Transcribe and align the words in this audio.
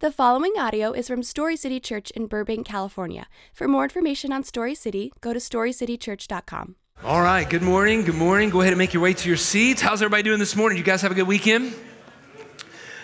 The 0.00 0.12
following 0.12 0.52
audio 0.58 0.92
is 0.92 1.08
from 1.08 1.22
Story 1.22 1.56
City 1.56 1.80
Church 1.80 2.10
in 2.10 2.26
Burbank, 2.26 2.66
California. 2.66 3.28
For 3.54 3.66
more 3.66 3.84
information 3.84 4.30
on 4.30 4.44
Story 4.44 4.74
City, 4.74 5.10
go 5.22 5.32
to 5.32 5.38
storycitychurch.com. 5.38 6.76
All 7.02 7.22
right, 7.22 7.48
good 7.48 7.62
morning. 7.62 8.02
Good 8.04 8.14
morning. 8.14 8.50
Go 8.50 8.60
ahead 8.60 8.74
and 8.74 8.78
make 8.78 8.92
your 8.92 9.02
way 9.02 9.14
to 9.14 9.26
your 9.26 9.38
seats. 9.38 9.80
How's 9.80 10.02
everybody 10.02 10.22
doing 10.22 10.38
this 10.38 10.54
morning? 10.54 10.76
You 10.76 10.84
guys 10.84 11.00
have 11.00 11.12
a 11.12 11.14
good 11.14 11.26
weekend? 11.26 11.74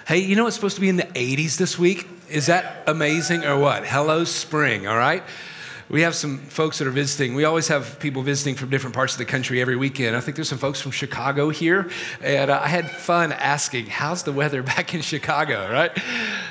Hey, 0.06 0.18
you 0.18 0.36
know 0.36 0.46
it's 0.46 0.54
supposed 0.54 0.74
to 0.74 0.82
be 0.82 0.90
in 0.90 0.96
the 0.96 1.04
80s 1.04 1.56
this 1.56 1.78
week? 1.78 2.06
Is 2.28 2.44
that 2.48 2.82
amazing 2.86 3.44
or 3.44 3.56
what? 3.58 3.86
Hello, 3.86 4.24
spring, 4.24 4.86
all 4.86 4.98
right? 4.98 5.22
We 5.88 6.02
have 6.02 6.14
some 6.14 6.38
folks 6.38 6.78
that 6.78 6.86
are 6.86 6.92
visiting. 6.92 7.34
We 7.34 7.44
always 7.44 7.68
have 7.68 7.98
people 7.98 8.22
visiting 8.22 8.54
from 8.54 8.70
different 8.70 8.94
parts 8.94 9.14
of 9.14 9.18
the 9.18 9.24
country 9.24 9.60
every 9.60 9.76
weekend. 9.76 10.16
I 10.16 10.20
think 10.20 10.36
there's 10.36 10.48
some 10.48 10.58
folks 10.58 10.80
from 10.80 10.92
Chicago 10.92 11.50
here, 11.50 11.90
and 12.22 12.50
uh, 12.50 12.60
I 12.62 12.68
had 12.68 12.90
fun 12.90 13.32
asking, 13.32 13.86
"How's 13.86 14.22
the 14.22 14.32
weather 14.32 14.62
back 14.74 14.94
in 14.94 15.00
Chicago?" 15.00 15.70
Right? 15.70 15.90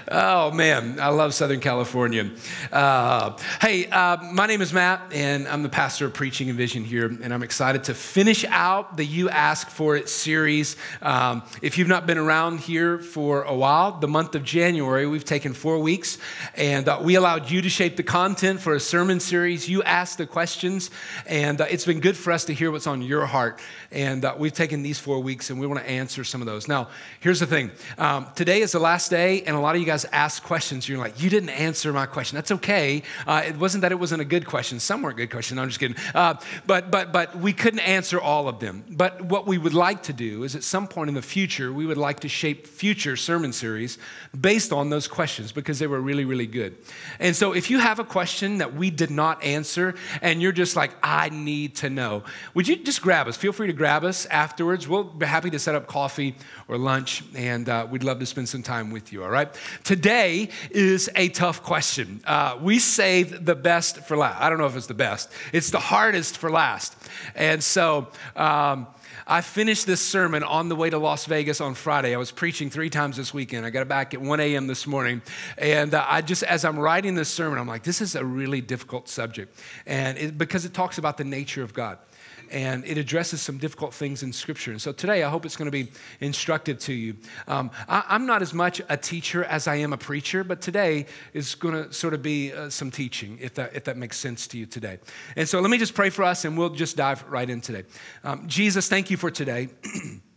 Oh 0.09 0.52
man, 0.52 0.99
I 0.99 1.09
love 1.09 1.34
Southern 1.34 1.59
California. 1.59 2.30
Uh, 2.72 3.38
hey, 3.62 3.88
uh, 3.88 4.17
my 4.34 4.48
name 4.48 4.62
is 4.62 4.73
Matt, 4.73 5.02
and 5.13 5.48
I'm 5.48 5.63
the 5.63 5.70
pastor 5.70 6.08
of 6.08 6.13
preaching 6.13 6.50
and 6.50 6.58
vision 6.58 6.84
here, 6.84 7.05
and 7.05 7.34
I'm 7.34 7.44
excited 7.44 7.86
to 7.86 7.94
finish 7.94 8.44
out 8.45 8.98
the 8.98 9.05
"You 9.05 9.30
Ask 9.30 9.70
for 9.70 9.95
It" 9.95 10.09
series. 10.09 10.75
Um, 11.02 11.44
if 11.61 11.77
you've 11.77 11.88
not 11.88 12.05
been 12.05 12.17
around 12.17 12.59
here 12.59 13.00
for 13.00 13.44
a 13.44 13.55
while, 13.55 14.00
the 14.00 14.08
month 14.08 14.36
of 14.36 14.44
January, 14.44 15.08
we've 15.08 15.25
taken 15.25 15.53
four 15.53 15.80
weeks, 15.80 16.17
and 16.55 16.89
uh, 16.89 17.00
we 17.02 17.16
allowed 17.16 17.50
you 17.50 17.61
to 17.61 17.70
shape 17.70 17.95
the 17.95 18.03
content 18.03 18.59
for 18.59 18.75
a 18.75 18.80
sermon 18.80 19.20
series. 19.21 19.70
You 19.70 19.84
ask 19.84 20.17
the 20.17 20.25
questions, 20.25 20.91
and 21.25 21.61
uh, 21.61 21.66
it's 21.70 21.85
been 21.85 21.99
good 21.99 22.17
for 22.17 22.31
us 22.31 22.45
to 22.45 22.53
hear 22.53 22.71
what's 22.71 22.88
on 22.88 23.02
your 23.02 23.25
heart. 23.25 23.59
And 23.91 24.23
uh, 24.23 24.36
we've 24.38 24.54
taken 24.54 24.84
these 24.84 25.00
four 25.00 25.20
weeks, 25.20 25.50
and 25.50 25.59
we 25.59 25.68
want 25.68 25.81
to 25.81 25.90
answer 25.90 26.23
some 26.23 26.41
of 26.41 26.48
those. 26.48 26.68
Now, 26.68 26.88
here's 27.20 27.41
the 27.41 27.45
thing 27.45 27.72
um, 27.98 28.27
today 28.36 28.62
is 28.62 28.72
the 28.72 28.80
last 28.80 29.09
day, 29.09 29.41
and 29.44 29.55
a 29.55 29.59
lot 29.59 29.76
of 29.76 29.81
you 29.81 29.88
guys 29.88 30.05
ask 30.05 30.41
questions. 30.44 30.88
You're 30.88 30.98
like, 30.98 31.22
you 31.22 31.30
didn't 31.30 31.50
answer 31.50 31.91
my 31.91 32.05
question. 32.05 32.36
That's 32.36 32.52
okay. 32.52 33.04
Uh, 33.27 33.44
it 33.45 33.58
wasn't 33.58 33.81
that 33.81 33.91
it 33.91 34.00
wasn't 34.00 34.22
a 34.22 34.26
good 34.26 34.45
question. 34.45 34.80
Some 34.80 35.02
weren't 35.02 35.17
good 35.17 35.30
questions. 35.30 35.58
No, 35.58 35.64
I'm 35.64 35.67
just 35.67 35.80
kidding. 35.80 35.97
Uh, 36.16 36.36
but, 36.66 36.89
but, 36.89 37.12
but 37.12 37.36
we 37.38 37.52
couldn't 37.52 37.81
answer 37.81 38.19
all 38.19 38.47
of 38.47 38.59
them. 38.59 38.86
But 38.89 39.22
what 39.23 39.45
we 39.45 39.58
would 39.58 39.73
like 39.73 40.03
to 40.03 40.14
do 40.14 40.44
is 40.44 40.56
at 40.56 40.64
some 40.64 40.88
point 40.88 41.09
in 41.09 41.16
the 41.16 41.22
future, 41.22 41.73
we 41.73 41.86
would 41.86 41.97
like 41.97 42.22
to 42.22 42.30
shape 42.30 42.67
future 42.67 43.17
sermon 43.17 43.52
series 43.52 43.97
based 44.39 44.72
on 44.72 44.89
those 44.89 45.08
questions 45.08 45.52
because 45.52 45.80
they 45.80 45.88
were 45.88 46.00
really, 46.00 46.23
really 46.23 46.47
good. 46.47 46.78
And 47.19 47.36
so 47.36 47.53
if 47.53 47.69
you 47.69 47.80
have 47.80 48.00
a 48.00 48.06
question 48.06 48.59
that 48.59 48.73
we 48.73 48.89
did 48.89 49.12
not 49.12 49.44
answer, 49.44 49.95
and 50.22 50.42
you're 50.42 50.52
just 50.52 50.75
like, 50.78 50.92
I 51.03 51.30
need 51.30 51.75
to 51.78 51.89
know, 51.89 52.23
would 52.53 52.67
you 52.67 52.78
just 52.78 53.02
grab 53.02 53.28
us? 53.28 53.36
Feel 53.36 53.52
free 53.52 53.67
to 53.67 53.73
grab 53.82 54.04
us 54.04 54.28
afterwards. 54.28 54.88
We'll 54.88 55.06
be 55.06 55.26
happy 55.26 55.50
to 55.50 55.58
set 55.58 55.74
up 55.74 55.88
coffee 55.88 56.36
or 56.68 56.78
lunch, 56.78 57.24
and 57.34 57.68
uh, 57.68 57.88
we'd 57.90 58.04
love 58.04 58.20
to 58.20 58.28
spend 58.28 58.48
some 58.48 58.62
time 58.62 58.92
with 58.92 59.12
you, 59.12 59.24
all 59.24 59.30
right? 59.32 59.50
Today 59.84 60.50
is 60.70 61.10
a 61.16 61.30
tough 61.30 61.64
question. 61.64 62.22
Uh, 62.24 62.59
we 62.62 62.78
saved 62.78 63.44
the 63.44 63.56
best 63.56 64.04
for 64.04 64.16
last. 64.16 64.40
I 64.40 64.52
don't 64.52 64.59
know 64.59 64.68
if 64.68 64.76
it's 64.76 64.86
the 64.86 64.94
best, 64.94 65.32
it's 65.52 65.72
the 65.72 65.80
hardest 65.80 66.38
for 66.38 66.52
last. 66.52 66.96
And 67.34 67.64
so, 67.64 68.09
um, 68.36 68.86
I 69.26 69.42
finished 69.42 69.88
this 69.88 70.02
sermon 70.02 70.44
on 70.44 70.70
the 70.70 70.76
way 70.76 70.92
to 70.92 71.00
Las 71.00 71.26
Vegas 71.26 71.59
on 71.59 71.74
Friday. 71.74 72.14
I 72.14 72.18
was 72.18 72.32
preaching 72.32 72.70
three 72.70 72.90
times 72.90 73.18
this 73.18 73.34
weekend. 73.34 73.66
I 73.66 73.72
got 73.72 73.88
back 73.88 74.14
at 74.14 74.22
1 74.22 74.40
a.m. 74.42 74.68
this 74.68 74.86
morning. 74.86 75.22
And 75.58 75.94
uh, 75.94 76.06
I 76.08 76.22
just, 76.22 76.44
as 76.44 76.66
I'm 76.66 76.78
writing 76.78 77.16
this 77.16 77.30
sermon, 77.30 77.58
I'm 77.58 77.68
like, 77.68 77.84
this 77.84 78.02
is 78.02 78.16
a 78.16 78.26
really 78.26 78.62
difficult 78.62 79.08
subject. 79.08 79.58
And 79.86 80.18
it, 80.18 80.38
because 80.38 80.66
it 80.66 80.74
talks 80.74 80.98
about 80.98 81.18
the 81.18 81.24
nature 81.24 81.64
of 81.64 81.74
God 81.74 81.98
and 82.52 82.85
it 82.85 82.97
addresses 82.97 83.41
some 83.41 83.57
difficult 83.57 83.94
things 83.94 84.23
in 84.23 84.33
Scripture. 84.33 84.71
And 84.71 84.81
so 84.81 84.91
today, 84.91 85.23
I 85.23 85.30
hope 85.30 85.45
it's 85.45 85.55
going 85.55 85.71
to 85.71 85.71
be 85.71 85.91
instructive 86.19 86.80
to 86.80 86.94
you. 86.94 87.16
Um, 87.47 87.71
I, 87.88 88.16
am 88.16 88.25
not 88.25 88.41
as 88.41 88.53
much 88.53 88.81
a 88.89 88.97
teacher 88.97 89.44
as 89.45 89.67
I 89.67 89.75
am 89.75 89.94
a 89.94 89.97
preacher, 89.97 90.44
but 90.44 90.61
today 90.61 91.05
is 91.33 91.55
going 91.55 91.73
to 91.73 91.94
sort 91.94 92.13
of 92.13 92.22
be 92.22 92.53
uh, 92.53 92.69
some 92.69 92.91
teaching, 92.91 93.38
if 93.41 93.53
that, 93.55 93.75
if 93.75 93.85
that 93.85 93.97
makes 93.97 94.17
sense 94.17 94.47
to 94.47 94.57
you 94.57 94.66
today. 94.66 94.99
And 95.35 95.47
so 95.47 95.59
let 95.59 95.72
me 95.72 95.77
just 95.77 95.94
pray 95.94 96.09
for 96.09 96.23
us, 96.23 96.45
and 96.45 96.57
we'll 96.57 96.69
just 96.69 96.97
dive 96.97 97.23
right 97.29 97.49
in 97.49 97.61
today. 97.61 97.83
Um, 98.23 98.47
Jesus, 98.47 98.88
thank 98.88 99.09
you 99.09 99.17
for 99.17 99.31
today. 99.31 99.69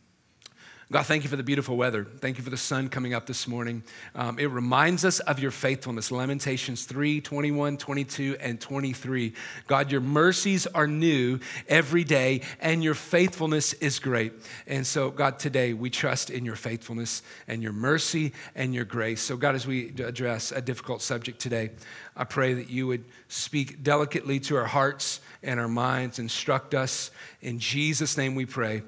God, 0.93 1.07
thank 1.07 1.25
you 1.25 1.31
for 1.31 1.37
the 1.37 1.43
beautiful 1.43 1.79
weather. 1.79 2.05
Thank 2.05 2.37
you 2.37 2.45
for 2.45 2.51
the 2.51 2.59
sun 2.59 2.91
coming 2.91 3.15
up 3.15 3.25
this 3.25 3.49
morning. 3.49 3.83
Um, 4.15 4.39
it 4.39 4.51
reminds 4.51 5.07
us 5.07 5.19
of 5.21 5.39
your 5.39 5.51
faithfulness. 5.51 6.11
Lamentations 6.11 6.85
3 6.85 7.23
21, 7.23 7.79
22, 7.79 8.37
and 8.39 8.61
23. 8.61 9.33
God, 9.67 9.91
your 9.91 10.03
mercies 10.03 10.67
are 10.67 10.87
new 10.87 11.41
every 11.69 12.05
day, 12.05 12.43
and 12.61 12.85
your 12.85 12.93
faithfulness 12.93 13.73
is 13.75 13.99
great. 13.99 14.35
And 14.67 14.87
so, 14.87 15.11
God, 15.11 15.39
today 15.39 15.73
we 15.73 15.89
trust 15.89 16.29
in 16.29 16.45
your 16.45 16.55
faithfulness 16.55 17.23
and 17.49 17.63
your 17.63 17.73
mercy 17.73 18.35
and 18.55 18.75
your 18.75 18.85
grace. 18.85 19.23
So, 19.23 19.39
God, 19.39 19.55
as 19.55 19.67
we 19.67 19.89
address 20.03 20.53
a 20.53 20.61
difficult 20.61 21.01
subject 21.01 21.41
today, 21.41 21.71
I 22.15 22.25
pray 22.25 22.53
that 22.53 22.69
you 22.69 22.87
would 22.89 23.07
speak 23.29 23.83
delicately 23.83 24.39
to 24.41 24.57
our 24.57 24.67
hearts 24.67 25.21
and 25.43 25.59
our 25.59 25.69
minds, 25.69 26.19
instruct 26.19 26.75
us. 26.75 27.11
In 27.41 27.59
Jesus' 27.59 28.19
name 28.19 28.35
we 28.35 28.45
pray. 28.45 28.83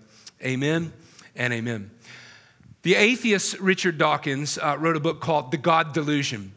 Amen 0.45 0.93
and 1.36 1.52
amen. 1.52 1.91
The 2.82 2.94
atheist 2.94 3.58
Richard 3.58 3.98
Dawkins 3.98 4.58
uh, 4.58 4.76
wrote 4.78 4.97
a 4.97 5.00
book 5.00 5.20
called 5.20 5.50
The 5.50 5.56
God 5.56 5.92
Delusion. 5.92 6.52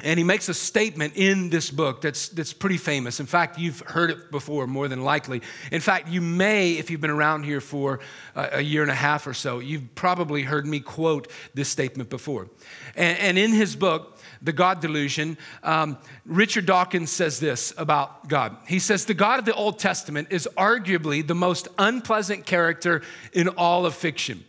And 0.00 0.16
he 0.16 0.22
makes 0.22 0.48
a 0.48 0.54
statement 0.54 1.14
in 1.16 1.50
this 1.50 1.72
book 1.72 2.00
that's, 2.00 2.28
that's 2.28 2.52
pretty 2.52 2.76
famous. 2.76 3.18
In 3.18 3.26
fact, 3.26 3.58
you've 3.58 3.80
heard 3.80 4.10
it 4.10 4.30
before, 4.30 4.68
more 4.68 4.86
than 4.86 5.02
likely. 5.02 5.42
In 5.72 5.80
fact, 5.80 6.06
you 6.08 6.20
may, 6.20 6.74
if 6.74 6.88
you've 6.88 7.00
been 7.00 7.10
around 7.10 7.42
here 7.42 7.60
for 7.60 7.98
a, 8.36 8.48
a 8.52 8.60
year 8.60 8.82
and 8.82 8.92
a 8.92 8.94
half 8.94 9.26
or 9.26 9.34
so, 9.34 9.58
you've 9.58 9.96
probably 9.96 10.42
heard 10.42 10.66
me 10.66 10.78
quote 10.78 11.28
this 11.52 11.68
statement 11.68 12.10
before. 12.10 12.48
And, 12.94 13.18
and 13.18 13.38
in 13.38 13.52
his 13.52 13.74
book, 13.74 14.17
The 14.42 14.52
God 14.52 14.80
Delusion, 14.80 15.38
um, 15.62 15.98
Richard 16.24 16.66
Dawkins 16.66 17.10
says 17.10 17.40
this 17.40 17.72
about 17.76 18.28
God. 18.28 18.56
He 18.66 18.78
says, 18.78 19.04
The 19.04 19.14
God 19.14 19.38
of 19.38 19.44
the 19.44 19.54
Old 19.54 19.78
Testament 19.78 20.28
is 20.30 20.48
arguably 20.56 21.26
the 21.26 21.34
most 21.34 21.68
unpleasant 21.78 22.46
character 22.46 23.02
in 23.32 23.48
all 23.48 23.86
of 23.86 23.94
fiction 23.94 24.44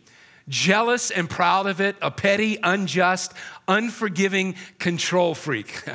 jealous 0.48 1.10
and 1.10 1.30
proud 1.30 1.66
of 1.66 1.80
it, 1.80 1.96
a 2.02 2.10
petty, 2.10 2.58
unjust, 2.62 3.32
unforgiving 3.68 4.56
control 4.78 5.34
freak. 5.34 5.82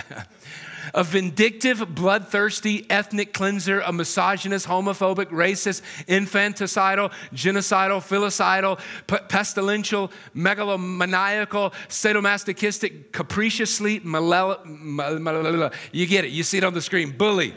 a 0.94 1.04
vindictive, 1.04 1.96
bloodthirsty 1.96 2.86
ethnic 2.90 3.34
cleanser, 3.34 3.82
a 3.82 3.92
misogynist, 3.92 4.68
homophobic, 4.68 5.28
racist, 5.28 5.82
infanticidal, 6.08 7.12
genocidal, 7.34 8.02
filicidal, 8.02 8.80
p- 9.08 9.16
pestilential, 9.28 10.12
megalomaniacal, 10.36 11.74
sadomasochistic, 11.88 13.12
capriciously, 13.12 14.00
malel- 14.02 15.74
you 15.92 16.06
get 16.06 16.26
it, 16.26 16.32
you 16.32 16.44
see 16.44 16.58
it 16.58 16.64
on 16.64 16.74
the 16.74 16.82
screen, 16.82 17.12
bully. 17.12 17.56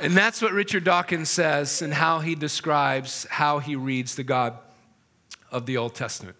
And 0.00 0.16
that's 0.16 0.40
what 0.40 0.52
Richard 0.52 0.84
Dawkins 0.84 1.28
says 1.28 1.82
and 1.82 1.92
how 1.92 2.20
he 2.20 2.36
describes 2.36 3.26
how 3.30 3.58
he 3.58 3.74
reads 3.74 4.14
the 4.14 4.22
God 4.22 4.56
of 5.50 5.66
the 5.66 5.76
Old 5.76 5.96
Testament. 5.96 6.36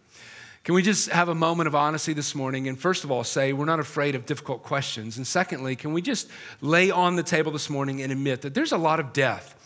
Can 0.68 0.74
we 0.74 0.82
just 0.82 1.08
have 1.08 1.30
a 1.30 1.34
moment 1.34 1.66
of 1.66 1.74
honesty 1.74 2.12
this 2.12 2.34
morning 2.34 2.68
and 2.68 2.78
first 2.78 3.02
of 3.02 3.10
all 3.10 3.24
say 3.24 3.54
we're 3.54 3.64
not 3.64 3.80
afraid 3.80 4.14
of 4.14 4.26
difficult 4.26 4.62
questions? 4.62 5.16
And 5.16 5.26
secondly, 5.26 5.74
can 5.76 5.94
we 5.94 6.02
just 6.02 6.28
lay 6.60 6.90
on 6.90 7.16
the 7.16 7.22
table 7.22 7.50
this 7.50 7.70
morning 7.70 8.02
and 8.02 8.12
admit 8.12 8.42
that 8.42 8.52
there's 8.52 8.72
a 8.72 8.76
lot 8.76 9.00
of 9.00 9.14
death 9.14 9.57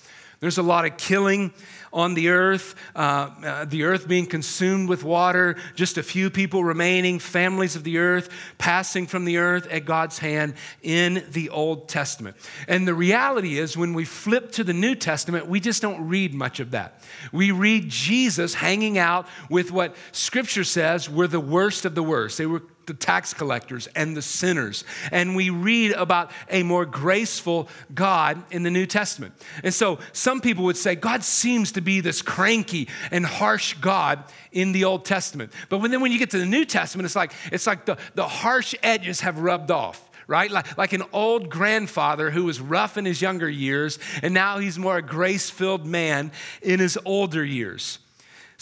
there's 0.42 0.58
a 0.58 0.62
lot 0.62 0.84
of 0.84 0.96
killing 0.96 1.52
on 1.92 2.14
the 2.14 2.30
earth, 2.30 2.74
uh, 2.96 3.30
uh, 3.44 3.64
the 3.64 3.84
earth 3.84 4.08
being 4.08 4.26
consumed 4.26 4.88
with 4.88 5.04
water, 5.04 5.56
just 5.76 5.98
a 5.98 6.02
few 6.02 6.30
people 6.30 6.64
remaining, 6.64 7.20
families 7.20 7.76
of 7.76 7.84
the 7.84 7.98
earth 7.98 8.28
passing 8.58 9.06
from 9.06 9.24
the 9.24 9.36
earth 9.36 9.68
at 9.70 9.84
God's 9.84 10.18
hand 10.18 10.54
in 10.82 11.24
the 11.30 11.50
Old 11.50 11.88
Testament. 11.88 12.36
And 12.66 12.88
the 12.88 12.94
reality 12.94 13.56
is, 13.56 13.76
when 13.76 13.94
we 13.94 14.04
flip 14.04 14.50
to 14.52 14.64
the 14.64 14.72
New 14.72 14.96
Testament, 14.96 15.46
we 15.46 15.60
just 15.60 15.80
don't 15.80 16.08
read 16.08 16.34
much 16.34 16.58
of 16.58 16.72
that. 16.72 17.00
We 17.30 17.52
read 17.52 17.88
Jesus 17.88 18.52
hanging 18.52 18.98
out 18.98 19.28
with 19.48 19.70
what 19.70 19.94
Scripture 20.10 20.64
says 20.64 21.08
were 21.08 21.28
the 21.28 21.38
worst 21.38 21.84
of 21.84 21.94
the 21.94 22.02
worst. 22.02 22.36
They 22.36 22.46
were 22.46 22.62
the 22.86 22.94
tax 22.94 23.34
collectors 23.34 23.86
and 23.88 24.16
the 24.16 24.22
sinners. 24.22 24.84
And 25.10 25.36
we 25.36 25.50
read 25.50 25.92
about 25.92 26.30
a 26.50 26.62
more 26.62 26.84
graceful 26.84 27.68
God 27.94 28.42
in 28.50 28.62
the 28.62 28.70
New 28.70 28.86
Testament. 28.86 29.34
And 29.62 29.72
so 29.72 29.98
some 30.12 30.40
people 30.40 30.64
would 30.64 30.76
say 30.76 30.94
God 30.94 31.22
seems 31.24 31.72
to 31.72 31.80
be 31.80 32.00
this 32.00 32.22
cranky 32.22 32.88
and 33.10 33.24
harsh 33.24 33.74
God 33.74 34.24
in 34.52 34.72
the 34.72 34.84
Old 34.84 35.04
Testament. 35.04 35.52
But 35.68 35.78
when, 35.78 35.90
then 35.90 36.00
when 36.00 36.12
you 36.12 36.18
get 36.18 36.30
to 36.30 36.38
the 36.38 36.46
New 36.46 36.64
Testament, 36.64 37.06
it's 37.06 37.16
like, 37.16 37.32
it's 37.50 37.66
like 37.66 37.84
the, 37.84 37.98
the 38.14 38.26
harsh 38.26 38.74
edges 38.82 39.20
have 39.20 39.38
rubbed 39.38 39.70
off 39.70 40.08
right? 40.28 40.50
Like, 40.50 40.78
like 40.78 40.92
an 40.92 41.02
old 41.12 41.50
grandfather 41.50 42.30
who 42.30 42.44
was 42.44 42.60
rough 42.60 42.96
in 42.96 43.04
his 43.04 43.20
younger 43.20 43.50
years, 43.50 43.98
and 44.22 44.32
now 44.32 44.58
he's 44.58 44.78
more 44.78 44.96
a 44.96 45.02
grace 45.02 45.50
filled 45.50 45.84
man 45.84 46.32
in 46.62 46.80
his 46.80 46.96
older 47.04 47.44
years. 47.44 47.98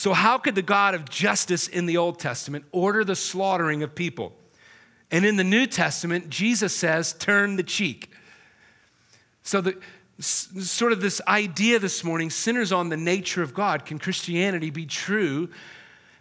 So, 0.00 0.14
how 0.14 0.38
could 0.38 0.54
the 0.54 0.62
God 0.62 0.94
of 0.94 1.10
justice 1.10 1.68
in 1.68 1.84
the 1.84 1.98
Old 1.98 2.18
Testament 2.18 2.64
order 2.72 3.04
the 3.04 3.14
slaughtering 3.14 3.82
of 3.82 3.94
people? 3.94 4.32
And 5.10 5.26
in 5.26 5.36
the 5.36 5.44
New 5.44 5.66
Testament, 5.66 6.30
Jesus 6.30 6.74
says, 6.74 7.12
turn 7.12 7.56
the 7.56 7.62
cheek. 7.62 8.10
So, 9.42 9.60
the, 9.60 9.76
sort 10.18 10.92
of 10.92 11.02
this 11.02 11.20
idea 11.28 11.78
this 11.78 12.02
morning 12.02 12.30
centers 12.30 12.72
on 12.72 12.88
the 12.88 12.96
nature 12.96 13.42
of 13.42 13.52
God. 13.52 13.84
Can 13.84 13.98
Christianity 13.98 14.70
be 14.70 14.86
true 14.86 15.50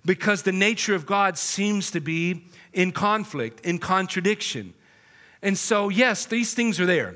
because 0.04 0.44
the 0.44 0.52
nature 0.52 0.94
of 0.94 1.06
God 1.06 1.38
seems 1.38 1.90
to 1.92 2.02
be 2.02 2.48
in 2.74 2.92
conflict, 2.92 3.62
in 3.62 3.80
contradiction. 3.80 4.74
And 5.42 5.58
so, 5.58 5.88
yes, 5.88 6.26
these 6.26 6.54
things 6.54 6.82
are 6.82 6.86
there. 6.86 7.16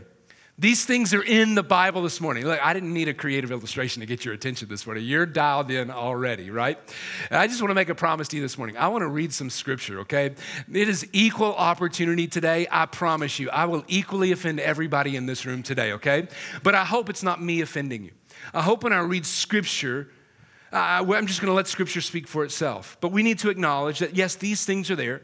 These 0.60 0.86
things 0.86 1.16
are 1.16 1.24
in 1.24 1.56
the 1.56 1.64
Bible 1.64 2.04
this 2.04 2.22
morning. 2.22 2.46
Look, 2.46 2.64
I 2.64 2.74
didn't 2.74 2.94
need 2.94 3.08
a 3.08 3.14
creative 3.14 3.52
illustration 3.52 4.02
to 4.02 4.06
get 4.06 4.24
your 4.24 4.36
attention 4.36 4.70
this 4.70 4.86
morning. 4.86 5.04
You're 5.04 5.26
dialed 5.26 5.72
in 5.72 5.90
already, 5.90 6.52
right? 6.52 6.78
And 7.32 7.40
I 7.40 7.48
just 7.48 7.60
want 7.60 7.72
to 7.72 7.76
make 7.76 7.90
a 7.90 7.96
promise 7.96 8.28
to 8.28 8.36
you 8.36 8.44
this 8.44 8.56
morning. 8.56 8.78
I 8.78 8.88
want 8.90 9.02
to 9.02 9.08
read 9.08 9.34
some 9.34 9.50
scripture, 9.50 10.02
okay? 10.02 10.36
It 10.72 10.90
is 10.90 11.08
equal 11.12 11.56
opportunity 11.56 12.28
today. 12.28 12.68
I 12.70 12.86
promise 12.86 13.40
you. 13.40 13.50
I 13.50 13.66
will 13.66 13.84
equally 13.88 14.32
offend 14.32 14.60
everybody 14.60 15.16
in 15.16 15.26
this 15.26 15.44
room 15.44 15.64
today, 15.64 15.94
okay? 15.94 16.28
But 16.62 16.76
I 16.76 16.86
hope 16.86 17.10
it's 17.10 17.24
not 17.24 17.42
me 17.42 17.62
offending 17.62 18.04
you. 18.04 18.12
I 18.54 18.62
hope 18.62 18.84
when 18.84 18.94
I 18.94 19.00
read 19.00 19.26
scripture, 19.26 20.12
uh, 20.72 20.78
I'm 20.78 21.26
just 21.26 21.42
going 21.42 21.50
to 21.50 21.56
let 21.56 21.68
scripture 21.68 22.02
speak 22.02 22.28
for 22.28 22.44
itself. 22.44 22.98
But 23.02 23.12
we 23.12 23.24
need 23.24 23.40
to 23.40 23.50
acknowledge 23.50 23.98
that, 24.00 24.16
yes, 24.16 24.36
these 24.36 24.66
things 24.66 24.92
are 24.92 24.96
there. 24.96 25.24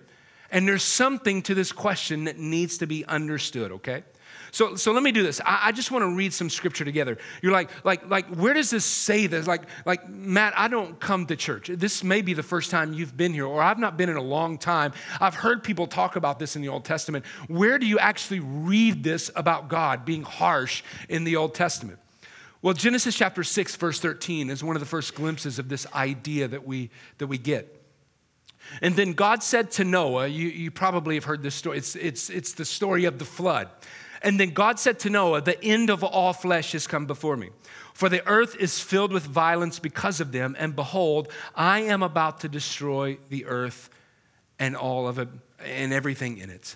And 0.52 0.68
there's 0.68 0.82
something 0.82 1.44
to 1.44 1.54
this 1.54 1.72
question 1.72 2.24
that 2.24 2.40
needs 2.40 2.80
to 2.80 2.88
be 2.88 3.06
understood, 3.06 3.72
okay? 3.74 4.04
So, 4.52 4.76
so 4.76 4.92
let 4.92 5.04
me 5.04 5.12
do 5.12 5.24
this. 5.24 5.42
I, 5.46 5.60
I, 5.66 5.72
just 5.72 5.92
want 5.92 6.04
to 6.04 6.16
read 6.16 6.34
some 6.34 6.50
scripture 6.50 6.86
together. 6.86 7.18
You're 7.42 7.52
like, 7.52 7.70
like, 7.86 8.10
like, 8.10 8.28
where 8.36 8.54
does 8.54 8.70
this 8.70 8.86
say 8.86 9.28
this? 9.28 9.48
Like, 9.48 9.64
like, 9.86 10.10
Matt, 10.10 10.54
I 10.58 10.68
don't 10.68 11.00
come 11.00 11.26
to 11.28 11.36
church. 11.36 11.70
This 11.72 12.04
may 12.04 12.22
be 12.22 12.34
the 12.34 12.44
first 12.44 12.72
time 12.72 12.94
you've 12.94 13.16
been 13.16 13.34
here, 13.34 13.46
or 13.46 13.62
I've 13.62 13.80
not 13.80 13.98
been 13.98 14.10
in 14.10 14.18
a 14.18 14.22
long 14.22 14.58
time. 14.58 14.94
I've 15.20 15.36
heard 15.36 15.64
people 15.64 15.88
talk 15.88 16.16
about 16.16 16.40
this 16.40 16.56
in 16.56 16.62
the 16.62 16.70
Old 16.70 16.86
Testament. 16.86 17.26
Where 17.48 17.78
do 17.78 17.86
you 17.86 18.00
actually 18.00 18.40
read 18.40 19.04
this 19.04 19.32
about 19.36 19.70
God 19.70 20.06
being 20.06 20.24
harsh 20.24 20.84
in 21.08 21.24
the 21.24 21.36
Old 21.36 21.54
Testament? 21.54 22.00
Well, 22.62 22.74
Genesis 22.74 23.16
chapter 23.16 23.44
6, 23.44 23.76
verse 23.78 24.00
13 24.00 24.50
is 24.50 24.64
one 24.64 24.76
of 24.76 24.82
the 24.82 24.86
first 24.86 25.16
glimpses 25.16 25.60
of 25.60 25.70
this 25.70 25.88
idea 25.94 26.48
that 26.48 26.68
we, 26.68 26.90
that 27.18 27.28
we 27.28 27.38
get. 27.38 27.76
And 28.82 28.96
then 28.96 29.14
God 29.14 29.44
said 29.44 29.72
to 29.72 29.84
Noah, 29.84 30.28
you, 30.28 30.50
you 30.50 30.70
probably 30.70 31.16
have 31.16 31.24
heard 31.24 31.42
this 31.42 31.56
story, 31.56 31.78
it's, 31.78 31.96
it's, 31.96 32.30
it's 32.30 32.54
the 32.54 32.66
story 32.66 33.06
of 33.06 33.18
the 33.18 33.26
flood. 33.26 33.70
And 34.22 34.40
then 34.40 34.50
God 34.50 34.80
said 34.80 35.00
to 35.00 35.10
Noah, 35.10 35.42
The 35.42 35.64
end 35.64 35.90
of 35.90 36.04
all 36.04 36.34
flesh 36.34 36.74
has 36.74 36.88
come 36.88 37.06
before 37.06 37.38
me. 37.38 37.50
For 37.94 38.10
the 38.10 38.26
earth 38.28 38.56
is 38.56 38.80
filled 38.80 39.12
with 39.12 39.24
violence 39.24 39.80
because 39.80 40.20
of 40.20 40.32
them. 40.32 40.56
And 40.58 40.76
behold, 40.76 41.32
I 41.56 41.82
am 41.82 42.04
about 42.04 42.42
to 42.42 42.50
destroy 42.50 43.18
the 43.30 43.46
earth 43.46 43.90
and 44.58 44.76
all 44.76 45.08
of 45.08 45.20
it 45.20 45.30
and 45.66 45.94
everything 45.94 46.38
in 46.38 46.50
it. 46.50 46.76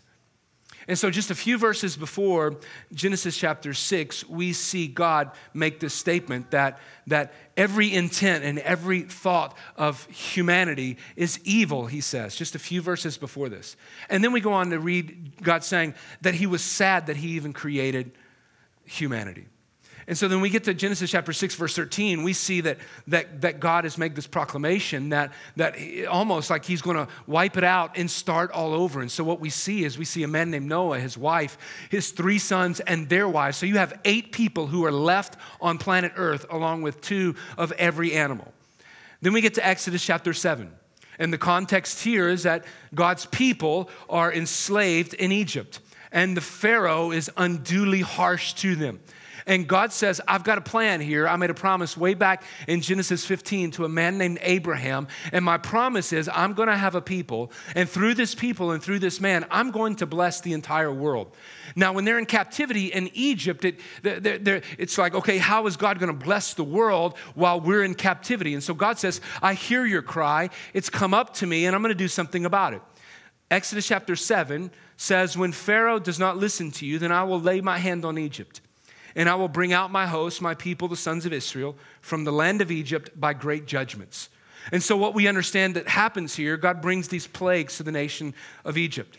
And 0.88 0.97
so, 0.97 1.09
just 1.09 1.31
a 1.31 1.35
few 1.35 1.57
verses 1.57 1.95
before 1.95 2.57
Genesis 2.94 3.38
chapter 3.38 3.74
6, 3.74 4.27
we 4.27 4.53
see 4.53 4.88
God 4.88 5.31
make 5.53 5.80
this 5.80 5.94
statement 5.94 6.51
that, 6.51 6.80
that 7.07 7.33
every 7.56 7.94
intent 7.94 8.44
and 8.44 8.59
every 8.59 9.01
thought 9.01 9.57
of 9.77 10.06
humanity 10.06 10.97
is 11.15 11.39
evil, 11.44 11.85
he 11.85 12.01
says, 12.01 12.35
just 12.35 12.56
a 12.56 12.59
few 12.59 12.81
verses 12.81 13.18
before 13.18 13.50
this. 13.50 13.75
And 14.09 14.24
then 14.24 14.33
we 14.33 14.41
go 14.41 14.53
on 14.53 14.69
to 14.71 14.80
read 14.80 15.41
God 15.41 15.63
saying 15.63 15.94
that 16.21 16.33
he 16.35 16.47
was 16.47 16.62
sad 16.62 17.07
that 17.07 17.18
he 17.18 17.29
even 17.29 17.53
created 17.53 18.12
humanity. 18.86 19.45
And 20.07 20.17
so 20.17 20.27
then 20.27 20.41
we 20.41 20.50
get 20.50 20.65
to 20.65 20.73
Genesis 20.73 21.11
chapter 21.11 21.31
6, 21.31 21.55
verse 21.55 21.75
13, 21.75 22.23
we 22.23 22.33
see 22.33 22.61
that, 22.61 22.77
that, 23.07 23.41
that 23.41 23.59
God 23.59 23.85
has 23.85 23.97
made 23.97 24.15
this 24.15 24.27
proclamation 24.27 25.09
that, 25.09 25.31
that 25.55 25.77
almost 26.09 26.50
like 26.50 26.65
he's 26.65 26.81
going 26.81 26.97
to 26.97 27.07
wipe 27.25 27.57
it 27.57 27.63
out 27.63 27.97
and 27.97 28.09
start 28.11 28.51
all 28.51 28.73
over. 28.73 29.01
And 29.01 29.11
so 29.11 29.23
what 29.23 29.39
we 29.39 29.50
see 29.50 29.83
is 29.85 29.97
we 29.97 30.05
see 30.05 30.23
a 30.23 30.27
man 30.27 30.51
named 30.51 30.67
Noah, 30.67 31.00
his 31.00 31.17
wife, 31.17 31.57
his 31.89 32.11
three 32.11 32.39
sons, 32.39 32.79
and 32.81 33.07
their 33.07 33.29
wives. 33.29 33.57
So 33.57 33.65
you 33.65 33.77
have 33.77 34.00
eight 34.03 34.31
people 34.31 34.67
who 34.67 34.85
are 34.85 34.91
left 34.91 35.38
on 35.61 35.77
planet 35.77 36.13
Earth, 36.17 36.45
along 36.50 36.81
with 36.81 37.00
two 37.01 37.35
of 37.57 37.71
every 37.73 38.13
animal. 38.13 38.51
Then 39.21 39.31
we 39.31 39.39
get 39.39 39.53
to 39.53 39.65
Exodus 39.65 40.05
chapter 40.05 40.33
7. 40.33 40.69
And 41.19 41.31
the 41.31 41.38
context 41.38 42.03
here 42.03 42.27
is 42.27 42.44
that 42.44 42.65
God's 42.94 43.25
people 43.27 43.89
are 44.09 44.33
enslaved 44.33 45.13
in 45.13 45.31
Egypt, 45.31 45.79
and 46.11 46.35
the 46.35 46.41
Pharaoh 46.41 47.11
is 47.11 47.31
unduly 47.38 48.01
harsh 48.01 48.53
to 48.55 48.75
them. 48.75 49.00
And 49.45 49.68
God 49.68 49.92
says, 49.92 50.22
I've 50.28 50.44
got 50.44 50.57
a 50.57 50.62
plan 50.62 51.01
here. 51.01 51.28
I 51.28 51.36
made 51.36 51.50
a 51.50 51.56
promise 51.56 51.98
way 51.98 52.13
back 52.13 52.44
in 52.68 52.81
Genesis 52.81 53.25
15 53.25 53.72
to 53.72 53.86
a 53.86 53.90
man 53.90 54.18
named 54.18 54.40
Abraham. 54.42 55.07
And 55.31 55.44
my 55.44 55.57
promise 55.57 56.13
is, 56.13 56.30
I'm 56.34 56.54
going 56.54 56.69
to 56.69 56.78
have 56.78 56.95
a 56.95 57.01
people. 57.01 57.51
And 57.75 57.90
through 57.90 58.13
this 58.13 58.36
people 58.36 58.72
and 58.72 58.81
through 58.81 59.00
this 59.00 59.19
man, 59.19 59.45
I'm 59.51 59.72
going 59.72 59.98
to 59.98 60.06
bless 60.06 60.42
the 60.42 60.54
entire 60.54 60.94
world. 60.94 61.36
Now, 61.75 61.94
when 61.94 62.06
they're 62.06 62.19
in 62.19 62.25
captivity 62.25 62.88
in 62.88 63.10
Egypt, 63.13 63.66
it, 63.66 63.80
they're, 64.01 64.19
they're, 64.19 64.62
it's 64.78 64.98
like, 64.98 65.13
okay, 65.16 65.38
how 65.38 65.68
is 65.68 65.75
God 65.75 66.00
going 66.00 66.18
to 66.18 66.25
bless 66.25 66.54
the 66.54 66.63
world 66.63 67.18
while 67.36 67.60
we're 67.60 67.84
in 67.84 67.96
captivity? 67.96 68.54
And 68.54 68.63
so 68.63 68.74
God 68.74 69.00
says, 69.00 69.19
I 69.42 69.54
hear 69.56 69.86
your 69.86 70.01
cry. 70.01 70.50
It's 70.74 70.89
come 70.89 71.13
up 71.13 71.34
to 71.36 71.48
me, 71.48 71.66
and 71.66 71.75
I'm 71.75 71.81
going 71.81 71.89
to 71.89 71.96
do 71.96 72.07
something 72.07 72.46
about 72.46 72.74
it. 72.74 72.81
Exodus 73.51 73.88
chapter 73.88 74.16
7 74.16 74.72
says, 74.98 75.38
When 75.38 75.51
Pharaoh 75.51 76.00
does 76.00 76.18
not 76.18 76.38
listen 76.38 76.72
to 76.72 76.86
you, 76.86 76.98
then 76.98 77.12
I 77.12 77.24
will 77.24 77.39
lay 77.39 77.62
my 77.62 77.78
hand 77.78 78.06
on 78.06 78.18
Egypt 78.18 78.62
and 79.15 79.30
I 79.30 79.36
will 79.36 79.48
bring 79.48 79.74
out 79.74 79.92
my 79.92 80.07
host, 80.07 80.42
my 80.42 80.56
people, 80.56 80.88
the 80.88 80.95
sons 80.95 81.25
of 81.25 81.33
Israel, 81.33 81.75
from 82.01 82.24
the 82.24 82.31
land 82.31 82.62
of 82.62 82.71
Egypt 82.71 83.10
by 83.19 83.33
great 83.33 83.65
judgments. 83.65 84.30
And 84.71 84.81
so, 84.81 84.95
what 84.95 85.13
we 85.13 85.27
understand 85.27 85.75
that 85.75 85.88
happens 85.88 86.36
here, 86.36 86.57
God 86.57 86.81
brings 86.81 87.07
these 87.07 87.27
plagues 87.27 87.77
to 87.77 87.83
the 87.83 87.92
nation 87.92 88.33
of 88.63 88.77
Egypt. 88.77 89.18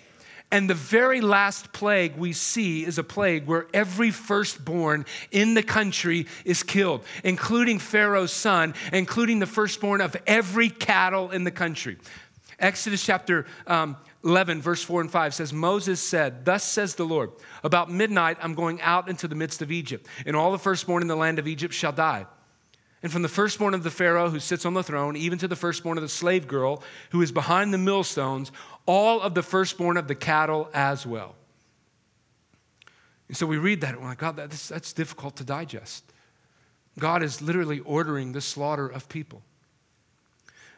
And 0.50 0.70
the 0.70 0.74
very 0.74 1.20
last 1.20 1.72
plague 1.72 2.16
we 2.16 2.32
see 2.32 2.84
is 2.84 2.98
a 2.98 3.02
plague 3.02 3.46
where 3.46 3.66
every 3.74 4.10
firstborn 4.10 5.04
in 5.32 5.54
the 5.54 5.62
country 5.62 6.26
is 6.44 6.62
killed, 6.62 7.04
including 7.24 7.78
Pharaoh's 7.78 8.32
son, 8.32 8.74
including 8.92 9.38
the 9.38 9.46
firstborn 9.46 10.00
of 10.00 10.16
every 10.26 10.70
cattle 10.70 11.30
in 11.30 11.44
the 11.44 11.50
country. 11.50 11.96
Exodus 12.58 13.04
chapter 13.04 13.46
um, 13.66 13.96
11, 14.24 14.62
verse 14.62 14.82
4 14.82 15.02
and 15.02 15.10
5 15.10 15.34
says, 15.34 15.52
Moses 15.52 16.00
said, 16.00 16.44
Thus 16.44 16.64
says 16.64 16.94
the 16.94 17.04
Lord, 17.04 17.30
about 17.62 17.90
midnight 17.90 18.38
I'm 18.40 18.54
going 18.54 18.80
out 18.80 19.08
into 19.08 19.28
the 19.28 19.34
midst 19.34 19.60
of 19.60 19.70
Egypt, 19.70 20.06
and 20.24 20.34
all 20.34 20.52
the 20.52 20.58
firstborn 20.58 21.02
in 21.02 21.08
the 21.08 21.16
land 21.16 21.38
of 21.38 21.46
Egypt 21.46 21.74
shall 21.74 21.92
die. 21.92 22.26
And 23.02 23.12
from 23.12 23.20
the 23.20 23.28
firstborn 23.28 23.74
of 23.74 23.82
the 23.82 23.90
Pharaoh 23.90 24.30
who 24.30 24.40
sits 24.40 24.64
on 24.64 24.72
the 24.72 24.82
throne, 24.82 25.14
even 25.14 25.38
to 25.38 25.48
the 25.48 25.56
firstborn 25.56 25.98
of 25.98 26.02
the 26.02 26.08
slave 26.08 26.48
girl 26.48 26.82
who 27.10 27.20
is 27.20 27.32
behind 27.32 27.74
the 27.74 27.78
millstones, 27.78 28.50
all 28.86 29.20
of 29.20 29.34
the 29.34 29.42
firstborn 29.42 29.98
of 29.98 30.08
the 30.08 30.14
cattle 30.14 30.70
as 30.72 31.06
well. 31.06 31.34
And 33.28 33.36
so 33.36 33.46
we 33.46 33.58
read 33.58 33.82
that, 33.82 33.90
and 33.94 34.00
we're 34.00 34.08
like, 34.08 34.18
God, 34.18 34.36
that's, 34.36 34.68
that's 34.68 34.94
difficult 34.94 35.36
to 35.36 35.44
digest. 35.44 36.02
God 36.98 37.22
is 37.22 37.42
literally 37.42 37.80
ordering 37.80 38.32
the 38.32 38.40
slaughter 38.40 38.86
of 38.86 39.08
people. 39.10 39.42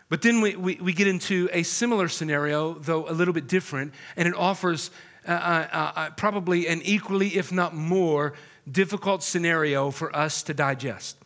But 0.09 0.23
then 0.23 0.41
we, 0.41 0.55
we, 0.55 0.77
we, 0.77 0.93
get 0.93 1.09
into 1.09 1.49
a 1.53 1.65
similar 1.65 2.09
scenario, 2.09 2.75
though 2.75 3.09
a 3.09 3.13
little 3.13 3.35
bit 3.35 3.49
different, 3.49 3.93
and 4.17 4.29
it 4.29 4.35
offers 4.37 4.93
uh, 5.27 5.33
uh, 5.33 5.69
uh, 5.73 5.93
uh, 5.97 6.11
probably 6.11 6.69
an 6.69 6.81
equally, 6.83 7.37
if 7.37 7.51
not 7.51 7.75
more, 7.75 8.35
difficult 8.71 9.25
scenario 9.25 9.91
for 9.91 10.15
us 10.15 10.45
to 10.45 10.55
digest. 10.55 11.17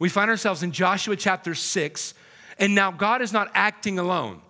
We 0.00 0.08
find 0.08 0.30
ourselves 0.30 0.64
in 0.64 0.72
Joshua 0.72 1.14
chapter 1.14 1.54
6, 1.54 2.14
and 2.58 2.74
now 2.74 2.90
God 2.90 3.22
is 3.22 3.32
not 3.32 3.50
acting 3.54 4.00
alone. 4.00 4.40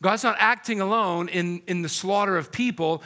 God's 0.00 0.24
not 0.24 0.36
acting 0.38 0.80
alone 0.80 1.28
in, 1.28 1.60
in 1.66 1.82
the 1.82 1.88
slaughter 1.88 2.38
of 2.38 2.50
people. 2.50 3.02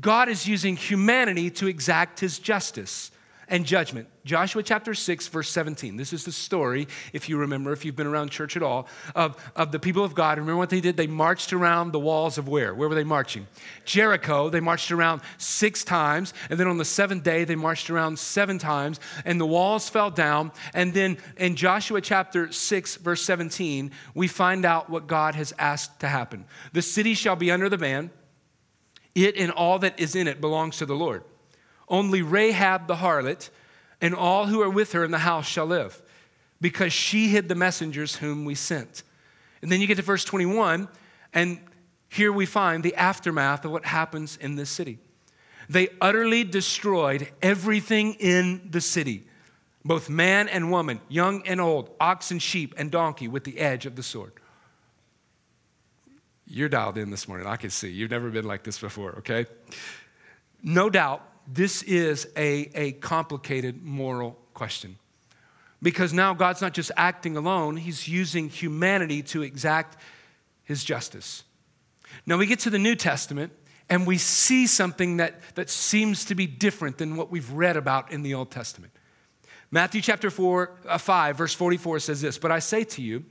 God 0.00 0.30
is 0.30 0.46
using 0.46 0.76
humanity 0.76 1.50
to 1.50 1.66
exact 1.66 2.20
his 2.20 2.38
justice 2.38 3.10
and 3.48 3.64
judgment. 3.64 4.08
Joshua 4.24 4.62
chapter 4.62 4.92
6, 4.92 5.28
verse 5.28 5.48
17. 5.50 5.96
This 5.96 6.12
is 6.12 6.24
the 6.24 6.32
story, 6.32 6.88
if 7.12 7.28
you 7.28 7.36
remember, 7.36 7.72
if 7.72 7.84
you've 7.84 7.94
been 7.94 8.08
around 8.08 8.30
church 8.30 8.56
at 8.56 8.62
all, 8.62 8.88
of, 9.14 9.36
of 9.54 9.70
the 9.70 9.78
people 9.78 10.02
of 10.02 10.14
God. 10.14 10.38
Remember 10.38 10.58
what 10.58 10.70
they 10.70 10.80
did? 10.80 10.96
They 10.96 11.06
marched 11.06 11.52
around 11.52 11.92
the 11.92 12.00
walls 12.00 12.36
of 12.38 12.48
where? 12.48 12.74
Where 12.74 12.88
were 12.88 12.94
they 12.94 13.04
marching? 13.04 13.46
Jericho. 13.84 14.50
They 14.50 14.60
marched 14.60 14.90
around 14.90 15.20
six 15.38 15.84
times. 15.84 16.34
And 16.50 16.58
then 16.58 16.66
on 16.66 16.78
the 16.78 16.84
seventh 16.84 17.22
day, 17.22 17.44
they 17.44 17.54
marched 17.54 17.88
around 17.88 18.18
seven 18.18 18.58
times. 18.58 18.98
And 19.24 19.40
the 19.40 19.46
walls 19.46 19.88
fell 19.88 20.10
down. 20.10 20.50
And 20.74 20.92
then 20.92 21.18
in 21.36 21.54
Joshua 21.54 22.00
chapter 22.00 22.50
6, 22.50 22.96
verse 22.96 23.22
17, 23.22 23.92
we 24.14 24.26
find 24.26 24.64
out 24.64 24.90
what 24.90 25.06
God 25.06 25.36
has 25.36 25.54
asked 25.58 26.00
to 26.00 26.08
happen. 26.08 26.46
The 26.72 26.82
city 26.82 27.14
shall 27.14 27.36
be 27.36 27.50
under 27.50 27.68
the 27.68 27.78
ban, 27.78 28.10
it 29.14 29.36
and 29.36 29.50
all 29.50 29.78
that 29.78 29.98
is 29.98 30.14
in 30.14 30.28
it 30.28 30.40
belongs 30.40 30.78
to 30.78 30.86
the 30.86 30.96
Lord. 30.96 31.22
Only 31.88 32.22
Rahab 32.22 32.86
the 32.86 32.96
harlot 32.96 33.50
and 34.00 34.14
all 34.14 34.46
who 34.46 34.60
are 34.62 34.70
with 34.70 34.92
her 34.92 35.04
in 35.04 35.10
the 35.10 35.18
house 35.18 35.46
shall 35.46 35.66
live, 35.66 36.02
because 36.60 36.92
she 36.92 37.28
hid 37.28 37.48
the 37.48 37.54
messengers 37.54 38.16
whom 38.16 38.44
we 38.44 38.54
sent. 38.54 39.02
And 39.62 39.72
then 39.72 39.80
you 39.80 39.86
get 39.86 39.96
to 39.96 40.02
verse 40.02 40.24
21, 40.24 40.88
and 41.32 41.58
here 42.08 42.32
we 42.32 42.46
find 42.46 42.82
the 42.82 42.94
aftermath 42.94 43.64
of 43.64 43.70
what 43.70 43.84
happens 43.84 44.36
in 44.36 44.56
this 44.56 44.70
city. 44.70 44.98
They 45.68 45.88
utterly 46.00 46.44
destroyed 46.44 47.28
everything 47.42 48.14
in 48.14 48.68
the 48.70 48.80
city, 48.80 49.26
both 49.84 50.08
man 50.08 50.48
and 50.48 50.70
woman, 50.70 51.00
young 51.08 51.46
and 51.46 51.60
old, 51.60 51.90
ox 52.00 52.30
and 52.30 52.40
sheep 52.40 52.74
and 52.76 52.90
donkey, 52.90 53.28
with 53.28 53.44
the 53.44 53.58
edge 53.58 53.86
of 53.86 53.96
the 53.96 54.02
sword. 54.02 54.32
You're 56.46 56.68
dialed 56.68 56.98
in 56.98 57.10
this 57.10 57.26
morning. 57.26 57.46
I 57.46 57.56
can 57.56 57.70
see. 57.70 57.88
You've 57.88 58.10
never 58.10 58.30
been 58.30 58.44
like 58.44 58.62
this 58.62 58.78
before, 58.78 59.16
okay? 59.18 59.46
No 60.62 60.88
doubt 60.88 61.26
this 61.46 61.82
is 61.82 62.26
a, 62.36 62.70
a 62.74 62.92
complicated 62.92 63.82
moral 63.82 64.38
question. 64.54 64.96
Because 65.82 66.12
now 66.12 66.34
God's 66.34 66.62
not 66.62 66.72
just 66.72 66.90
acting 66.96 67.36
alone, 67.36 67.76
He's 67.76 68.08
using 68.08 68.48
humanity 68.48 69.22
to 69.24 69.42
exact 69.42 69.96
his 70.66 70.82
justice. 70.82 71.44
Now 72.26 72.36
we 72.36 72.46
get 72.46 72.58
to 72.60 72.70
the 72.70 72.78
New 72.78 72.96
Testament 72.96 73.52
and 73.88 74.06
we 74.06 74.18
see 74.18 74.66
something 74.66 75.18
that, 75.18 75.40
that 75.54 75.70
seems 75.70 76.24
to 76.26 76.34
be 76.34 76.46
different 76.46 76.98
than 76.98 77.16
what 77.16 77.30
we've 77.30 77.50
read 77.52 77.76
about 77.76 78.10
in 78.10 78.22
the 78.22 78.34
Old 78.34 78.50
Testament. 78.50 78.92
Matthew 79.70 80.00
chapter 80.00 80.28
4, 80.28 80.70
uh, 80.88 80.98
5, 80.98 81.36
verse 81.36 81.54
44 81.54 82.00
says 82.00 82.20
this 82.20 82.36
But 82.36 82.50
I 82.50 82.58
say 82.58 82.84
to 82.84 83.02
you, 83.02 83.24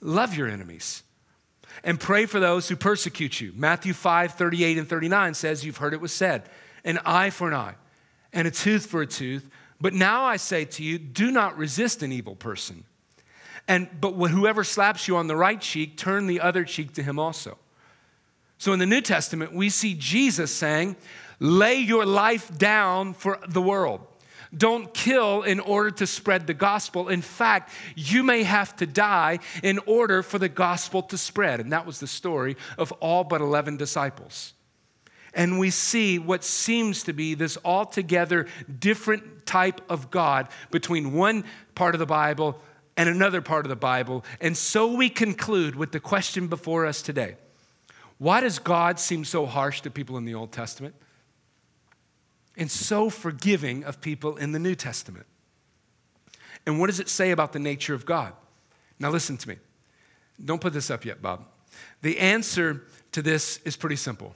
love 0.00 0.34
your 0.34 0.48
enemies 0.48 1.02
and 1.84 2.00
pray 2.00 2.24
for 2.24 2.40
those 2.40 2.68
who 2.68 2.76
persecute 2.76 3.40
you. 3.40 3.52
Matthew 3.54 3.92
5, 3.92 4.32
38 4.32 4.78
and 4.78 4.88
39 4.88 5.34
says, 5.34 5.64
You've 5.64 5.76
heard 5.76 5.92
it 5.92 6.00
was 6.00 6.12
said, 6.12 6.48
an 6.86 6.98
eye 7.04 7.28
for 7.28 7.48
an 7.48 7.54
eye 7.54 7.74
and 8.32 8.48
a 8.48 8.50
tooth 8.50 8.86
for 8.86 9.02
a 9.02 9.06
tooth. 9.06 9.46
But 9.78 9.92
now 9.92 10.24
I 10.24 10.36
say 10.36 10.64
to 10.64 10.82
you, 10.82 10.98
do 10.98 11.30
not 11.30 11.58
resist 11.58 12.02
an 12.02 12.12
evil 12.12 12.34
person. 12.34 12.84
And 13.68 13.88
but 14.00 14.12
whoever 14.12 14.64
slaps 14.64 15.06
you 15.06 15.16
on 15.16 15.26
the 15.26 15.36
right 15.36 15.60
cheek, 15.60 15.98
turn 15.98 16.26
the 16.26 16.40
other 16.40 16.64
cheek 16.64 16.94
to 16.94 17.02
him 17.02 17.18
also. 17.18 17.58
So 18.58 18.72
in 18.72 18.78
the 18.78 18.86
New 18.86 19.02
Testament, 19.02 19.52
we 19.52 19.68
see 19.68 19.94
Jesus 19.94 20.54
saying, 20.54 20.96
lay 21.40 21.74
your 21.74 22.06
life 22.06 22.56
down 22.56 23.12
for 23.12 23.38
the 23.46 23.60
world. 23.60 24.00
Don't 24.56 24.94
kill 24.94 25.42
in 25.42 25.60
order 25.60 25.90
to 25.90 26.06
spread 26.06 26.46
the 26.46 26.54
gospel. 26.54 27.08
In 27.08 27.20
fact, 27.20 27.72
you 27.96 28.22
may 28.22 28.44
have 28.44 28.74
to 28.76 28.86
die 28.86 29.40
in 29.62 29.80
order 29.86 30.22
for 30.22 30.38
the 30.38 30.48
gospel 30.48 31.02
to 31.02 31.18
spread. 31.18 31.60
And 31.60 31.72
that 31.72 31.84
was 31.84 32.00
the 32.00 32.06
story 32.06 32.56
of 32.78 32.92
all 32.92 33.24
but 33.24 33.40
11 33.40 33.76
disciples. 33.76 34.54
And 35.36 35.60
we 35.60 35.70
see 35.70 36.18
what 36.18 36.42
seems 36.42 37.04
to 37.04 37.12
be 37.12 37.34
this 37.34 37.56
altogether 37.64 38.48
different 38.80 39.46
type 39.46 39.80
of 39.88 40.10
God 40.10 40.48
between 40.72 41.12
one 41.12 41.44
part 41.76 41.94
of 41.94 42.00
the 42.00 42.06
Bible 42.06 42.60
and 42.96 43.08
another 43.08 43.40
part 43.40 43.64
of 43.64 43.68
the 43.68 43.76
Bible. 43.76 44.24
And 44.40 44.56
so 44.56 44.94
we 44.94 45.08
conclude 45.08 45.76
with 45.76 45.92
the 45.92 46.00
question 46.00 46.48
before 46.48 46.86
us 46.86 47.02
today 47.02 47.36
Why 48.18 48.40
does 48.40 48.58
God 48.58 48.98
seem 48.98 49.24
so 49.24 49.46
harsh 49.46 49.82
to 49.82 49.90
people 49.90 50.16
in 50.16 50.24
the 50.24 50.34
Old 50.34 50.50
Testament? 50.50 50.96
and 52.56 52.70
so 52.70 53.10
forgiving 53.10 53.84
of 53.84 54.00
people 54.00 54.36
in 54.36 54.52
the 54.52 54.58
New 54.58 54.74
Testament. 54.74 55.26
And 56.66 56.80
what 56.80 56.86
does 56.88 57.00
it 57.00 57.08
say 57.08 57.30
about 57.30 57.52
the 57.52 57.58
nature 57.58 57.94
of 57.94 58.06
God? 58.06 58.32
Now, 58.98 59.10
listen 59.10 59.36
to 59.36 59.48
me. 59.48 59.56
Don't 60.42 60.60
put 60.60 60.72
this 60.72 60.90
up 60.90 61.04
yet, 61.04 61.20
Bob. 61.20 61.44
The 62.02 62.18
answer 62.18 62.84
to 63.12 63.22
this 63.22 63.60
is 63.64 63.76
pretty 63.76 63.96
simple. 63.96 64.34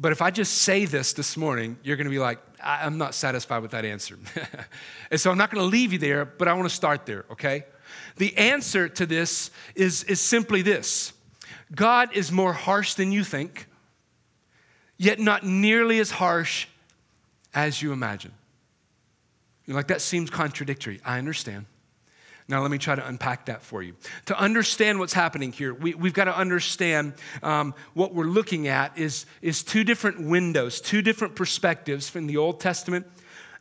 But 0.00 0.12
if 0.12 0.22
I 0.22 0.30
just 0.30 0.62
say 0.62 0.86
this 0.86 1.12
this 1.12 1.36
morning, 1.36 1.76
you're 1.82 1.98
going 1.98 2.06
to 2.06 2.10
be 2.10 2.18
like, 2.18 2.38
I'm 2.62 2.96
not 2.96 3.14
satisfied 3.14 3.60
with 3.60 3.72
that 3.72 3.84
answer. 3.84 4.18
and 5.10 5.20
so 5.20 5.30
I'm 5.30 5.36
not 5.36 5.50
going 5.50 5.62
to 5.62 5.68
leave 5.68 5.92
you 5.92 5.98
there, 5.98 6.24
but 6.24 6.48
I 6.48 6.54
want 6.54 6.66
to 6.66 6.74
start 6.74 7.04
there, 7.04 7.26
okay? 7.32 7.64
The 8.16 8.34
answer 8.38 8.88
to 8.88 9.04
this 9.04 9.50
is, 9.74 10.04
is 10.04 10.18
simply 10.18 10.62
this 10.62 11.12
God 11.74 12.16
is 12.16 12.32
more 12.32 12.54
harsh 12.54 12.94
than 12.94 13.12
you 13.12 13.22
think, 13.22 13.66
yet 14.96 15.20
not 15.20 15.44
nearly 15.44 16.00
as 16.00 16.10
harsh 16.10 16.66
as 17.52 17.82
you 17.82 17.92
imagine. 17.92 18.32
You're 19.66 19.76
like, 19.76 19.88
that 19.88 20.00
seems 20.00 20.30
contradictory. 20.30 21.00
I 21.04 21.18
understand. 21.18 21.66
Now, 22.50 22.62
let 22.62 22.72
me 22.72 22.78
try 22.78 22.96
to 22.96 23.06
unpack 23.06 23.46
that 23.46 23.62
for 23.62 23.80
you. 23.80 23.94
To 24.26 24.36
understand 24.36 24.98
what's 24.98 25.12
happening 25.12 25.52
here, 25.52 25.72
we, 25.72 25.92
have 25.92 26.12
got 26.12 26.24
to 26.24 26.36
understand 26.36 27.14
um, 27.44 27.74
what 27.94 28.12
we're 28.12 28.24
looking 28.24 28.66
at 28.66 28.98
is, 28.98 29.24
is 29.40 29.62
two 29.62 29.84
different 29.84 30.20
windows, 30.20 30.80
two 30.80 31.00
different 31.00 31.36
perspectives 31.36 32.08
from 32.08 32.26
the 32.26 32.36
Old 32.36 32.58
Testament 32.58 33.06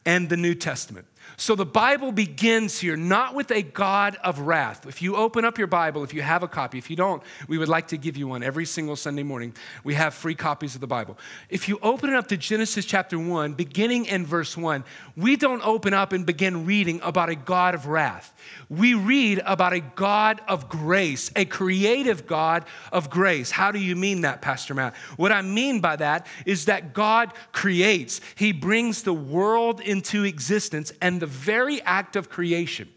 and 0.08 0.28
the 0.28 0.38
New 0.38 0.56
Testament. 0.56 1.06
So 1.40 1.56
the 1.56 1.66
Bible 1.66 2.12
begins 2.12 2.78
here 2.78 2.98
not 2.98 3.34
with 3.34 3.50
a 3.52 3.62
God 3.62 4.18
of 4.26 4.40
wrath. 4.40 4.86
If 4.86 5.02
you 5.02 5.16
open 5.16 5.46
up 5.46 5.58
your 5.58 5.68
Bible, 5.68 6.04
if 6.04 6.14
you 6.14 6.22
have 6.22 6.44
a 6.44 6.50
copy, 6.50 6.78
if 6.78 6.90
you 6.90 6.98
don't, 6.98 7.24
we 7.48 7.58
would 7.58 7.70
like 7.70 7.88
to 7.88 7.98
give 7.98 8.18
you 8.18 8.28
one 8.28 8.44
every 8.44 8.66
single 8.66 8.98
Sunday 8.98 9.24
morning. 9.24 9.56
We 9.86 9.94
have 9.94 10.14
free 10.14 10.36
copies 10.36 10.76
of 10.76 10.82
the 10.82 10.88
Bible. 10.88 11.18
If 11.50 11.70
you 11.70 11.80
open 11.82 12.10
it 12.10 12.18
up 12.18 12.28
to 12.28 12.38
Genesis 12.38 12.84
chapter 12.84 13.18
1, 13.18 13.54
beginning 13.54 14.08
in 14.08 14.26
verse 14.26 14.58
1, 14.58 14.84
we 15.16 15.38
don't 15.38 15.66
open 15.66 15.94
up 15.94 16.12
and 16.12 16.26
begin 16.26 16.66
reading 16.66 17.00
about 17.04 17.30
a 17.30 17.36
God 17.36 17.74
of 17.74 17.88
wrath. 17.88 18.34
We 18.68 18.94
read 18.94 19.42
about 19.46 19.72
a 19.72 19.80
God 19.80 20.42
of 20.46 20.68
grace, 20.68 21.32
a 21.38 21.46
creative 21.46 22.28
God 22.28 22.66
of 22.92 23.10
grace. 23.10 23.50
How 23.50 23.72
do 23.72 23.80
you 23.80 23.96
mean 23.96 24.22
that, 24.22 24.42
Pastor 24.42 24.74
Matt? 24.74 24.94
What 25.16 25.32
I 25.32 25.42
mean 25.42 25.80
by 25.80 25.96
that 25.96 26.28
is 26.46 26.66
that 26.66 26.94
God 26.94 27.32
creates, 27.54 28.20
He 28.36 28.52
brings 28.52 29.04
the 29.04 29.14
world 29.14 29.80
into 29.80 30.26
existence 30.26 30.92
and 31.02 31.22
the 31.22 31.29
very 31.30 31.82
act 31.84 32.16
of 32.16 32.30
creation 32.30 32.90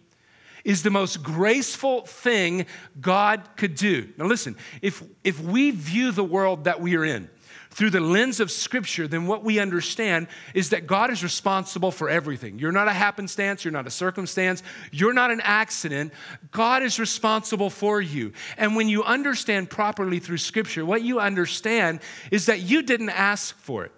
is 0.65 0.83
the 0.83 0.91
most 0.91 1.23
graceful 1.23 2.03
thing 2.03 2.67
God 3.01 3.43
could 3.57 3.75
do. 3.75 4.13
Now, 4.17 4.27
listen, 4.27 4.57
if, 4.81 5.03
if 5.25 5.41
we 5.41 5.71
view 5.71 6.13
the 6.13 6.25
world 6.25 6.65
that 6.65 6.81
we 6.81 6.97
are 6.97 7.05
in 7.05 7.29
through 7.71 7.91
the 7.91 8.01
lens 8.01 8.39
of 8.39 8.51
Scripture, 8.51 9.09
then 9.09 9.27
what 9.27 9.43
we 9.43 9.59
understand 9.59 10.29
is 10.55 10.71
that 10.71 10.87
God 10.87 11.11
is 11.11 11.23
responsible 11.23 11.91
for 11.91 12.11
everything. 12.11 12.59
You're 12.59 12.71
not 12.71 12.87
a 12.87 12.93
happenstance, 12.93 13.65
you're 13.65 13.73
not 13.73 13.87
a 13.87 13.91
circumstance, 13.91 14.63
you're 14.91 15.15
not 15.15 15.31
an 15.31 15.41
accident. 15.43 16.13
God 16.51 16.83
is 16.83 17.01
responsible 17.01 17.71
for 17.71 18.01
you. 18.01 18.33
And 18.59 18.77
when 18.77 18.89
you 18.89 19.03
understand 19.05 19.71
properly 19.71 20.19
through 20.19 20.39
Scripture, 20.39 20.85
what 20.85 21.03
you 21.03 21.19
understand 21.19 22.01
is 22.31 22.47
that 22.47 22.61
you 22.61 22.83
didn't 22.83 23.11
ask 23.11 23.57
for 23.59 23.85
it, 23.85 23.93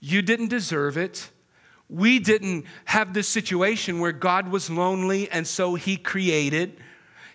you 0.00 0.22
didn't 0.22 0.48
deserve 0.48 0.96
it 0.98 1.30
we 1.88 2.18
didn't 2.18 2.66
have 2.84 3.14
this 3.14 3.28
situation 3.28 3.98
where 3.98 4.12
God 4.12 4.48
was 4.48 4.68
lonely 4.68 5.30
and 5.30 5.46
so 5.46 5.74
he 5.74 5.96
created. 5.96 6.78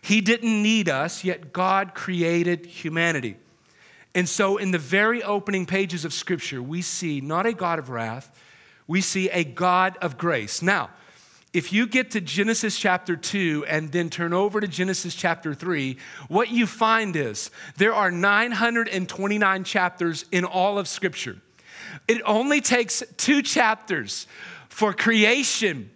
He 0.02 0.22
didn't 0.22 0.62
need 0.62 0.90
us, 0.90 1.24
yet 1.24 1.54
God 1.54 1.96
created 1.96 2.66
humanity. 2.66 3.38
And 4.16 4.30
so, 4.30 4.58
in 4.58 4.70
the 4.70 4.78
very 4.78 5.24
opening 5.24 5.66
pages 5.66 6.06
of 6.06 6.14
Scripture, 6.14 6.62
we 6.62 6.84
see 6.84 7.20
not 7.20 7.48
a 7.48 7.54
God 7.54 7.80
of 7.80 7.90
wrath, 7.90 8.32
we 8.86 9.02
see 9.02 9.30
a 9.30 9.44
God 9.44 9.98
of 10.02 10.18
grace. 10.18 10.62
Now, 10.62 10.92
if 11.54 11.72
you 11.72 11.88
get 11.88 12.12
to 12.12 12.22
Genesis 12.22 12.78
chapter 12.78 13.16
2 13.16 13.66
and 13.68 13.92
then 13.92 14.10
turn 14.10 14.34
over 14.34 14.60
to 14.60 14.68
Genesis 14.68 15.16
chapter 15.16 15.54
3, 15.54 15.98
what 16.28 16.50
you 16.50 16.68
find 16.68 17.16
is 17.16 17.52
there 17.78 17.94
are 17.94 18.12
929 18.12 19.64
chapters 19.64 20.26
in 20.32 20.46
all 20.46 20.78
of 20.78 20.88
Scripture. 20.88 21.38
It 22.08 22.22
only 22.26 22.62
takes 22.62 23.04
two 23.18 23.42
chapters 23.42 24.28
for 24.70 24.94
creation 24.94 25.90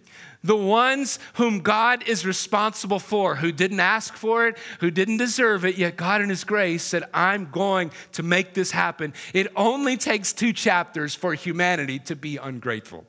the 0.44 0.56
ones 0.56 1.18
whom 1.34 1.60
God 1.60 2.06
is 2.06 2.24
responsible 2.24 3.00
for, 3.00 3.34
who 3.34 3.50
didn't 3.50 3.80
ask 3.80 4.14
for 4.14 4.46
it, 4.46 4.56
who 4.80 4.90
didn't 4.90 5.16
deserve 5.16 5.64
it, 5.64 5.76
yet 5.76 5.96
God 5.96 6.22
in 6.22 6.28
His 6.28 6.44
grace 6.44 6.82
said, 6.82 7.04
I'm 7.12 7.50
going 7.50 7.90
to 8.12 8.22
make 8.22 8.54
this 8.54 8.70
happen. 8.70 9.14
It 9.34 9.48
only 9.56 9.96
takes 9.96 10.32
two 10.32 10.52
chapters 10.52 11.14
for 11.14 11.34
humanity 11.34 11.98
to 12.00 12.14
be 12.14 12.36
ungrateful. 12.36 13.04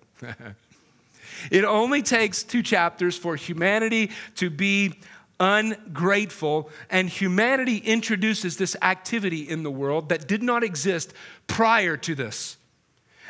it 1.51 1.63
only 1.63 2.01
takes 2.01 2.43
two 2.43 2.63
chapters 2.63 3.15
for 3.15 3.35
humanity 3.35 4.09
to 4.37 4.49
be 4.49 4.99
ungrateful, 5.39 6.69
and 6.89 7.07
humanity 7.07 7.77
introduces 7.77 8.57
this 8.57 8.75
activity 8.81 9.47
in 9.47 9.63
the 9.63 9.71
world 9.71 10.09
that 10.09 10.27
did 10.27 10.41
not 10.41 10.63
exist 10.63 11.13
prior 11.47 11.95
to 11.95 12.15
this. 12.15 12.57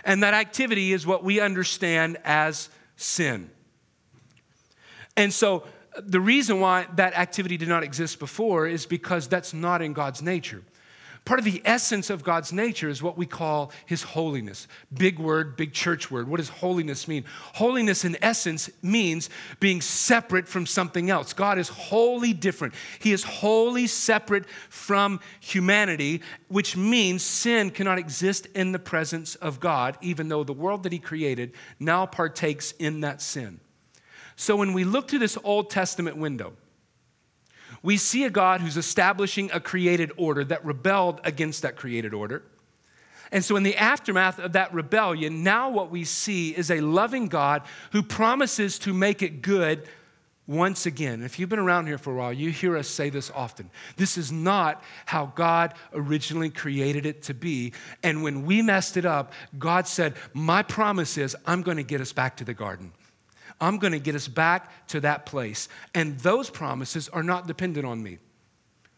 And 0.04 0.24
that 0.24 0.34
activity 0.34 0.94
is 0.94 1.06
what 1.06 1.24
we 1.24 1.40
understand 1.40 2.18
as 2.24 2.70
sin. 2.96 3.50
And 5.18 5.34
so 5.34 5.64
uh, 5.96 6.02
the 6.04 6.20
reason 6.20 6.60
why 6.60 6.88
that 6.96 7.14
activity 7.14 7.58
did 7.58 7.68
not 7.68 7.84
exist 7.84 8.20
before 8.20 8.68
is 8.68 8.86
because 8.86 9.28
that's 9.28 9.54
not 9.54 9.82
in 9.82 9.94
God's 9.94 10.22
nature. 10.22 10.64
Part 11.26 11.40
of 11.40 11.46
the 11.46 11.62
essence 11.64 12.10
of 12.10 12.24
God's 12.24 12.52
nature 12.52 12.90
is 12.90 13.04
what 13.04 13.18
we 13.18 13.28
call 13.28 13.72
His 13.86 14.02
holiness. 14.02 14.68
Big 14.92 15.20
word, 15.20 15.56
big 15.58 15.74
church 15.74 16.10
word. 16.10 16.28
What 16.28 16.38
does 16.38 16.50
holiness 16.50 17.08
mean? 17.08 17.24
Holiness, 17.54 18.04
in 18.04 18.18
essence, 18.22 18.70
means 18.82 19.30
being 19.60 19.80
separate 19.80 20.48
from 20.48 20.66
something 20.66 21.10
else. 21.10 21.34
God 21.34 21.60
is 21.60 21.70
wholly 21.70 22.34
different. 22.34 22.74
He 23.00 23.12
is 23.12 23.24
wholly 23.24 23.86
separate 23.86 24.50
from 24.70 25.20
humanity, 25.40 26.22
which 26.48 26.76
means 26.76 27.22
sin 27.22 27.70
cannot 27.70 28.00
exist 28.00 28.48
in 28.56 28.72
the 28.72 28.80
presence 28.80 29.36
of 29.36 29.60
God, 29.60 29.98
even 30.02 30.30
though 30.30 30.44
the 30.44 30.54
world 30.54 30.84
that 30.84 30.92
He 30.92 31.00
created 31.00 31.54
now 31.80 32.08
partakes 32.08 32.72
in 32.80 33.02
that 33.02 33.22
sin. 33.22 33.60
So 34.36 34.56
when 34.56 34.74
we 34.74 34.84
look 34.84 35.10
through 35.10 35.20
this 35.20 35.38
Old 35.44 35.70
Testament 35.70 36.18
window, 36.18 36.54
we 37.82 37.98
see 37.98 38.26
a 38.26 38.30
God 38.30 38.62
who's 38.62 38.78
establishing 38.78 39.52
a 39.52 39.60
created 39.60 40.12
order 40.18 40.44
that 40.44 40.66
rebelled 40.66 41.22
against 41.24 41.62
that 41.62 41.76
created 41.76 42.14
order. 42.14 42.44
And 43.32 43.46
so, 43.46 43.56
in 43.56 43.64
the 43.64 43.78
aftermath 43.78 44.40
of 44.40 44.54
that 44.54 44.74
rebellion, 44.74 45.44
now 45.44 45.70
what 45.70 45.92
we 45.92 46.04
see 46.04 46.50
is 46.50 46.72
a 46.72 46.82
loving 46.82 47.28
God 47.28 47.62
who 47.92 48.02
promises 48.02 48.80
to 48.80 48.94
make 48.94 49.22
it 49.22 49.42
good 49.42 49.88
once 50.50 50.88
again. 50.88 51.22
If 51.22 51.38
you've 51.38 51.48
been 51.48 51.60
around 51.60 51.86
here 51.86 52.00
for 52.00 52.12
a 52.12 52.16
while, 52.16 52.34
you 52.34 52.50
hear 52.50 52.76
us 52.76 52.88
say 52.88 53.12
this 53.12 53.30
often. 53.30 53.70
This 53.98 54.18
is 54.18 54.32
not 54.32 54.84
how 55.06 55.28
God 55.36 55.76
originally 55.94 56.50
created 56.50 57.06
it 57.06 57.22
to 57.24 57.36
be. 57.36 57.74
And 58.02 58.24
when 58.24 58.48
we 58.48 58.64
messed 58.64 58.98
it 58.98 59.06
up, 59.06 59.32
God 59.60 59.88
said, 59.88 60.16
My 60.34 60.64
promise 60.64 61.20
is 61.20 61.38
I'm 61.46 61.62
going 61.62 61.78
to 61.78 61.84
get 61.84 62.02
us 62.02 62.12
back 62.12 62.38
to 62.38 62.44
the 62.44 62.56
garden. 62.56 62.92
I'm 63.62 63.78
going 63.78 63.94
to 63.94 64.00
get 64.00 64.16
us 64.16 64.28
back 64.28 64.88
to 64.88 65.02
that 65.02 65.26
place. 65.26 65.70
And 65.94 66.18
those 66.20 66.50
promises 66.50 67.10
are 67.10 67.24
not 67.24 67.48
dependent 67.48 67.86
on 67.86 68.02
me. 68.02 68.20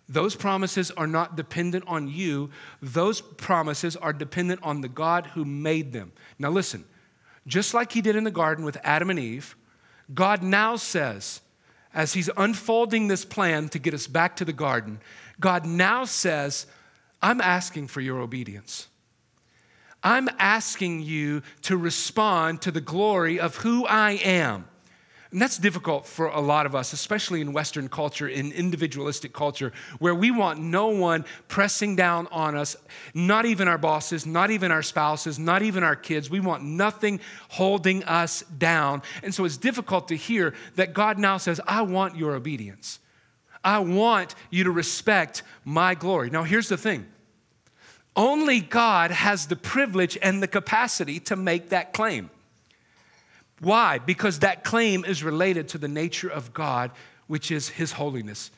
Those 0.08 0.36
promises 0.36 0.92
are 0.92 1.08
not 1.08 1.38
dependent 1.38 1.86
on 1.88 2.10
you, 2.10 2.50
those 2.82 3.22
promises 3.22 3.96
are 3.96 4.12
dependent 4.12 4.60
on 4.62 4.82
the 4.82 4.90
God 4.90 5.28
who 5.28 5.46
made 5.46 5.94
them. 5.94 6.12
Now, 6.38 6.50
listen, 6.50 6.84
just 7.48 7.74
like 7.74 7.94
he 7.94 8.02
did 8.02 8.18
in 8.18 8.26
the 8.26 8.32
garden 8.32 8.66
with 8.66 8.78
Adam 8.84 9.10
and 9.10 9.18
Eve, 9.18 9.56
God 10.14 10.44
now 10.44 10.76
says, 10.76 11.40
as 11.94 12.14
he's 12.14 12.30
unfolding 12.36 13.08
this 13.08 13.24
plan 13.24 13.70
to 13.70 13.80
get 13.80 13.94
us 13.94 14.08
back 14.08 14.36
to 14.38 14.46
the 14.46 14.54
garden, 14.54 15.00
God 15.40 15.66
now 15.66 16.04
says, 16.04 16.68
I'm 17.22 17.40
asking 17.40 17.88
for 17.88 18.02
your 18.02 18.20
obedience. 18.20 18.88
I'm 20.04 20.30
asking 20.40 21.02
you 21.02 21.44
to 21.64 21.78
respond 21.78 22.62
to 22.64 22.72
the 22.72 22.82
glory 22.82 23.40
of 23.40 23.56
who 23.58 23.86
I 23.86 24.12
am. 24.24 24.66
And 25.32 25.42
that's 25.42 25.58
difficult 25.58 26.06
for 26.06 26.28
a 26.28 26.42
lot 26.42 26.66
of 26.66 26.76
us, 26.76 26.92
especially 26.92 27.40
in 27.40 27.54
Western 27.54 27.88
culture, 27.88 28.28
in 28.28 28.52
individualistic 28.52 29.32
culture, 29.32 29.72
where 30.00 30.14
we 30.14 30.30
want 30.30 30.60
no 30.60 30.90
one 30.90 31.24
pressing 31.48 31.96
down 31.96 32.28
on 32.32 32.58
us, 32.58 32.76
not 33.14 33.46
even 33.46 33.70
our 33.70 33.78
bosses, 33.78 34.26
not 34.26 34.52
even 34.52 34.72
our 34.72 34.84
spouses, 34.84 35.40
not 35.40 35.62
even 35.62 35.84
our 35.84 35.96
kids. 35.96 36.30
We 36.30 36.42
want 36.42 36.64
nothing 36.64 37.22
holding 37.48 38.04
us 38.04 38.42
down. 38.58 39.04
And 39.24 39.34
so 39.34 39.46
it's 39.46 39.56
difficult 39.56 40.10
to 40.10 40.18
hear 40.18 40.54
that 40.76 40.94
God 40.94 41.18
now 41.18 41.38
says, 41.38 41.62
I 41.66 41.84
want 41.84 42.18
your 42.18 42.36
obedience. 42.36 43.00
I 43.64 43.80
want 43.80 44.36
you 44.50 44.66
to 44.66 44.72
respect 44.72 45.44
my 45.64 45.96
glory. 45.96 46.30
Now, 46.30 46.44
here's 46.44 46.68
the 46.68 46.78
thing 46.78 47.06
only 48.16 48.60
God 48.60 49.12
has 49.12 49.48
the 49.48 49.56
privilege 49.56 50.18
and 50.22 50.42
the 50.42 50.48
capacity 50.48 51.20
to 51.22 51.36
make 51.36 51.70
that 51.70 51.94
claim. 51.94 52.30
Why? 53.60 54.00
Because 54.00 54.40
that 54.40 54.64
claim 54.64 55.06
is 55.06 55.24
related 55.24 55.70
to 55.70 55.78
the 55.78 55.88
nature 55.88 56.30
of 56.30 56.54
God, 56.54 56.92
which 57.28 57.52
is 57.52 57.70
His 57.70 57.94
holiness. 57.94 58.52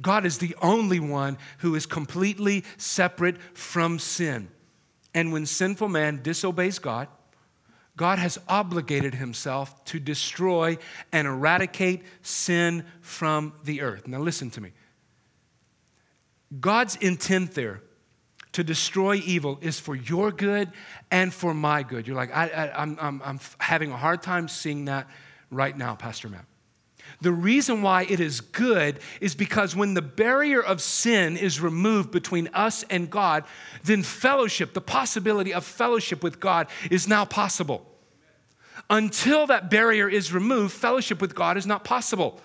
God 0.00 0.26
is 0.26 0.38
the 0.38 0.54
only 0.60 1.00
one 1.00 1.38
who 1.58 1.74
is 1.74 1.86
completely 1.86 2.64
separate 2.76 3.40
from 3.54 3.98
sin. 3.98 4.48
And 5.14 5.32
when 5.32 5.46
sinful 5.46 5.88
man 5.88 6.20
disobeys 6.22 6.78
God, 6.78 7.08
God 7.96 8.18
has 8.18 8.38
obligated 8.48 9.14
himself 9.14 9.84
to 9.86 10.00
destroy 10.00 10.78
and 11.12 11.26
eradicate 11.26 12.02
sin 12.22 12.84
from 13.02 13.52
the 13.64 13.82
earth. 13.82 14.08
Now, 14.08 14.20
listen 14.20 14.50
to 14.52 14.60
me. 14.62 14.72
God's 16.58 16.96
intent 16.96 17.52
there 17.52 17.82
to 18.52 18.62
destroy 18.62 19.16
evil 19.16 19.58
is 19.60 19.80
for 19.80 19.94
your 19.94 20.30
good 20.30 20.70
and 21.10 21.32
for 21.32 21.54
my 21.54 21.82
good. 21.82 22.06
You're 22.06 22.16
like, 22.16 22.34
I, 22.34 22.48
am 22.74 22.98
I'm, 22.98 22.98
I'm, 23.00 23.22
I'm 23.24 23.40
having 23.58 23.90
a 23.90 23.96
hard 23.96 24.22
time 24.22 24.48
seeing 24.48 24.86
that 24.86 25.08
right 25.50 25.76
now, 25.76 25.94
Pastor 25.94 26.28
Matt. 26.28 26.44
The 27.20 27.32
reason 27.32 27.82
why 27.82 28.02
it 28.04 28.20
is 28.20 28.40
good 28.40 28.98
is 29.20 29.34
because 29.34 29.76
when 29.76 29.94
the 29.94 30.02
barrier 30.02 30.60
of 30.60 30.80
sin 30.80 31.36
is 31.36 31.60
removed 31.60 32.10
between 32.10 32.48
us 32.48 32.84
and 32.90 33.08
God, 33.08 33.44
then 33.84 34.02
fellowship, 34.02 34.72
the 34.72 34.80
possibility 34.80 35.54
of 35.54 35.64
fellowship 35.64 36.22
with 36.22 36.40
God, 36.40 36.66
is 36.90 37.06
now 37.06 37.24
possible. 37.24 37.86
Until 38.90 39.46
that 39.46 39.70
barrier 39.70 40.08
is 40.08 40.32
removed, 40.32 40.74
fellowship 40.74 41.20
with 41.20 41.34
God 41.34 41.56
is 41.56 41.66
not 41.66 41.84
possible. 41.84 42.40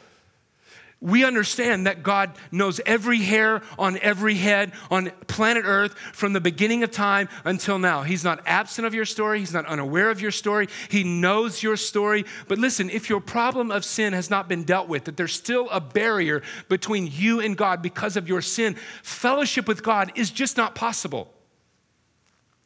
We 1.00 1.24
understand 1.24 1.86
that 1.86 2.02
God 2.02 2.32
knows 2.52 2.82
every 2.84 3.20
hair 3.20 3.62
on 3.78 4.00
every 4.00 4.34
head 4.34 4.72
on 4.90 5.12
planet 5.28 5.64
Earth 5.66 5.94
from 5.94 6.34
the 6.34 6.42
beginning 6.42 6.82
of 6.82 6.90
time 6.90 7.30
until 7.46 7.78
now. 7.78 8.02
He's 8.02 8.24
not 8.24 8.42
absent 8.48 8.88
of 8.88 8.96
your 8.96 9.06
story, 9.06 9.40
He's 9.40 9.54
not 9.54 9.68
unaware 9.68 10.10
of 10.10 10.22
your 10.22 10.32
story. 10.32 10.68
He 10.90 11.04
knows 11.04 11.62
your 11.62 11.78
story. 11.78 12.26
But 12.48 12.58
listen, 12.58 12.90
if 12.90 13.10
your 13.10 13.22
problem 13.22 13.70
of 13.70 13.86
sin 13.86 14.14
has 14.14 14.32
not 14.32 14.50
been 14.50 14.64
dealt 14.64 14.88
with, 14.88 15.06
that 15.06 15.18
there's 15.18 15.34
still 15.34 15.70
a 15.70 15.80
barrier 15.80 16.42
between 16.68 17.08
you 17.12 17.42
and 17.42 17.56
God 17.56 17.84
because 17.84 18.18
of 18.18 18.28
your 18.28 18.42
sin, 18.42 18.76
fellowship 19.04 19.68
with 19.68 19.84
God 19.84 20.12
is 20.16 20.32
just 20.32 20.58
not 20.58 20.74
possible. 20.74 21.32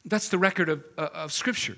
That's 0.06 0.30
the 0.30 0.38
record 0.38 0.70
of, 0.70 0.84
uh, 0.96 1.08
of 1.12 1.32
Scripture. 1.32 1.76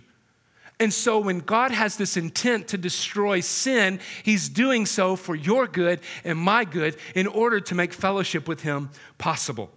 And 0.81 0.93
so, 0.93 1.21
when 1.21 1.39
God 1.39 1.71
has 1.71 1.97
this 1.97 2.17
intent 2.17 2.69
to 2.69 2.79
destroy 2.79 3.41
sin, 3.41 4.01
He's 4.25 4.49
doing 4.49 4.87
so 4.87 5.15
for 5.15 5.35
your 5.35 5.69
good 5.69 6.01
and 6.25 6.37
my 6.37 6.65
good 6.65 6.97
in 7.15 7.29
order 7.29 7.61
to 7.61 7.75
make 7.75 7.93
fellowship 7.93 8.49
with 8.49 8.63
Him 8.63 8.91
possible. 9.17 9.71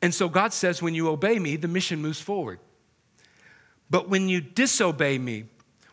And 0.00 0.14
so, 0.14 0.28
God 0.28 0.52
says, 0.52 0.80
when 0.80 0.94
you 0.94 1.08
obey 1.08 1.38
me, 1.38 1.56
the 1.56 1.68
mission 1.68 2.00
moves 2.00 2.20
forward. 2.20 2.60
But 3.90 4.08
when 4.08 4.28
you 4.28 4.40
disobey 4.40 5.18
me, 5.18 5.46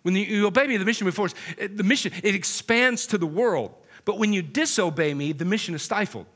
when 0.04 0.16
you 0.16 0.46
obey 0.46 0.68
me, 0.68 0.78
the 0.78 0.86
mission 0.86 1.06
moves 1.06 1.16
forward. 1.16 1.34
The 1.58 1.84
mission, 1.84 2.14
it 2.24 2.36
expands 2.36 3.08
to 3.08 3.18
the 3.18 3.26
world. 3.26 3.74
But 4.06 4.20
when 4.20 4.32
you 4.34 4.42
disobey 4.42 5.14
me, 5.14 5.34
the 5.34 5.46
mission 5.46 5.74
is 5.76 5.82
stifled. 5.82 6.28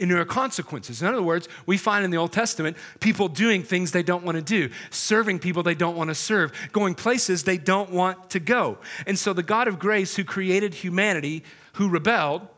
And 0.00 0.10
there 0.10 0.20
are 0.20 0.24
consequences. 0.24 1.02
In 1.02 1.08
other 1.08 1.22
words, 1.22 1.48
we 1.66 1.76
find 1.76 2.04
in 2.04 2.10
the 2.10 2.16
Old 2.16 2.32
Testament 2.32 2.76
people 3.00 3.28
doing 3.28 3.62
things 3.62 3.92
they 3.92 4.02
don't 4.02 4.24
want 4.24 4.36
to 4.36 4.42
do, 4.42 4.72
serving 4.90 5.38
people 5.38 5.62
they 5.62 5.74
don't 5.74 5.96
want 5.96 6.08
to 6.08 6.14
serve, 6.14 6.52
going 6.72 6.94
places 6.94 7.44
they 7.44 7.58
don't 7.58 7.90
want 7.90 8.30
to 8.30 8.40
go. 8.40 8.78
And 9.06 9.18
so 9.18 9.32
the 9.32 9.42
God 9.42 9.68
of 9.68 9.78
grace 9.78 10.16
who 10.16 10.24
created 10.24 10.72
humanity, 10.74 11.44
who 11.74 11.88
rebelled, 11.88 12.48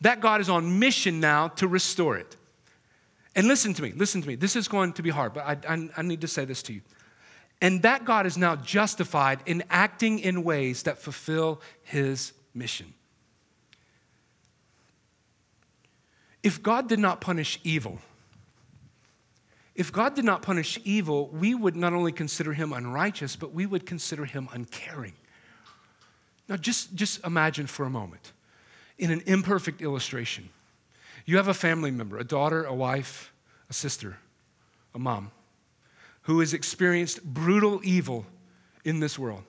that 0.00 0.20
God 0.20 0.40
is 0.40 0.48
on 0.48 0.78
mission 0.78 1.20
now 1.20 1.48
to 1.48 1.68
restore 1.68 2.16
it. 2.16 2.36
And 3.36 3.46
listen 3.46 3.72
to 3.74 3.82
me, 3.82 3.92
listen 3.94 4.20
to 4.20 4.26
me. 4.26 4.34
This 4.34 4.56
is 4.56 4.66
going 4.66 4.94
to 4.94 5.02
be 5.02 5.10
hard, 5.10 5.34
but 5.34 5.44
I, 5.44 5.74
I, 5.74 5.88
I 5.98 6.02
need 6.02 6.22
to 6.22 6.28
say 6.28 6.44
this 6.44 6.62
to 6.64 6.72
you. 6.72 6.80
And 7.60 7.82
that 7.82 8.04
God 8.04 8.26
is 8.26 8.36
now 8.36 8.56
justified 8.56 9.40
in 9.46 9.62
acting 9.70 10.18
in 10.18 10.44
ways 10.44 10.84
that 10.84 10.98
fulfill 10.98 11.60
his 11.82 12.32
mission. 12.54 12.94
If 16.42 16.62
God 16.62 16.88
did 16.88 16.98
not 16.98 17.20
punish 17.20 17.58
evil, 17.64 17.98
if 19.74 19.92
God 19.92 20.14
did 20.14 20.24
not 20.24 20.42
punish 20.42 20.78
evil, 20.84 21.28
we 21.28 21.54
would 21.54 21.76
not 21.76 21.92
only 21.92 22.12
consider 22.12 22.52
him 22.52 22.72
unrighteous, 22.72 23.36
but 23.36 23.52
we 23.52 23.64
would 23.64 23.86
consider 23.86 24.24
him 24.24 24.48
uncaring. 24.52 25.12
Now, 26.48 26.56
just, 26.56 26.94
just 26.94 27.24
imagine 27.24 27.66
for 27.66 27.84
a 27.84 27.90
moment, 27.90 28.32
in 28.98 29.10
an 29.10 29.22
imperfect 29.26 29.80
illustration, 29.82 30.48
you 31.26 31.36
have 31.36 31.48
a 31.48 31.54
family 31.54 31.90
member, 31.90 32.18
a 32.18 32.24
daughter, 32.24 32.64
a 32.64 32.74
wife, 32.74 33.32
a 33.70 33.72
sister, 33.72 34.16
a 34.94 34.98
mom, 34.98 35.30
who 36.22 36.40
has 36.40 36.54
experienced 36.54 37.22
brutal 37.22 37.80
evil 37.84 38.26
in 38.84 38.98
this 39.00 39.18
world. 39.18 39.44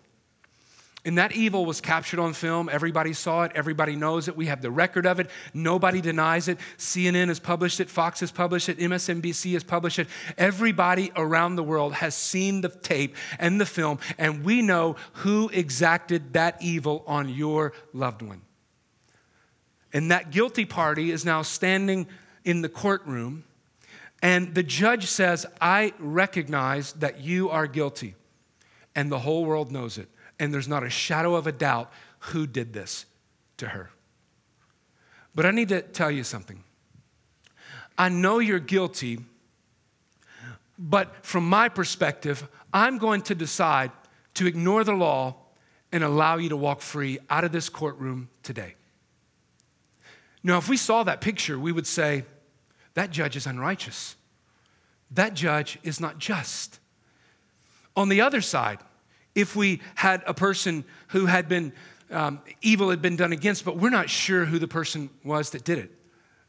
And 1.06 1.18
that 1.18 1.32
evil 1.32 1.66
was 1.66 1.80
captured 1.80 2.20
on 2.20 2.34
film. 2.34 2.70
Everybody 2.70 3.14
saw 3.14 3.44
it. 3.44 3.54
Everybody 3.56 3.96
knows 3.96 4.28
it. 4.28 4.36
We 4.36 4.48
have 4.48 4.62
the 4.62 4.70
record 4.70 5.06
of 5.06 5.20
it. 5.22 5.30
Nobody 5.54 6.02
denies 6.02 6.50
it. 6.50 6.60
CNN 6.78 7.30
has 7.30 7.40
published 7.40 7.80
it. 7.80 7.90
Fox 7.90 8.20
has 8.20 8.32
published 8.32 8.68
it. 8.68 8.80
MSNBC 8.80 9.54
has 9.54 9.64
published 9.64 10.00
it. 10.00 10.08
Everybody 10.38 11.12
around 11.16 11.56
the 11.56 11.64
world 11.64 11.94
has 11.94 12.16
seen 12.16 12.60
the 12.60 12.68
tape 12.68 13.16
and 13.40 13.62
the 13.62 13.66
film, 13.66 14.00
and 14.18 14.44
we 14.44 14.62
know 14.62 14.98
who 15.14 15.50
exacted 15.54 16.34
that 16.34 16.62
evil 16.62 17.04
on 17.08 17.30
your 17.30 17.72
loved 17.94 18.22
one. 18.22 18.42
And 19.94 20.12
that 20.12 20.32
guilty 20.32 20.66
party 20.66 21.12
is 21.12 21.24
now 21.24 21.44
standing 21.44 22.08
in 22.44 22.62
the 22.62 22.70
courtroom, 22.70 23.46
and 24.22 24.54
the 24.54 24.64
judge 24.64 25.06
says, 25.06 25.46
I 25.62 25.94
recognize 25.98 26.92
that 26.94 27.22
you 27.22 27.50
are 27.50 27.68
guilty. 27.68 28.16
And 28.96 29.10
the 29.10 29.20
whole 29.20 29.46
world 29.46 29.72
knows 29.72 29.98
it 29.98 30.10
and 30.40 30.54
there's 30.54 30.68
not 30.68 30.84
a 30.84 30.90
shadow 30.90 31.36
of 31.36 31.48
a 31.48 31.52
doubt 31.52 31.92
who 32.20 32.48
did 32.48 32.74
this 32.74 33.06
to 33.58 33.68
her. 33.68 33.92
But 35.36 35.46
I 35.46 35.52
need 35.52 35.70
to 35.70 35.82
tell 35.82 36.10
you 36.10 36.24
something. 36.24 36.64
I 37.98 38.10
know 38.10 38.40
you're 38.40 38.60
guilty, 38.60 39.20
but 40.78 41.26
from 41.26 41.48
my 41.48 41.70
perspective, 41.70 42.48
I'm 42.74 42.98
going 42.98 43.22
to 43.24 43.36
decide 43.36 43.92
to 44.36 44.48
ignore 44.48 44.84
the 44.84 44.94
law 44.94 45.36
and 45.92 46.04
allow 46.04 46.38
you 46.38 46.50
to 46.50 46.58
walk 46.58 46.82
free 46.82 47.20
out 47.30 47.44
of 47.44 47.52
this 47.52 47.68
courtroom 47.68 48.30
today. 48.44 48.76
Now, 50.44 50.58
if 50.58 50.70
we 50.70 50.78
saw 50.78 51.04
that 51.04 51.20
picture, 51.20 51.60
we 51.60 51.72
would 51.72 51.88
say, 51.88 52.24
that 52.94 53.12
judge 53.12 53.36
is 53.36 53.46
unrighteous. 53.46 54.16
That 55.12 55.34
judge 55.34 55.78
is 55.84 56.00
not 56.00 56.20
just. 56.20 56.80
On 57.96 58.10
the 58.10 58.22
other 58.22 58.42
side, 58.42 58.80
if 59.36 59.56
we 59.56 59.82
had 59.96 60.24
a 60.26 60.34
person 60.34 60.84
who 61.10 61.26
had 61.26 61.48
been, 61.48 61.74
um, 62.12 62.42
evil 62.62 62.90
had 62.90 63.02
been 63.02 63.16
done 63.16 63.32
against, 63.32 63.66
but 63.66 63.78
we're 63.78 63.90
not 63.90 64.10
sure 64.10 64.46
who 64.46 64.60
the 64.60 64.68
person 64.68 65.10
was 65.24 65.52
that 65.52 65.64
did 65.64 65.80
it. 65.80 65.92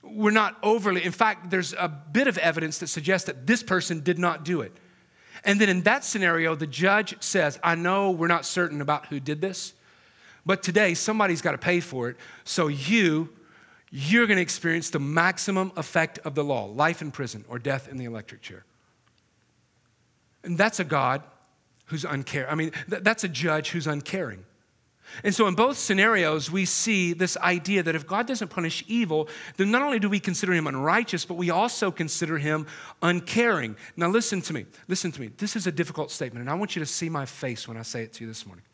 We're 0.03 0.31
not 0.31 0.57
overly, 0.63 1.05
in 1.05 1.13
fact, 1.13 1.51
there's 1.51 1.75
a 1.75 1.89
bit 1.89 2.27
of 2.27 2.39
evidence 2.39 2.79
that 2.79 2.87
suggests 2.87 3.27
that 3.27 3.47
this 3.47 3.63
person 3.63 4.01
did 4.01 4.19
not 4.19 4.45
do 4.45 4.63
it. 4.63 4.73
And 5.45 5.61
then 5.61 5.69
in 5.69 5.83
that 5.83 6.05
scenario, 6.05 6.55
the 6.55 6.67
judge 6.67 7.17
says, 7.23 7.59
I 7.63 7.75
know 7.75 8.11
we're 8.11 8.27
not 8.27 8.45
certain 8.45 8.81
about 8.81 9.07
who 9.07 9.21
did 9.21 9.41
this, 9.41 9.75
but 10.45 10.63
today 10.63 10.95
somebody's 10.95 11.43
got 11.43 11.53
to 11.53 11.59
pay 11.59 11.81
for 11.81 12.09
it. 12.09 12.17
So 12.45 12.69
you, 12.69 13.31
you're 13.91 14.27
going 14.27 14.37
to 14.37 14.43
experience 14.43 14.91
the 14.91 15.01
maximum 15.01 15.73
effect 15.77 16.19
of 16.21 16.35
the 16.35 16.45
law 16.45 16.65
life 16.65 17.03
in 17.03 17.11
prison 17.11 17.45
or 17.49 17.59
death 17.59 17.89
in 17.89 17.97
the 17.97 18.05
electric 18.05 18.43
chair. 18.43 18.65
And 20.45 20.57
that's 20.57 20.81
a 20.81 20.85
God 20.85 21.23
who's 21.91 22.05
uncaring. 22.05 22.49
I 22.49 22.55
mean, 22.55 22.71
th- 22.89 23.03
that's 23.03 23.25
a 23.25 23.29
judge 23.29 23.71
who's 23.71 23.87
uncaring. 23.87 24.45
And 25.25 25.35
so, 25.35 25.49
in 25.49 25.55
both 25.57 25.77
scenarios, 25.77 26.53
we 26.53 26.65
see 26.65 27.13
this 27.13 27.37
idea 27.37 27.83
that 27.83 27.97
if 27.97 28.07
God 28.07 28.29
doesn't 28.29 28.47
punish 28.47 28.85
evil, 28.87 29.29
then 29.57 29.73
not 29.73 29.83
only 29.83 29.99
do 29.99 30.09
we 30.09 30.21
consider 30.21 30.53
him 30.53 30.69
unrighteous, 30.69 31.25
but 31.25 31.35
we 31.35 31.51
also 31.51 31.91
consider 31.91 32.39
him 32.39 32.69
uncaring. 33.03 33.77
Now, 33.97 34.09
listen 34.09 34.41
to 34.43 34.53
me. 34.53 34.67
Listen 34.87 35.11
to 35.11 35.21
me. 35.21 35.31
This 35.37 35.57
is 35.57 35.67
a 35.67 35.73
difficult 35.73 36.13
statement, 36.13 36.43
and 36.43 36.51
I 36.51 36.55
want 36.55 36.77
you 36.77 36.81
to 36.81 36.87
see 36.87 37.09
my 37.09 37.27
face 37.27 37.67
when 37.67 37.77
I 37.77 37.83
say 37.83 38.05
it 38.05 38.13
to 38.15 38.25
you 38.25 38.29
this 38.29 38.47
morning. 38.47 38.65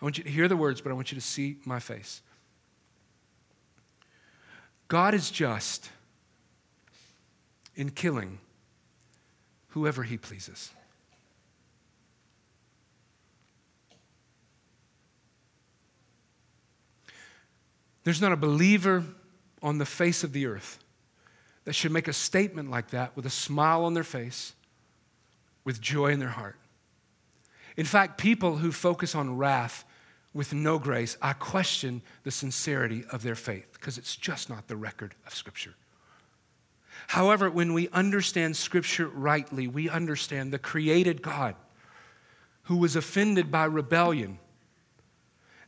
I 0.00 0.04
want 0.04 0.16
you 0.16 0.24
to 0.24 0.30
hear 0.30 0.48
the 0.48 0.56
words, 0.56 0.80
but 0.80 0.90
I 0.90 0.94
want 0.94 1.12
you 1.12 1.16
to 1.16 1.24
see 1.26 1.58
my 1.66 1.78
face. 1.78 2.22
God 4.88 5.12
is 5.12 5.30
just 5.30 5.90
in 7.76 7.90
killing 7.90 8.38
whoever 9.68 10.02
he 10.02 10.16
pleases. 10.16 10.70
There's 18.04 18.20
not 18.20 18.32
a 18.32 18.36
believer 18.36 19.02
on 19.62 19.78
the 19.78 19.86
face 19.86 20.22
of 20.22 20.32
the 20.32 20.46
earth 20.46 20.78
that 21.64 21.72
should 21.72 21.92
make 21.92 22.08
a 22.08 22.12
statement 22.12 22.70
like 22.70 22.90
that 22.90 23.16
with 23.16 23.26
a 23.26 23.30
smile 23.30 23.84
on 23.84 23.94
their 23.94 24.04
face, 24.04 24.52
with 25.64 25.80
joy 25.80 26.08
in 26.08 26.20
their 26.20 26.28
heart. 26.28 26.56
In 27.76 27.86
fact, 27.86 28.18
people 28.18 28.58
who 28.58 28.70
focus 28.70 29.14
on 29.14 29.36
wrath 29.36 29.84
with 30.34 30.52
no 30.52 30.78
grace, 30.78 31.16
I 31.22 31.32
question 31.32 32.02
the 32.24 32.30
sincerity 32.30 33.04
of 33.10 33.22
their 33.22 33.34
faith 33.34 33.72
because 33.72 33.98
it's 33.98 34.16
just 34.16 34.50
not 34.50 34.68
the 34.68 34.76
record 34.76 35.14
of 35.26 35.34
Scripture. 35.34 35.74
However, 37.08 37.50
when 37.50 37.72
we 37.72 37.88
understand 37.88 38.56
Scripture 38.56 39.08
rightly, 39.08 39.66
we 39.66 39.88
understand 39.88 40.52
the 40.52 40.58
created 40.58 41.22
God 41.22 41.54
who 42.64 42.76
was 42.76 42.96
offended 42.96 43.50
by 43.50 43.64
rebellion 43.64 44.38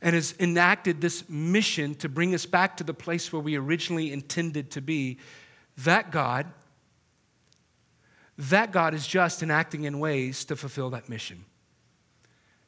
and 0.07 0.15
has 0.15 0.37
enacted 0.39 1.01
this 1.01 1.29
mission 1.29 1.93
to 1.97 2.09
bring 2.09 2.33
us 2.33 2.47
back 2.47 2.77
to 2.77 2.85
the 2.85 2.95
place 2.95 3.33
where 3.33 3.43
we 3.43 3.57
originally 3.57 4.13
intended 4.13 4.71
to 4.71 4.81
be, 4.81 5.19
that 5.79 6.13
God, 6.13 6.47
that 8.39 8.71
God 8.71 8.95
is 8.95 9.05
just 9.05 9.43
in 9.43 9.51
acting 9.51 9.83
in 9.83 9.99
ways 9.99 10.45
to 10.45 10.55
fulfill 10.55 10.91
that 10.91 11.09
mission. 11.09 11.45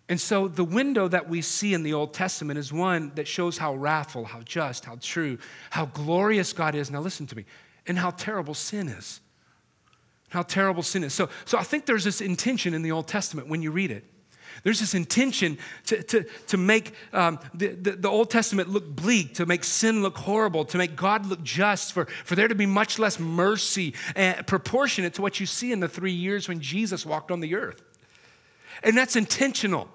And 0.08 0.20
so 0.20 0.48
the 0.48 0.64
window 0.64 1.06
that 1.06 1.28
we 1.28 1.40
see 1.40 1.74
in 1.74 1.84
the 1.84 1.94
Old 1.94 2.12
Testament 2.12 2.58
is 2.58 2.72
one 2.72 3.12
that 3.14 3.28
shows 3.28 3.56
how 3.56 3.76
wrathful, 3.76 4.24
how 4.24 4.40
just, 4.40 4.84
how 4.84 4.98
true, 5.00 5.38
how 5.70 5.86
glorious 5.86 6.52
God 6.52 6.74
is. 6.74 6.90
Now 6.90 7.00
listen 7.00 7.28
to 7.28 7.36
me, 7.36 7.44
and 7.86 7.96
how 7.96 8.10
terrible 8.10 8.54
sin 8.54 8.88
is. 8.88 9.20
How 10.30 10.42
terrible 10.42 10.82
sin 10.82 11.04
is. 11.04 11.14
So, 11.14 11.28
so 11.44 11.56
I 11.56 11.62
think 11.62 11.86
there's 11.86 12.02
this 12.02 12.20
intention 12.20 12.74
in 12.74 12.82
the 12.82 12.90
Old 12.90 13.06
Testament 13.06 13.46
when 13.46 13.62
you 13.62 13.70
read 13.70 13.92
it. 13.92 14.02
There's 14.62 14.80
this 14.80 14.94
intention 14.94 15.58
to, 15.86 16.02
to, 16.02 16.26
to 16.48 16.56
make 16.56 16.92
um, 17.12 17.38
the, 17.54 17.68
the, 17.68 17.90
the, 17.92 18.08
Old 18.08 18.30
Testament 18.30 18.68
look 18.68 18.88
bleak, 18.88 19.34
to 19.34 19.46
make 19.46 19.64
sin 19.64 20.02
look 20.02 20.16
horrible, 20.16 20.64
to 20.66 20.78
make 20.78 20.96
God 20.96 21.26
look 21.26 21.42
just, 21.42 21.92
for, 21.92 22.06
for 22.24 22.34
there 22.34 22.48
to 22.48 22.54
be 22.54 22.66
much 22.66 22.98
less 22.98 23.18
mercy 23.18 23.94
and 24.16 24.46
proportionate 24.46 25.14
to 25.14 25.22
what 25.22 25.40
you 25.40 25.46
see 25.46 25.72
in 25.72 25.80
the 25.80 25.88
three 25.88 26.12
years 26.12 26.48
when 26.48 26.60
Jesus 26.60 27.06
walked 27.06 27.30
on 27.30 27.40
the 27.40 27.54
earth. 27.54 27.82
And 28.82 28.96
that's 28.96 29.16
intentional. 29.16 29.88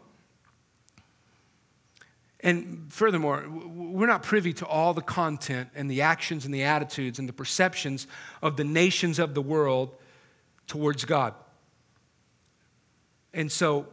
And 2.44 2.92
furthermore, 2.92 3.46
we're 3.48 4.08
not 4.08 4.22
privy 4.22 4.52
to 4.54 4.66
all 4.66 4.94
the 4.94 5.02
content 5.02 5.70
and 5.76 5.90
the 5.90 6.02
actions 6.02 6.44
and 6.44 6.54
the 6.54 6.64
attitudes 6.64 7.18
and 7.18 7.28
the 7.28 7.34
perceptions 7.34 8.06
of 8.42 8.58
the 8.58 8.66
nations 8.66 9.18
of 9.18 9.34
the 9.34 9.42
world 9.42 9.96
towards 10.68 11.06
God. 11.06 11.34
And 13.34 13.52
so 13.52 13.88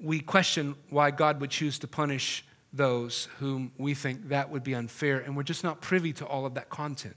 we 0.00 0.20
question 0.20 0.74
why 0.90 1.10
God 1.10 1.40
would 1.40 1.50
choose 1.50 1.78
to 1.80 1.88
punish 1.88 2.44
those 2.72 3.28
whom 3.38 3.72
we 3.78 3.94
think 3.94 4.28
that 4.28 4.50
would 4.50 4.62
be 4.62 4.74
unfair, 4.74 5.18
and 5.18 5.36
we're 5.36 5.42
just 5.42 5.64
not 5.64 5.80
privy 5.80 6.12
to 6.14 6.26
all 6.26 6.46
of 6.46 6.54
that 6.54 6.68
content. 6.68 7.16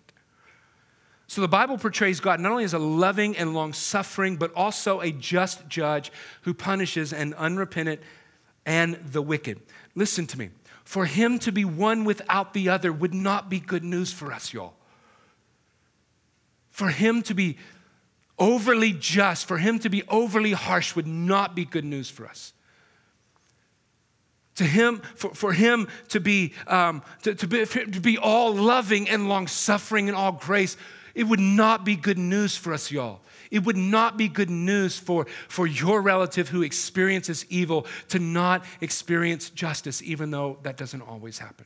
So 1.27 1.41
the 1.41 1.47
Bible 1.47 1.77
portrays 1.77 2.19
God 2.19 2.39
not 2.39 2.51
only 2.51 2.63
as 2.63 2.73
a 2.73 2.79
loving 2.79 3.37
and 3.37 3.53
long 3.53 3.73
suffering, 3.73 4.35
but 4.35 4.53
also 4.53 4.99
a 5.01 5.11
just 5.11 5.67
judge 5.67 6.11
who 6.41 6.53
punishes 6.53 7.13
an 7.13 7.33
unrepentant 7.35 8.01
and 8.65 8.95
the 9.11 9.21
wicked. 9.21 9.61
Listen 9.95 10.27
to 10.27 10.37
me. 10.37 10.49
For 10.83 11.05
him 11.05 11.39
to 11.39 11.51
be 11.51 11.63
one 11.63 12.03
without 12.03 12.53
the 12.53 12.69
other 12.69 12.91
would 12.91 13.13
not 13.13 13.49
be 13.49 13.59
good 13.59 13.83
news 13.83 14.11
for 14.11 14.33
us, 14.33 14.51
y'all. 14.51 14.73
For 16.69 16.89
him 16.89 17.21
to 17.23 17.33
be 17.33 17.57
overly 18.37 18.91
just, 18.91 19.45
for 19.47 19.57
him 19.57 19.79
to 19.79 19.89
be 19.89 20.03
overly 20.09 20.51
harsh 20.51 20.95
would 20.95 21.07
not 21.07 21.55
be 21.55 21.63
good 21.63 21.85
news 21.85 22.09
for 22.09 22.27
us 22.27 22.53
to 24.55 24.63
him 24.63 25.01
for, 25.15 25.33
for 25.33 25.53
him 25.53 25.87
to 26.09 26.19
be, 26.19 26.53
um, 26.67 27.01
to, 27.23 27.35
to, 27.35 27.47
be 27.47 27.65
to 27.65 27.99
be 27.99 28.17
all 28.17 28.53
loving 28.53 29.09
and 29.09 29.29
long 29.29 29.47
suffering 29.47 30.07
and 30.09 30.15
all 30.15 30.33
grace. 30.33 30.77
It 31.13 31.25
would 31.25 31.39
not 31.39 31.83
be 31.85 31.95
good 31.95 32.17
news 32.17 32.55
for 32.55 32.73
us 32.73 32.91
y'all. 32.91 33.21
It 33.49 33.65
would 33.65 33.77
not 33.77 34.17
be 34.17 34.29
good 34.29 34.49
news 34.49 34.97
for, 34.97 35.27
for 35.49 35.67
your 35.67 36.01
relative 36.01 36.47
who 36.47 36.61
experiences 36.61 37.45
evil 37.49 37.85
to 38.09 38.19
not 38.19 38.63
experience 38.79 39.49
justice 39.49 40.01
even 40.01 40.31
though 40.31 40.57
that 40.63 40.77
doesn't 40.77 41.01
always 41.01 41.37
happen. 41.37 41.65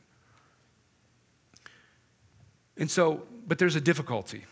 And 2.76 2.90
so 2.90 3.22
but 3.46 3.58
there's 3.58 3.76
a 3.76 3.80
difficulty. 3.80 4.44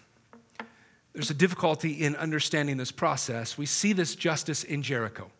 There's 1.12 1.31
a 1.31 1.35
difficulty 1.35 2.03
in 2.03 2.16
understanding 2.16 2.77
this 2.77 2.90
process. 2.90 3.57
We 3.57 3.66
see 3.66 3.92
this 3.92 4.14
justice 4.14 4.64
in 4.64 4.83
jericho 4.83 5.31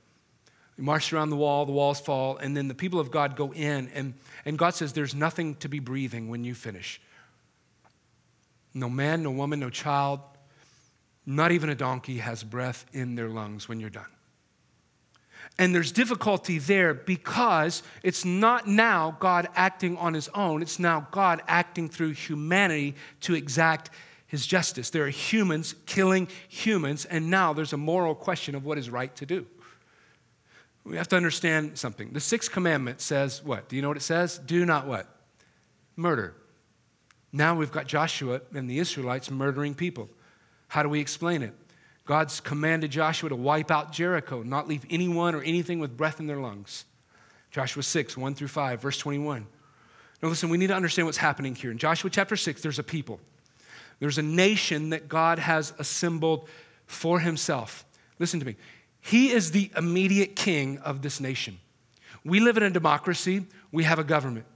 we 0.77 0.85
march 0.85 1.13
around 1.13 1.31
the 1.31 1.37
wall, 1.37 1.67
the 1.67 1.73
walls 1.73 2.01
fall, 2.01 2.37
and 2.37 2.57
then 2.57 2.69
the 2.69 2.75
people 2.75 2.99
of 2.99 3.11
God 3.11 3.37
go 3.37 3.53
in, 3.53 3.89
and, 3.95 4.15
and 4.45 4.59
God 4.59 4.75
says, 4.75 4.93
There's 4.93 5.15
nothing 5.15 5.55
to 5.57 5.69
be 5.69 5.79
breathing 5.79 6.29
when 6.29 6.45
you 6.45 6.55
finish. 6.55 7.01
No 8.73 8.91
man, 8.91 9.23
no 9.23 9.31
woman, 9.31 9.61
no 9.61 9.71
child, 9.71 10.21
not 11.27 11.53
even 11.53 11.71
a 11.71 11.75
donkey 11.75 12.19
has 12.19 12.43
breath 12.43 12.85
in 12.93 13.15
their 13.15 13.29
lungs 13.29 13.69
when 13.69 13.79
you're 13.79 13.91
done. 13.91 14.07
And 15.59 15.73
there's 15.73 15.93
difficulty 15.93 16.59
there 16.59 16.95
because 16.95 17.85
it's 18.03 18.25
not 18.25 18.67
now 18.67 19.17
God 19.21 19.49
acting 19.55 19.97
on 19.99 20.13
his 20.13 20.29
own, 20.35 20.63
it's 20.63 20.81
now 20.81 21.07
God 21.13 21.43
acting 21.47 21.89
through 21.89 22.13
humanity 22.13 22.97
to 23.21 23.35
exact 23.35 23.91
his 24.27 24.45
justice. 24.45 24.91
There 24.91 25.05
are 25.05 25.11
humans 25.11 25.77
killing 25.87 26.27
humans, 26.49 27.05
and 27.05 27.31
now 27.31 27.53
there's 27.53 27.73
a 27.73 27.77
moral 27.77 28.17
question 28.17 28.57
of 28.57 28.65
what 28.65 28.79
is 28.79 28.91
right 28.91 29.15
to 29.17 29.27
do. 29.27 29.47
We 30.85 30.97
have 30.97 31.09
to 31.09 31.17
understand 31.17 31.79
something. 31.79 32.13
The 32.13 32.21
sixth 32.21 32.53
commandment 32.53 33.01
says 33.01 33.43
what? 33.43 33.69
Do 33.69 33.77
you 33.77 33.83
know 33.83 33.89
what 33.89 33.97
it 33.97 34.03
says? 34.03 34.39
Do 34.39 34.67
not 34.67 34.87
what? 34.87 35.09
Murder. 35.97 36.35
Now 37.33 37.55
we've 37.57 37.73
got 37.73 37.87
Joshua 37.87 38.43
and 38.55 38.69
the 38.69 38.79
Israelites 38.79 39.31
murdering 39.31 39.75
people. 39.75 40.09
How 40.69 40.83
do 40.83 40.89
we 40.89 41.01
explain 41.01 41.43
it? 41.43 41.55
God's 42.05 42.41
commanded 42.41 42.91
Joshua 42.91 43.31
to 43.31 43.37
wipe 43.37 43.71
out 43.71 43.93
Jericho, 43.93 44.43
not 44.43 44.69
leave 44.69 44.85
anyone 44.91 45.35
or 45.35 45.43
anything 45.43 45.79
with 45.79 45.97
breath 45.97 46.21
in 46.21 46.27
their 46.27 46.37
lungs. 46.37 46.85
Joshua 47.51 47.83
6, 47.83 48.17
1 48.17 48.35
through 48.35 48.49
5, 48.49 48.83
verse 48.83 48.99
21. 48.99 49.47
Now, 50.23 50.29
listen, 50.29 50.49
we 50.49 50.59
need 50.59 50.67
to 50.67 50.75
understand 50.75 51.07
what's 51.07 51.19
happening 51.19 51.55
here. 51.55 51.71
In 51.71 51.79
Joshua 51.79 52.11
chapter 52.11 52.37
6, 52.37 52.61
there's 52.63 52.79
a 52.79 52.83
people, 52.83 53.21
there's 54.01 54.19
a 54.19 54.23
nation 54.23 54.91
that 54.91 55.09
God 55.09 55.39
has 55.39 55.73
assembled 55.79 56.49
for 56.87 57.21
himself. 57.21 57.85
Listen 58.19 58.41
to 58.41 58.47
me. 58.47 58.57
He 59.05 59.33
is 59.33 59.51
the 59.51 59.71
immediate 59.77 60.35
king 60.35 60.79
of 60.79 61.03
this 61.03 61.21
nation. 61.21 61.59
We 62.25 62.41
live 62.41 62.57
in 62.57 62.63
a 62.63 62.71
democracy, 62.71 63.45
we 63.71 63.85
have 63.85 63.99
a 63.99 64.05
government. 64.05 64.47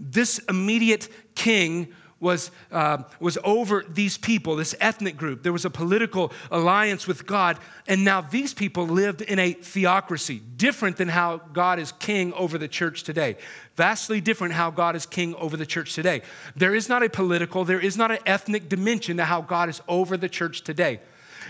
This 0.00 0.40
immediate 0.48 1.08
king 1.36 1.94
was, 2.18 2.50
uh, 2.72 3.04
was 3.20 3.38
over 3.44 3.84
these 3.88 4.18
people, 4.18 4.56
this 4.56 4.74
ethnic 4.80 5.16
group. 5.16 5.44
There 5.44 5.52
was 5.52 5.64
a 5.64 5.70
political 5.70 6.32
alliance 6.50 7.06
with 7.06 7.26
God, 7.26 7.58
and 7.86 8.04
now 8.04 8.22
these 8.22 8.52
people 8.52 8.88
lived 8.88 9.22
in 9.22 9.38
a 9.38 9.52
theocracy, 9.52 10.42
different 10.56 10.96
than 10.96 11.06
how 11.06 11.36
God 11.36 11.78
is 11.78 11.92
king 11.92 12.32
over 12.32 12.58
the 12.58 12.66
church 12.66 13.04
today. 13.04 13.36
Vastly 13.76 14.20
different 14.20 14.54
how 14.54 14.72
God 14.72 14.96
is 14.96 15.06
king 15.06 15.32
over 15.36 15.56
the 15.56 15.66
church 15.66 15.94
today. 15.94 16.22
There 16.56 16.74
is 16.74 16.88
not 16.88 17.04
a 17.04 17.08
political, 17.08 17.64
there 17.64 17.80
is 17.80 17.96
not 17.96 18.10
an 18.10 18.18
ethnic 18.26 18.68
dimension 18.68 19.18
to 19.18 19.24
how 19.24 19.42
God 19.42 19.68
is 19.68 19.80
over 19.86 20.16
the 20.16 20.28
church 20.28 20.62
today 20.62 20.98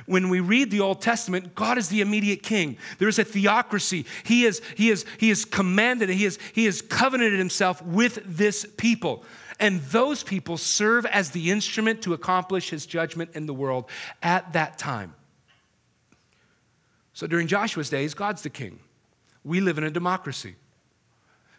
when 0.04 0.28
we 0.28 0.40
read 0.40 0.70
the 0.70 0.80
Old 0.80 1.00
Testament, 1.00 1.54
God 1.54 1.78
is 1.78 1.88
the 1.88 2.00
immediate 2.00 2.42
king. 2.42 2.76
There 2.98 3.08
is 3.08 3.18
a 3.18 3.24
theocracy. 3.24 4.04
He 4.24 4.44
is, 4.44 4.60
he 4.76 4.90
is, 4.90 5.04
he 5.18 5.30
is 5.30 5.44
commanded, 5.44 6.08
he 6.10 6.24
is, 6.24 6.38
he 6.54 6.66
has 6.66 6.82
covenanted 6.82 7.38
himself 7.38 7.82
with 7.82 8.18
this 8.26 8.66
people. 8.76 9.24
And 9.58 9.80
those 9.84 10.22
people 10.22 10.58
serve 10.58 11.06
as 11.06 11.30
the 11.30 11.50
instrument 11.50 12.02
to 12.02 12.12
accomplish 12.12 12.68
his 12.70 12.84
judgment 12.84 13.30
in 13.34 13.46
the 13.46 13.54
world 13.54 13.88
at 14.22 14.52
that 14.52 14.76
time. 14.76 15.14
So 17.14 17.26
during 17.26 17.46
Joshua's 17.46 17.88
days, 17.88 18.12
God's 18.12 18.42
the 18.42 18.50
king. 18.50 18.78
We 19.42 19.60
live 19.60 19.78
in 19.78 19.84
a 19.84 19.90
democracy. 19.90 20.56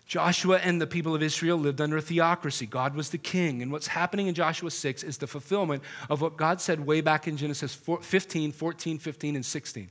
Joshua 0.07 0.57
and 0.59 0.79
the 0.79 0.87
people 0.87 1.13
of 1.13 1.21
Israel 1.21 1.57
lived 1.57 1.81
under 1.81 1.97
a 1.97 2.01
theocracy. 2.01 2.65
God 2.65 2.95
was 2.95 3.09
the 3.09 3.17
king. 3.17 3.61
And 3.61 3.73
what's 3.73 3.87
happening 3.87 4.27
in 4.27 4.33
Joshua 4.33 4.71
6 4.71 5.03
is 5.03 5.17
the 5.17 5.27
fulfillment 5.27 5.83
of 6.09 6.21
what 6.21 6.37
God 6.37 6.61
said 6.61 6.79
way 6.79 7.01
back 7.01 7.27
in 7.27 7.35
Genesis 7.35 7.75
15, 7.75 8.53
14, 8.53 8.99
15, 8.99 9.35
and 9.35 9.45
16. 9.45 9.89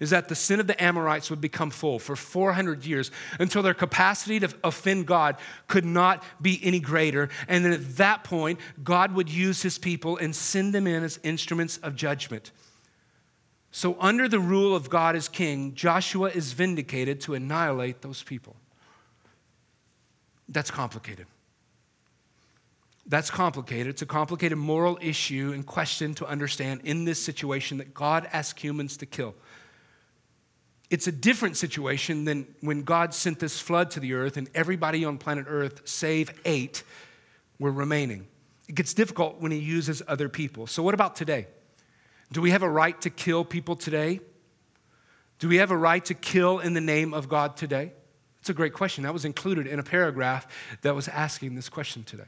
Is 0.00 0.08
that 0.08 0.28
the 0.28 0.34
sin 0.34 0.58
of 0.58 0.66
the 0.66 0.82
Amorites 0.82 1.28
would 1.28 1.42
become 1.42 1.68
full 1.68 1.98
for 1.98 2.16
400 2.16 2.86
years 2.86 3.10
until 3.38 3.62
their 3.62 3.74
capacity 3.74 4.40
to 4.40 4.48
offend 4.64 5.06
God 5.06 5.36
could 5.66 5.84
not 5.84 6.24
be 6.40 6.58
any 6.62 6.80
greater. 6.80 7.28
And 7.46 7.62
then 7.62 7.72
at 7.74 7.96
that 7.98 8.24
point, 8.24 8.60
God 8.82 9.12
would 9.12 9.28
use 9.28 9.60
his 9.60 9.76
people 9.76 10.16
and 10.16 10.34
send 10.34 10.74
them 10.74 10.86
in 10.86 11.04
as 11.04 11.20
instruments 11.22 11.76
of 11.78 11.94
judgment. 11.94 12.52
So, 13.70 13.98
under 14.00 14.28
the 14.28 14.40
rule 14.40 14.74
of 14.74 14.88
God 14.88 15.14
as 15.14 15.28
king, 15.28 15.74
Joshua 15.74 16.30
is 16.30 16.54
vindicated 16.54 17.20
to 17.22 17.34
annihilate 17.34 18.00
those 18.00 18.22
people. 18.22 18.56
That's 20.48 20.70
complicated. 20.70 21.26
That's 23.06 23.30
complicated. 23.30 23.86
It's 23.88 24.02
a 24.02 24.06
complicated 24.06 24.58
moral 24.58 24.98
issue 25.00 25.52
and 25.54 25.64
question 25.64 26.14
to 26.16 26.26
understand 26.26 26.82
in 26.84 27.04
this 27.04 27.22
situation 27.22 27.78
that 27.78 27.94
God 27.94 28.28
asked 28.32 28.60
humans 28.60 28.98
to 28.98 29.06
kill. 29.06 29.34
It's 30.90 31.06
a 31.06 31.12
different 31.12 31.56
situation 31.56 32.24
than 32.24 32.46
when 32.60 32.82
God 32.82 33.14
sent 33.14 33.38
this 33.38 33.60
flood 33.60 33.90
to 33.92 34.00
the 34.00 34.14
earth 34.14 34.36
and 34.36 34.48
everybody 34.54 35.04
on 35.04 35.18
planet 35.18 35.46
Earth, 35.48 35.82
save 35.86 36.30
eight, 36.44 36.82
were 37.58 37.72
remaining. 37.72 38.26
It 38.68 38.74
gets 38.74 38.94
difficult 38.94 39.40
when 39.40 39.52
he 39.52 39.58
uses 39.58 40.02
other 40.06 40.28
people. 40.28 40.66
So, 40.66 40.82
what 40.82 40.94
about 40.94 41.16
today? 41.16 41.46
Do 42.32 42.40
we 42.40 42.50
have 42.50 42.62
a 42.62 42.68
right 42.68 42.98
to 43.02 43.10
kill 43.10 43.44
people 43.44 43.76
today? 43.76 44.20
Do 45.38 45.48
we 45.48 45.56
have 45.56 45.70
a 45.70 45.76
right 45.76 46.04
to 46.06 46.14
kill 46.14 46.58
in 46.58 46.74
the 46.74 46.80
name 46.80 47.14
of 47.14 47.28
God 47.28 47.56
today? 47.56 47.92
It's 48.48 48.50
a 48.50 48.54
great 48.54 48.72
question. 48.72 49.04
That 49.04 49.12
was 49.12 49.26
included 49.26 49.66
in 49.66 49.78
a 49.78 49.82
paragraph 49.82 50.46
that 50.80 50.94
was 50.94 51.06
asking 51.06 51.54
this 51.54 51.68
question 51.68 52.02
today. 52.02 52.24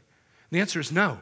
The 0.51 0.61
answer 0.61 0.79
is 0.79 0.93
no. 0.93 1.19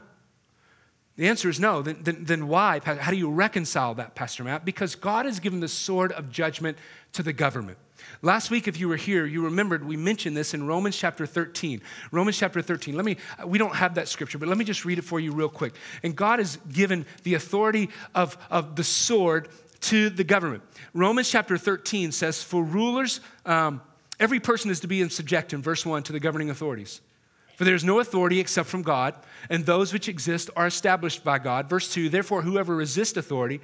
The 1.15 1.29
answer 1.29 1.49
is 1.49 1.61
no. 1.61 1.83
Then, 1.83 1.99
then, 2.01 2.25
then 2.25 2.49
why? 2.49 2.81
How 2.83 3.13
do 3.13 3.17
you 3.17 3.31
reconcile 3.31 3.95
that, 3.95 4.17
Pastor 4.17 4.43
Matt? 4.43 4.65
Because 4.65 4.97
God 4.97 5.25
has 5.25 5.39
given 5.39 5.61
the 5.61 5.69
sword 5.69 6.11
of 6.11 6.33
judgment 6.33 6.79
to 7.13 7.23
the 7.23 7.33
government. 7.33 7.79
Last 8.23 8.51
week, 8.51 8.67
if 8.67 8.81
you 8.81 8.89
were 8.89 8.97
here, 8.97 9.25
you 9.25 9.45
remembered 9.45 9.87
we 9.87 9.97
mentioned 9.97 10.37
this 10.37 10.53
in 10.53 10.67
Romans 10.67 10.97
chapter 10.97 11.27
13. 11.27 11.81
Romans 12.11 12.37
chapter 12.37 12.61
13. 12.61 12.97
Let 12.97 13.05
me, 13.05 13.19
we 13.47 13.57
don't 13.57 13.77
have 13.77 13.95
that 13.95 14.09
scripture, 14.09 14.39
but 14.39 14.49
let 14.49 14.59
me 14.59 14.65
just 14.65 14.85
read 14.85 14.99
it 14.99 15.03
for 15.03 15.21
you 15.21 15.31
real 15.31 15.49
quick. 15.49 15.75
And 16.03 16.17
God 16.17 16.41
has 16.41 16.59
given 16.73 17.07
the 17.23 17.35
authority 17.35 17.91
of, 18.17 18.37
of 18.51 18.75
the 18.75 18.83
sword 18.83 19.47
to 19.81 20.11
the 20.11 20.25
government. 20.25 20.65
Romans 20.93 21.31
chapter 21.31 21.57
13 21.57 22.11
says, 22.11 22.43
For 22.43 22.65
rulers, 22.65 23.21
um, 23.47 23.81
Every 24.21 24.41
person 24.41 24.71
is 24.71 24.81
to 24.81 24.87
be 24.87 25.01
in 25.01 25.11
subject 25.11 25.53
in 25.53 25.63
verse 25.63 25.87
1 25.87 26.03
to 26.05 26.13
the 26.13 26.21
governing 26.21 26.51
authorities. 26.51 27.01
For 27.57 27.65
there 27.65 27.75
is 27.75 27.85
no 27.85 28.01
authority 28.01 28.41
except 28.41 28.69
from 28.69 28.83
God, 28.83 29.15
and 29.51 29.67
those 29.67 29.93
which 29.93 30.09
exist 30.09 30.51
are 30.57 30.67
established 30.67 31.25
by 31.25 31.39
God. 31.39 31.69
Verse 31.69 31.93
2 31.93 32.09
Therefore, 32.09 32.43
whoever 32.43 32.75
resists 32.75 33.17
authority 33.17 33.61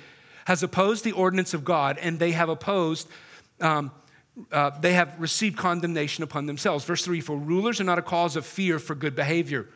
has 0.47 0.63
opposed 0.63 1.05
the 1.05 1.13
ordinance 1.13 1.55
of 1.55 1.65
God, 1.65 1.99
and 1.99 2.19
they 2.19 2.33
have 2.33 2.49
opposed, 2.49 3.09
um, 3.61 3.93
uh, 4.51 4.71
they 4.81 4.95
have 4.95 5.15
received 5.21 5.57
condemnation 5.57 6.25
upon 6.25 6.47
themselves. 6.47 6.85
Verse 6.85 7.05
3 7.05 7.21
For 7.21 7.37
rulers 7.37 7.81
are 7.81 7.85
not 7.85 7.99
a 7.99 8.03
cause 8.03 8.37
of 8.37 8.45
fear 8.45 8.79
for 8.79 8.95
good 8.95 9.15
behavior 9.15 9.69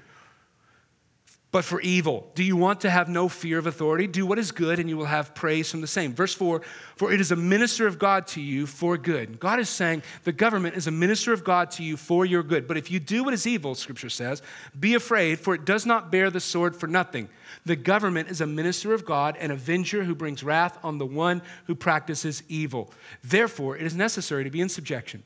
but 1.50 1.64
for 1.64 1.80
evil. 1.80 2.30
Do 2.34 2.44
you 2.44 2.56
want 2.56 2.82
to 2.82 2.90
have 2.90 3.08
no 3.08 3.26
fear 3.28 3.58
of 3.58 3.66
authority? 3.66 4.06
Do 4.06 4.26
what 4.26 4.38
is 4.38 4.52
good, 4.52 4.78
and 4.78 4.88
you 4.88 4.98
will 4.98 5.06
have 5.06 5.34
praise 5.34 5.70
from 5.70 5.80
the 5.80 5.86
same. 5.86 6.12
Verse 6.12 6.34
4 6.34 6.60
For 6.96 7.10
it 7.10 7.22
is 7.22 7.32
a 7.32 7.36
minister 7.36 7.86
of 7.86 7.98
God 7.98 8.26
to 8.28 8.40
you 8.40 8.66
for 8.66 8.98
good. 8.98 9.40
God 9.40 9.58
is 9.58 9.70
saying 9.70 10.02
the 10.24 10.32
government 10.32 10.76
is 10.76 10.86
a 10.86 10.90
minister 10.90 11.32
of 11.32 11.44
God 11.44 11.70
to 11.72 11.82
you 11.82 11.96
for 11.96 12.26
your 12.26 12.42
good. 12.42 12.68
But 12.68 12.76
if 12.76 12.90
you 12.90 13.00
do 13.00 13.24
what 13.24 13.32
is 13.32 13.46
evil, 13.46 13.74
Scripture 13.74 14.10
says, 14.10 14.42
be 14.78 14.94
afraid, 14.94 15.40
for 15.40 15.54
it 15.54 15.64
does 15.64 15.86
not 15.86 16.12
bear 16.12 16.30
the 16.30 16.40
sword 16.40 16.76
for 16.76 16.86
nothing. 16.86 17.30
The 17.64 17.76
government 17.76 18.28
is 18.28 18.42
a 18.42 18.46
minister 18.46 18.92
of 18.92 19.06
God, 19.06 19.36
an 19.38 19.50
avenger 19.50 20.04
who 20.04 20.14
brings 20.14 20.42
wrath 20.42 20.78
on 20.82 20.98
the 20.98 21.06
one 21.06 21.40
who 21.66 21.74
practices 21.74 22.42
evil. 22.48 22.90
Therefore, 23.24 23.76
it 23.76 23.86
is 23.86 23.96
necessary 23.96 24.44
to 24.44 24.50
be 24.50 24.60
in 24.60 24.68
subjection, 24.68 25.22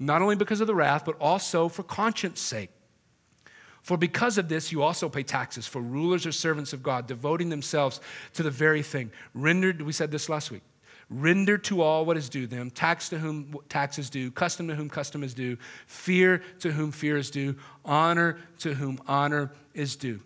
not 0.00 0.22
only 0.22 0.34
because 0.34 0.60
of 0.60 0.66
the 0.66 0.74
wrath, 0.74 1.04
but 1.04 1.16
also 1.20 1.68
for 1.68 1.84
conscience 1.84 2.40
sake. 2.40 2.70
For 3.82 3.96
because 3.96 4.38
of 4.38 4.48
this, 4.48 4.70
you 4.70 4.82
also 4.82 5.08
pay 5.08 5.24
taxes, 5.24 5.66
for 5.66 5.82
rulers 5.82 6.24
are 6.24 6.32
servants 6.32 6.72
of 6.72 6.82
God, 6.82 7.08
devoting 7.08 7.48
themselves 7.48 8.00
to 8.34 8.42
the 8.44 8.50
very 8.50 8.82
thing. 8.82 9.10
Rendered, 9.34 9.82
we 9.82 9.92
said 9.92 10.12
this 10.12 10.28
last 10.28 10.52
week, 10.52 10.62
render 11.10 11.58
to 11.58 11.82
all 11.82 12.04
what 12.04 12.16
is 12.16 12.28
due 12.28 12.46
them, 12.46 12.70
tax 12.70 13.08
to 13.08 13.18
whom 13.18 13.56
tax 13.68 13.98
is 13.98 14.08
due, 14.08 14.30
custom 14.30 14.68
to 14.68 14.76
whom 14.76 14.88
custom 14.88 15.24
is 15.24 15.34
due, 15.34 15.56
fear 15.86 16.42
to 16.60 16.70
whom 16.70 16.92
fear 16.92 17.16
is 17.16 17.28
due, 17.28 17.56
honor 17.84 18.38
to 18.58 18.74
whom 18.74 19.00
honor 19.08 19.52
is 19.74 19.96
due. 19.96 20.20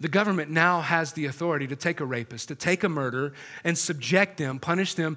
The 0.00 0.08
government 0.08 0.50
now 0.50 0.80
has 0.80 1.12
the 1.12 1.26
authority 1.26 1.68
to 1.68 1.76
take 1.76 2.00
a 2.00 2.04
rapist, 2.04 2.48
to 2.48 2.56
take 2.56 2.82
a 2.82 2.88
murderer, 2.88 3.34
and 3.62 3.78
subject 3.78 4.36
them, 4.36 4.58
punish 4.58 4.94
them 4.94 5.16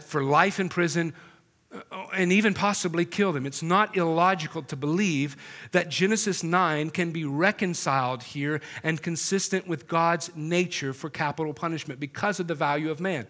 for 0.00 0.24
life 0.24 0.58
in 0.58 0.68
prison 0.68 1.14
and 2.14 2.32
even 2.32 2.54
possibly 2.54 3.04
kill 3.04 3.32
them. 3.32 3.46
It's 3.46 3.62
not 3.62 3.96
illogical 3.96 4.62
to 4.62 4.76
believe 4.76 5.36
that 5.72 5.88
Genesis 5.88 6.42
9 6.42 6.90
can 6.90 7.10
be 7.10 7.24
reconciled 7.24 8.22
here 8.22 8.60
and 8.82 9.00
consistent 9.00 9.66
with 9.66 9.88
God's 9.88 10.30
nature 10.36 10.92
for 10.92 11.10
capital 11.10 11.52
punishment 11.52 12.00
because 12.00 12.40
of 12.40 12.46
the 12.46 12.54
value 12.54 12.90
of 12.90 13.00
man. 13.00 13.26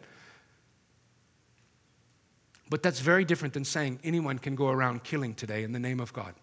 But 2.70 2.82
that's 2.82 3.00
very 3.00 3.24
different 3.24 3.54
than 3.54 3.64
saying 3.64 4.00
anyone 4.04 4.38
can 4.38 4.54
go 4.54 4.68
around 4.68 5.04
killing 5.04 5.34
today 5.34 5.64
in 5.64 5.72
the 5.72 5.78
name 5.78 6.00
of 6.00 6.12
God. 6.12 6.34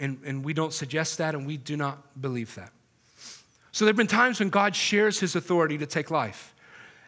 And, 0.00 0.20
and 0.24 0.44
we 0.44 0.52
don't 0.52 0.72
suggest 0.72 1.18
that, 1.18 1.34
and 1.34 1.46
we 1.46 1.56
do 1.56 1.76
not 1.76 2.20
believe 2.20 2.54
that. 2.54 2.72
So 3.72 3.84
there 3.84 3.90
have 3.90 3.96
been 3.96 4.06
times 4.06 4.38
when 4.38 4.50
God 4.50 4.74
shares 4.74 5.18
his 5.18 5.36
authority 5.36 5.78
to 5.78 5.86
take 5.86 6.10
life. 6.10 6.54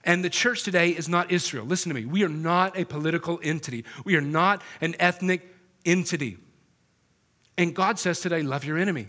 And 0.05 0.25
the 0.25 0.31
church 0.31 0.63
today 0.63 0.91
is 0.91 1.09
not 1.09 1.31
Israel. 1.31 1.67
Listen 1.67 1.91
to 1.91 1.95
me. 1.95 2.07
We 2.07 2.25
are 2.25 2.29
not 2.29 2.79
a 2.79 2.85
political 2.85 3.39
entity, 3.43 3.85
we 4.05 4.17
are 4.17 4.23
not 4.23 4.63
an 4.81 4.97
ethnic 4.99 5.47
entity. 5.85 6.39
And 7.59 7.75
God 7.75 7.99
says 7.99 8.21
today, 8.21 8.43
love 8.43 8.65
your 8.65 8.79
enemy. 8.79 9.09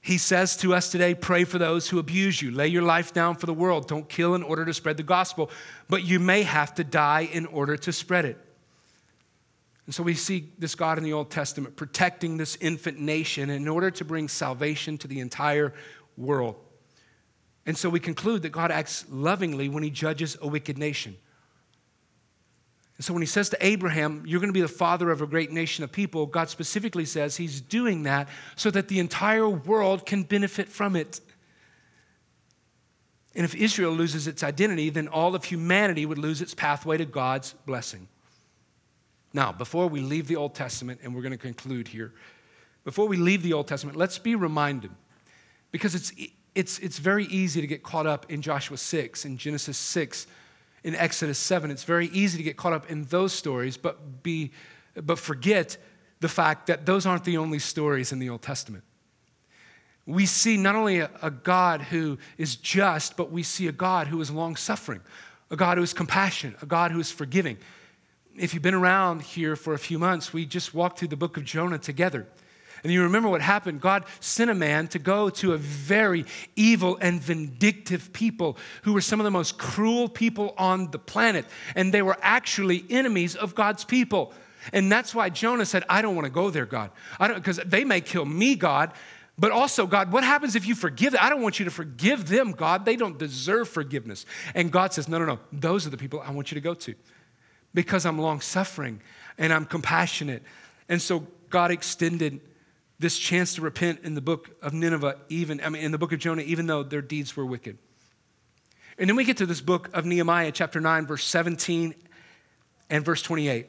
He 0.00 0.18
says 0.18 0.56
to 0.58 0.74
us 0.74 0.90
today, 0.90 1.14
pray 1.14 1.44
for 1.44 1.58
those 1.58 1.88
who 1.88 1.98
abuse 1.98 2.40
you. 2.40 2.50
Lay 2.50 2.68
your 2.68 2.82
life 2.82 3.14
down 3.14 3.36
for 3.36 3.46
the 3.46 3.54
world. 3.54 3.88
Don't 3.88 4.06
kill 4.06 4.34
in 4.34 4.42
order 4.42 4.64
to 4.64 4.74
spread 4.74 4.98
the 4.98 5.02
gospel, 5.02 5.50
but 5.88 6.04
you 6.04 6.20
may 6.20 6.42
have 6.42 6.74
to 6.74 6.84
die 6.84 7.28
in 7.32 7.46
order 7.46 7.76
to 7.78 7.90
spread 7.92 8.26
it. 8.26 8.38
And 9.86 9.94
so 9.94 10.02
we 10.02 10.14
see 10.14 10.52
this 10.58 10.74
God 10.74 10.98
in 10.98 11.04
the 11.04 11.12
Old 11.12 11.30
Testament 11.30 11.76
protecting 11.76 12.36
this 12.36 12.56
infant 12.56 12.98
nation 12.98 13.50
in 13.50 13.66
order 13.66 13.90
to 13.92 14.04
bring 14.04 14.28
salvation 14.28 14.98
to 14.98 15.08
the 15.08 15.20
entire 15.20 15.72
world. 16.16 16.56
And 17.66 17.76
so 17.76 17.88
we 17.88 18.00
conclude 18.00 18.42
that 18.42 18.50
God 18.50 18.70
acts 18.70 19.06
lovingly 19.08 19.68
when 19.68 19.82
he 19.82 19.90
judges 19.90 20.36
a 20.40 20.46
wicked 20.46 20.76
nation. 20.76 21.16
And 22.96 23.04
so 23.04 23.12
when 23.12 23.22
he 23.22 23.26
says 23.26 23.48
to 23.50 23.66
Abraham, 23.66 24.22
You're 24.26 24.40
going 24.40 24.50
to 24.50 24.54
be 24.54 24.60
the 24.60 24.68
father 24.68 25.10
of 25.10 25.22
a 25.22 25.26
great 25.26 25.50
nation 25.50 25.82
of 25.82 25.90
people, 25.90 26.26
God 26.26 26.48
specifically 26.48 27.04
says 27.04 27.36
he's 27.36 27.60
doing 27.60 28.04
that 28.04 28.28
so 28.56 28.70
that 28.70 28.88
the 28.88 28.98
entire 28.98 29.48
world 29.48 30.06
can 30.06 30.22
benefit 30.22 30.68
from 30.68 30.94
it. 30.94 31.20
And 33.34 33.44
if 33.44 33.54
Israel 33.54 33.92
loses 33.92 34.28
its 34.28 34.44
identity, 34.44 34.90
then 34.90 35.08
all 35.08 35.34
of 35.34 35.44
humanity 35.44 36.06
would 36.06 36.18
lose 36.18 36.40
its 36.40 36.54
pathway 36.54 36.98
to 36.98 37.04
God's 37.04 37.52
blessing. 37.66 38.06
Now, 39.32 39.50
before 39.50 39.88
we 39.88 39.98
leave 39.98 40.28
the 40.28 40.36
Old 40.36 40.54
Testament, 40.54 41.00
and 41.02 41.12
we're 41.12 41.22
going 41.22 41.32
to 41.32 41.36
conclude 41.36 41.88
here, 41.88 42.12
before 42.84 43.08
we 43.08 43.16
leave 43.16 43.42
the 43.42 43.52
Old 43.52 43.66
Testament, 43.66 43.98
let's 43.98 44.18
be 44.18 44.36
reminded, 44.36 44.92
because 45.72 45.96
it's 45.96 46.12
it's, 46.54 46.78
it's 46.78 46.98
very 46.98 47.24
easy 47.26 47.60
to 47.60 47.66
get 47.66 47.82
caught 47.82 48.06
up 48.06 48.30
in 48.30 48.40
Joshua 48.40 48.76
6, 48.76 49.24
in 49.24 49.36
Genesis 49.36 49.76
6, 49.76 50.26
in 50.84 50.94
Exodus 50.94 51.38
7. 51.38 51.70
It's 51.70 51.84
very 51.84 52.06
easy 52.08 52.38
to 52.38 52.44
get 52.44 52.56
caught 52.56 52.72
up 52.72 52.90
in 52.90 53.04
those 53.04 53.32
stories, 53.32 53.76
but, 53.76 54.22
be, 54.22 54.52
but 54.94 55.18
forget 55.18 55.76
the 56.20 56.28
fact 56.28 56.68
that 56.68 56.86
those 56.86 57.06
aren't 57.06 57.24
the 57.24 57.38
only 57.38 57.58
stories 57.58 58.12
in 58.12 58.18
the 58.18 58.30
Old 58.30 58.42
Testament. 58.42 58.84
We 60.06 60.26
see 60.26 60.56
not 60.56 60.76
only 60.76 61.00
a, 61.00 61.10
a 61.22 61.30
God 61.30 61.80
who 61.80 62.18
is 62.38 62.56
just, 62.56 63.16
but 63.16 63.32
we 63.32 63.42
see 63.42 63.66
a 63.68 63.72
God 63.72 64.06
who 64.06 64.20
is 64.20 64.30
long 64.30 64.54
suffering, 64.54 65.00
a 65.50 65.56
God 65.56 65.78
who 65.78 65.82
is 65.82 65.92
compassionate, 65.92 66.62
a 66.62 66.66
God 66.66 66.92
who 66.92 67.00
is 67.00 67.10
forgiving. 67.10 67.56
If 68.36 68.54
you've 68.54 68.62
been 68.62 68.74
around 68.74 69.22
here 69.22 69.56
for 69.56 69.74
a 69.74 69.78
few 69.78 69.98
months, 69.98 70.32
we 70.32 70.44
just 70.44 70.74
walked 70.74 70.98
through 70.98 71.08
the 71.08 71.16
book 71.16 71.36
of 71.36 71.44
Jonah 71.44 71.78
together. 71.78 72.26
And 72.84 72.92
you 72.92 73.02
remember 73.02 73.30
what 73.30 73.40
happened. 73.40 73.80
God 73.80 74.04
sent 74.20 74.50
a 74.50 74.54
man 74.54 74.88
to 74.88 74.98
go 74.98 75.30
to 75.30 75.54
a 75.54 75.56
very 75.56 76.26
evil 76.54 76.98
and 77.00 77.20
vindictive 77.20 78.12
people 78.12 78.58
who 78.82 78.92
were 78.92 79.00
some 79.00 79.18
of 79.20 79.24
the 79.24 79.30
most 79.30 79.58
cruel 79.58 80.06
people 80.08 80.54
on 80.58 80.90
the 80.90 80.98
planet. 80.98 81.46
And 81.74 81.92
they 81.92 82.02
were 82.02 82.18
actually 82.20 82.84
enemies 82.90 83.34
of 83.34 83.54
God's 83.54 83.84
people. 83.84 84.34
And 84.72 84.92
that's 84.92 85.14
why 85.14 85.30
Jonah 85.30 85.64
said, 85.64 85.84
I 85.88 86.02
don't 86.02 86.14
want 86.14 86.26
to 86.26 86.32
go 86.32 86.50
there, 86.50 86.66
God. 86.66 86.90
I 87.18 87.26
don't 87.26 87.36
because 87.36 87.56
they 87.56 87.84
may 87.84 88.02
kill 88.02 88.26
me, 88.26 88.54
God. 88.54 88.92
But 89.38 89.50
also, 89.50 89.86
God, 89.86 90.12
what 90.12 90.22
happens 90.22 90.54
if 90.54 90.66
you 90.66 90.74
forgive 90.74 91.12
them? 91.12 91.20
I 91.22 91.28
don't 91.28 91.42
want 91.42 91.58
you 91.58 91.64
to 91.64 91.70
forgive 91.70 92.28
them, 92.28 92.52
God. 92.52 92.84
They 92.84 92.96
don't 92.96 93.18
deserve 93.18 93.68
forgiveness. 93.68 94.26
And 94.54 94.70
God 94.70 94.92
says, 94.92 95.08
No, 95.08 95.18
no, 95.18 95.24
no. 95.24 95.38
Those 95.52 95.86
are 95.86 95.90
the 95.90 95.96
people 95.96 96.22
I 96.24 96.30
want 96.30 96.50
you 96.50 96.54
to 96.54 96.60
go 96.60 96.74
to 96.74 96.94
because 97.72 98.06
I'm 98.06 98.18
long 98.18 98.40
suffering 98.40 99.00
and 99.38 99.52
I'm 99.52 99.64
compassionate 99.64 100.42
And 100.88 101.02
so 101.02 101.26
God 101.50 101.70
extended 101.70 102.40
this 102.98 103.18
chance 103.18 103.54
to 103.54 103.62
repent 103.62 104.00
in 104.04 104.14
the 104.14 104.20
book 104.20 104.50
of 104.62 104.72
Nineveh, 104.72 105.16
even, 105.28 105.60
I 105.60 105.68
mean, 105.68 105.82
in 105.82 105.92
the 105.92 105.98
book 105.98 106.12
of 106.12 106.18
Jonah, 106.18 106.42
even 106.42 106.66
though 106.66 106.82
their 106.82 107.02
deeds 107.02 107.36
were 107.36 107.44
wicked. 107.44 107.78
And 108.98 109.08
then 109.08 109.16
we 109.16 109.24
get 109.24 109.38
to 109.38 109.46
this 109.46 109.60
book 109.60 109.90
of 109.92 110.04
Nehemiah, 110.04 110.52
chapter 110.52 110.80
9, 110.80 111.06
verse 111.06 111.24
17 111.24 111.94
and 112.90 113.04
verse 113.04 113.22
28. 113.22 113.66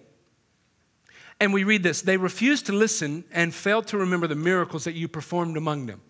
And 1.39 1.53
we 1.53 1.63
read 1.63 1.83
this 1.83 2.01
They 2.01 2.17
refused 2.17 2.67
to 2.67 2.73
listen 2.73 3.23
and 3.31 3.53
failed 3.53 3.87
to 3.87 3.97
remember 3.97 4.27
the 4.27 4.35
miracles 4.35 4.83
that 4.83 4.93
you 4.93 5.07
performed 5.07 5.57
among 5.57 5.87
them. 5.87 6.01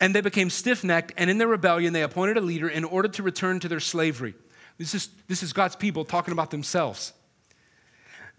And 0.00 0.14
they 0.14 0.20
became 0.20 0.50
stiff 0.50 0.82
necked, 0.82 1.12
and 1.16 1.30
in 1.30 1.38
their 1.38 1.48
rebellion, 1.48 1.92
they 1.92 2.02
appointed 2.02 2.36
a 2.36 2.40
leader 2.40 2.68
in 2.68 2.84
order 2.84 3.08
to 3.08 3.22
return 3.22 3.60
to 3.60 3.68
their 3.68 3.80
slavery. 3.80 4.34
This 4.76 4.94
is, 4.94 5.08
this 5.28 5.42
is 5.42 5.52
God's 5.52 5.76
people 5.76 6.04
talking 6.04 6.32
about 6.32 6.50
themselves. 6.50 7.12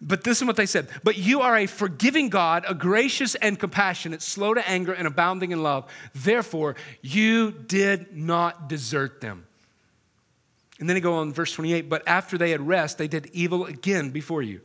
But 0.06 0.24
this 0.24 0.40
is 0.42 0.46
what 0.46 0.58
they 0.58 0.66
said. 0.66 0.90
But 1.04 1.18
you 1.18 1.42
are 1.42 1.56
a 1.56 1.66
forgiving 1.66 2.30
God, 2.30 2.66
a 2.68 2.74
gracious 2.74 3.36
and 3.36 3.58
compassionate, 3.58 4.22
slow 4.22 4.54
to 4.54 4.68
anger 4.68 4.92
and 4.92 5.08
abounding 5.08 5.52
in 5.52 5.64
love. 5.64 5.90
Therefore, 6.14 6.76
you 7.02 7.52
did 7.52 8.16
not 8.16 8.68
desert 8.68 9.22
them. 9.22 9.46
And 10.80 10.90
then 10.90 10.96
they 10.96 11.02
go 11.02 11.14
on, 11.14 11.32
verse 11.32 11.54
28 11.54 11.90
But 11.90 12.06
after 12.06 12.38
they 12.38 12.52
had 12.52 12.62
rest, 12.62 12.98
they 12.98 13.08
did 13.08 13.28
evil 13.32 13.66
again 13.66 14.10
before 14.10 14.42
you. 14.42 14.60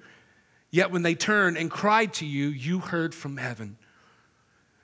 Yet 0.70 0.90
when 0.90 1.02
they 1.02 1.14
turned 1.14 1.56
and 1.56 1.70
cried 1.70 2.14
to 2.14 2.26
you, 2.26 2.48
you 2.48 2.80
heard 2.80 3.14
from 3.14 3.36
heaven. 3.36 3.78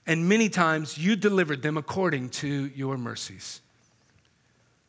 And 0.07 0.29
many 0.29 0.49
times 0.49 0.97
you 0.97 1.17
delivered 1.17 1.63
them 1.63 1.77
according 1.77 2.31
to 2.31 2.67
your 2.67 2.97
mercies. 2.97 3.61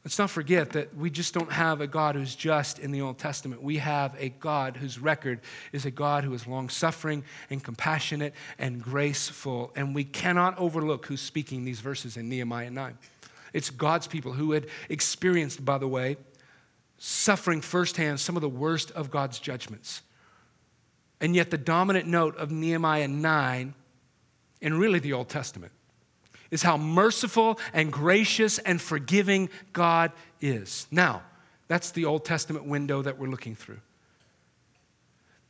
Let's 0.05 0.19
not 0.19 0.29
forget 0.29 0.69
that 0.73 0.95
we 0.95 1.09
just 1.09 1.33
don't 1.33 1.51
have 1.51 1.81
a 1.81 1.87
God 1.87 2.13
who's 2.13 2.35
just 2.35 2.77
in 2.77 2.91
the 2.91 3.01
Old 3.01 3.17
Testament. 3.17 3.63
We 3.63 3.77
have 3.77 4.15
a 4.19 4.29
God 4.29 4.77
whose 4.77 4.99
record 4.99 5.41
is 5.71 5.87
a 5.87 5.91
God 5.91 6.23
who 6.23 6.31
is 6.35 6.45
long 6.45 6.69
suffering 6.69 7.23
and 7.49 7.63
compassionate 7.63 8.35
and 8.59 8.79
graceful. 8.79 9.71
And 9.75 9.95
we 9.95 10.03
cannot 10.03 10.59
overlook 10.59 11.07
who's 11.07 11.21
speaking 11.21 11.65
these 11.65 11.79
verses 11.79 12.17
in 12.17 12.29
Nehemiah 12.29 12.69
9. 12.69 12.95
It's 13.51 13.71
God's 13.71 14.05
people 14.05 14.31
who 14.31 14.51
had 14.51 14.67
experienced, 14.89 15.65
by 15.65 15.79
the 15.79 15.87
way, 15.87 16.17
suffering 16.99 17.61
firsthand 17.61 18.19
some 18.19 18.35
of 18.35 18.43
the 18.43 18.49
worst 18.49 18.91
of 18.91 19.09
God's 19.09 19.39
judgments. 19.39 20.03
And 21.19 21.35
yet, 21.35 21.49
the 21.49 21.57
dominant 21.57 22.05
note 22.07 22.37
of 22.37 22.51
Nehemiah 22.51 23.07
9, 23.07 23.73
and 24.61 24.79
really 24.79 24.99
the 24.99 25.13
Old 25.13 25.29
Testament, 25.29 25.71
is 26.51 26.61
how 26.61 26.77
merciful 26.77 27.59
and 27.73 27.91
gracious 27.91 28.59
and 28.59 28.81
forgiving 28.81 29.49
God 29.73 30.11
is. 30.41 30.87
Now, 30.91 31.23
that's 31.67 31.91
the 31.91 32.05
Old 32.05 32.25
Testament 32.25 32.65
window 32.65 33.01
that 33.01 33.17
we're 33.17 33.27
looking 33.27 33.55
through. 33.55 33.79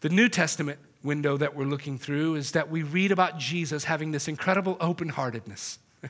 The 0.02 0.10
New 0.10 0.30
Testament 0.30 0.80
window 1.04 1.38
that 1.38 1.56
we're 1.56 1.66
looking 1.66 1.98
through 1.98 2.36
is 2.36 2.52
that 2.52 2.70
we 2.70 2.84
read 2.84 3.12
about 3.12 3.38
Jesus 3.38 3.84
having 3.84 4.12
this 4.12 4.28
incredible 4.28 4.78
open 4.80 5.10
heartedness 5.10 5.80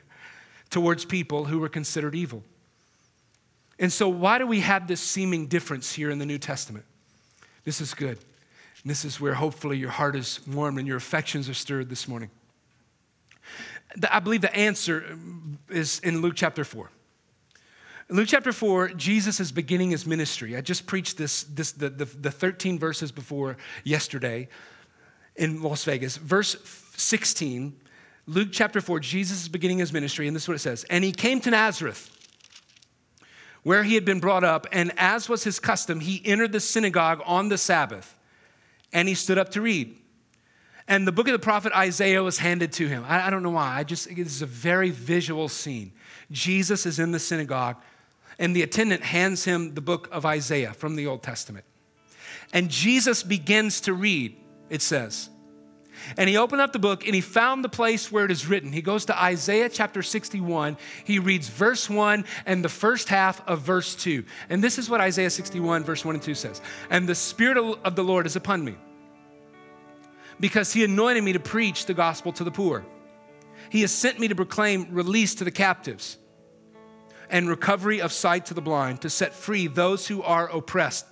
towards 0.70 1.04
people 1.04 1.44
who 1.44 1.58
were 1.58 1.68
considered 1.68 2.14
evil. 2.14 2.42
And 3.78 3.92
so, 3.92 4.08
why 4.08 4.38
do 4.38 4.46
we 4.46 4.60
have 4.60 4.88
this 4.88 5.00
seeming 5.00 5.46
difference 5.46 5.92
here 5.92 6.10
in 6.10 6.18
the 6.18 6.26
New 6.26 6.38
Testament? 6.38 6.84
This 7.64 7.80
is 7.80 7.94
good. 7.94 8.18
this 8.84 9.04
is 9.04 9.20
where 9.20 9.34
hopefully 9.34 9.76
your 9.76 9.90
heart 9.90 10.14
is 10.14 10.40
warmed 10.46 10.78
and 10.78 10.86
your 10.86 10.96
affections 10.96 11.48
are 11.48 11.54
stirred 11.54 11.90
this 11.90 12.06
morning. 12.06 12.30
I 14.10 14.20
believe 14.20 14.40
the 14.40 14.54
answer 14.54 15.16
is 15.68 15.98
in 16.00 16.20
Luke 16.20 16.34
chapter 16.36 16.64
4. 16.64 16.90
In 18.08 18.16
Luke 18.16 18.28
chapter 18.28 18.52
4, 18.52 18.90
Jesus 18.90 19.40
is 19.40 19.50
beginning 19.50 19.90
his 19.90 20.06
ministry. 20.06 20.56
I 20.56 20.60
just 20.60 20.86
preached 20.86 21.18
this, 21.18 21.42
this 21.44 21.72
the, 21.72 21.90
the, 21.90 22.04
the 22.04 22.30
13 22.30 22.78
verses 22.78 23.10
before 23.10 23.56
yesterday 23.82 24.48
in 25.34 25.62
Las 25.62 25.82
Vegas. 25.84 26.16
Verse 26.16 26.56
16, 26.96 27.76
Luke 28.26 28.48
chapter 28.52 28.80
4, 28.80 29.00
Jesus 29.00 29.42
is 29.42 29.48
beginning 29.48 29.78
his 29.78 29.92
ministry, 29.92 30.26
and 30.26 30.36
this 30.36 30.44
is 30.44 30.48
what 30.48 30.54
it 30.54 30.60
says. 30.60 30.84
And 30.84 31.02
he 31.02 31.12
came 31.12 31.40
to 31.40 31.50
Nazareth, 31.50 32.10
where 33.64 33.82
he 33.82 33.94
had 33.94 34.04
been 34.04 34.20
brought 34.20 34.44
up, 34.44 34.68
and 34.70 34.92
as 34.96 35.28
was 35.28 35.42
his 35.42 35.58
custom, 35.58 35.98
he 35.98 36.22
entered 36.24 36.52
the 36.52 36.60
synagogue 36.60 37.22
on 37.24 37.48
the 37.48 37.58
Sabbath, 37.58 38.14
and 38.92 39.08
he 39.08 39.14
stood 39.14 39.38
up 39.38 39.50
to 39.50 39.60
read. 39.60 39.96
And 40.88 41.06
the 41.06 41.12
book 41.12 41.26
of 41.26 41.32
the 41.32 41.38
prophet 41.38 41.72
Isaiah 41.72 42.22
was 42.22 42.38
handed 42.38 42.72
to 42.74 42.86
him. 42.86 43.04
I, 43.06 43.26
I 43.26 43.30
don't 43.30 43.42
know 43.42 43.50
why. 43.50 43.76
I 43.76 43.82
just, 43.82 44.08
this 44.08 44.18
is 44.18 44.42
a 44.42 44.46
very 44.46 44.90
visual 44.90 45.48
scene. 45.48 45.92
Jesus 46.30 46.86
is 46.86 46.98
in 46.98 47.12
the 47.12 47.18
synagogue, 47.18 47.76
and 48.38 48.54
the 48.54 48.62
attendant 48.62 49.02
hands 49.02 49.44
him 49.44 49.74
the 49.74 49.80
book 49.80 50.08
of 50.12 50.24
Isaiah 50.24 50.72
from 50.72 50.94
the 50.94 51.06
Old 51.06 51.22
Testament. 51.22 51.64
And 52.52 52.70
Jesus 52.70 53.22
begins 53.22 53.80
to 53.82 53.94
read, 53.94 54.36
it 54.70 54.80
says. 54.80 55.28
And 56.16 56.28
he 56.28 56.36
opened 56.36 56.60
up 56.60 56.72
the 56.72 56.78
book 56.78 57.06
and 57.06 57.14
he 57.14 57.20
found 57.20 57.64
the 57.64 57.68
place 57.68 58.12
where 58.12 58.26
it 58.26 58.30
is 58.30 58.46
written. 58.46 58.70
He 58.70 58.82
goes 58.82 59.06
to 59.06 59.20
Isaiah 59.20 59.68
chapter 59.68 60.02
61. 60.02 60.76
He 61.04 61.18
reads 61.18 61.48
verse 61.48 61.88
1 61.88 62.24
and 62.44 62.64
the 62.64 62.68
first 62.68 63.08
half 63.08 63.46
of 63.48 63.62
verse 63.62 63.96
2. 63.96 64.22
And 64.50 64.62
this 64.62 64.78
is 64.78 64.90
what 64.90 65.00
Isaiah 65.00 65.30
61, 65.30 65.84
verse 65.84 66.04
1 66.04 66.14
and 66.14 66.22
2 66.22 66.34
says 66.34 66.60
And 66.90 67.08
the 67.08 67.14
Spirit 67.14 67.56
of 67.56 67.96
the 67.96 68.04
Lord 68.04 68.26
is 68.26 68.36
upon 68.36 68.64
me 68.64 68.76
because 70.40 70.72
he 70.72 70.84
anointed 70.84 71.24
me 71.24 71.32
to 71.32 71.40
preach 71.40 71.86
the 71.86 71.94
gospel 71.94 72.32
to 72.32 72.44
the 72.44 72.50
poor. 72.50 72.84
He 73.70 73.80
has 73.80 73.92
sent 73.92 74.18
me 74.18 74.28
to 74.28 74.34
proclaim 74.34 74.88
release 74.90 75.34
to 75.36 75.44
the 75.44 75.50
captives 75.50 76.18
and 77.28 77.48
recovery 77.48 78.00
of 78.00 78.12
sight 78.12 78.46
to 78.46 78.54
the 78.54 78.60
blind, 78.60 79.02
to 79.02 79.10
set 79.10 79.34
free 79.34 79.66
those 79.66 80.06
who 80.06 80.22
are 80.22 80.48
oppressed. 80.48 81.06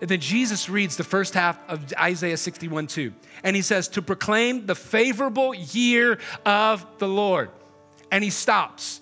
And 0.00 0.08
then 0.08 0.20
Jesus 0.20 0.68
reads 0.68 0.96
the 0.96 1.04
first 1.04 1.34
half 1.34 1.58
of 1.68 1.92
Isaiah 1.94 2.36
61 2.36 2.86
2. 2.86 3.12
And 3.44 3.54
he 3.54 3.62
says, 3.62 3.86
To 3.88 4.02
proclaim 4.02 4.66
the 4.66 4.74
favorable 4.74 5.54
year 5.54 6.18
of 6.44 6.84
the 6.98 7.08
Lord. 7.08 7.50
And 8.10 8.24
he 8.24 8.30
stops. 8.30 9.00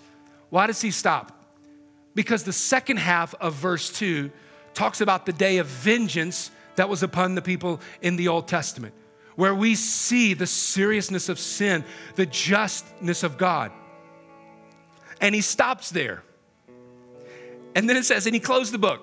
Why 0.50 0.66
does 0.66 0.80
he 0.80 0.90
stop? 0.90 1.32
Because 2.14 2.42
the 2.42 2.52
second 2.52 2.98
half 2.98 3.34
of 3.36 3.54
verse 3.54 3.90
2 3.92 4.30
talks 4.74 5.00
about 5.00 5.24
the 5.24 5.32
day 5.32 5.58
of 5.58 5.66
vengeance 5.66 6.50
that 6.76 6.88
was 6.88 7.02
upon 7.02 7.34
the 7.34 7.42
people 7.42 7.80
in 8.02 8.16
the 8.16 8.28
Old 8.28 8.48
Testament 8.48 8.94
where 9.38 9.54
we 9.54 9.76
see 9.76 10.34
the 10.34 10.48
seriousness 10.48 11.28
of 11.28 11.38
sin, 11.38 11.84
the 12.16 12.26
justness 12.26 13.22
of 13.22 13.38
God. 13.38 13.70
And 15.20 15.32
he 15.32 15.42
stops 15.42 15.90
there. 15.90 16.24
And 17.76 17.88
then 17.88 17.96
it 17.96 18.04
says, 18.04 18.26
and 18.26 18.34
he 18.34 18.40
closed 18.40 18.72
the 18.72 18.78
book. 18.78 19.00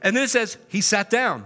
And 0.00 0.14
then 0.14 0.22
it 0.22 0.30
says, 0.30 0.58
he 0.68 0.80
sat 0.80 1.10
down. 1.10 1.44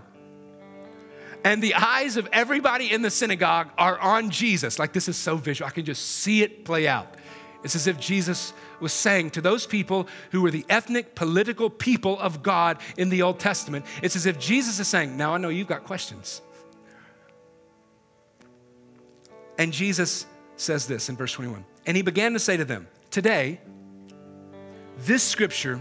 And 1.42 1.62
the 1.62 1.72
eyes 1.72 2.18
of 2.18 2.28
everybody 2.34 2.92
in 2.92 3.00
the 3.00 3.10
synagogue 3.10 3.70
are 3.78 3.98
on 3.98 4.28
Jesus. 4.28 4.78
Like 4.78 4.92
this 4.92 5.08
is 5.08 5.16
so 5.16 5.36
visual. 5.36 5.66
I 5.66 5.72
can 5.72 5.86
just 5.86 6.04
see 6.04 6.42
it 6.42 6.66
play 6.66 6.86
out. 6.86 7.14
It's 7.62 7.74
as 7.74 7.86
if 7.86 7.98
Jesus 7.98 8.52
was 8.78 8.92
saying 8.92 9.30
to 9.30 9.40
those 9.40 9.66
people 9.66 10.06
who 10.32 10.42
were 10.42 10.50
the 10.50 10.66
ethnic, 10.68 11.14
political 11.14 11.70
people 11.70 12.20
of 12.20 12.42
God 12.42 12.76
in 12.98 13.08
the 13.08 13.22
Old 13.22 13.40
Testament, 13.40 13.86
it's 14.02 14.16
as 14.16 14.26
if 14.26 14.38
Jesus 14.38 14.78
is 14.80 14.86
saying, 14.86 15.16
Now 15.16 15.32
I 15.32 15.38
know 15.38 15.48
you've 15.48 15.66
got 15.66 15.84
questions. 15.84 16.42
And 19.58 19.72
Jesus 19.72 20.26
says 20.56 20.86
this 20.86 21.08
in 21.08 21.16
verse 21.16 21.32
21 21.32 21.64
And 21.86 21.96
he 21.96 22.02
began 22.02 22.32
to 22.32 22.38
say 22.38 22.56
to 22.56 22.64
them, 22.64 22.88
Today, 23.10 23.60
this 24.98 25.22
scripture 25.22 25.80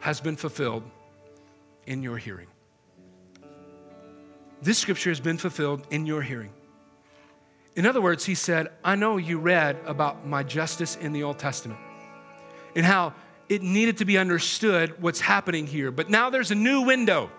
has 0.00 0.20
been 0.20 0.36
fulfilled 0.36 0.82
in 1.86 2.02
your 2.02 2.16
hearing. 2.16 2.48
This 4.62 4.78
scripture 4.78 5.10
has 5.10 5.20
been 5.20 5.36
fulfilled 5.36 5.86
in 5.90 6.06
your 6.06 6.22
hearing. 6.22 6.52
In 7.76 7.86
other 7.86 8.00
words, 8.00 8.24
he 8.24 8.34
said, 8.34 8.68
I 8.84 8.94
know 8.94 9.16
you 9.16 9.38
read 9.38 9.78
about 9.84 10.26
my 10.26 10.42
justice 10.42 10.96
in 10.96 11.12
the 11.12 11.22
Old 11.22 11.38
Testament 11.38 11.80
and 12.76 12.86
how 12.86 13.14
it 13.48 13.62
needed 13.62 13.98
to 13.98 14.04
be 14.04 14.16
understood 14.16 15.02
what's 15.02 15.20
happening 15.20 15.66
here. 15.66 15.90
But 15.90 16.08
now 16.08 16.30
there's 16.30 16.50
a 16.50 16.54
new 16.54 16.82
window. 16.82 17.30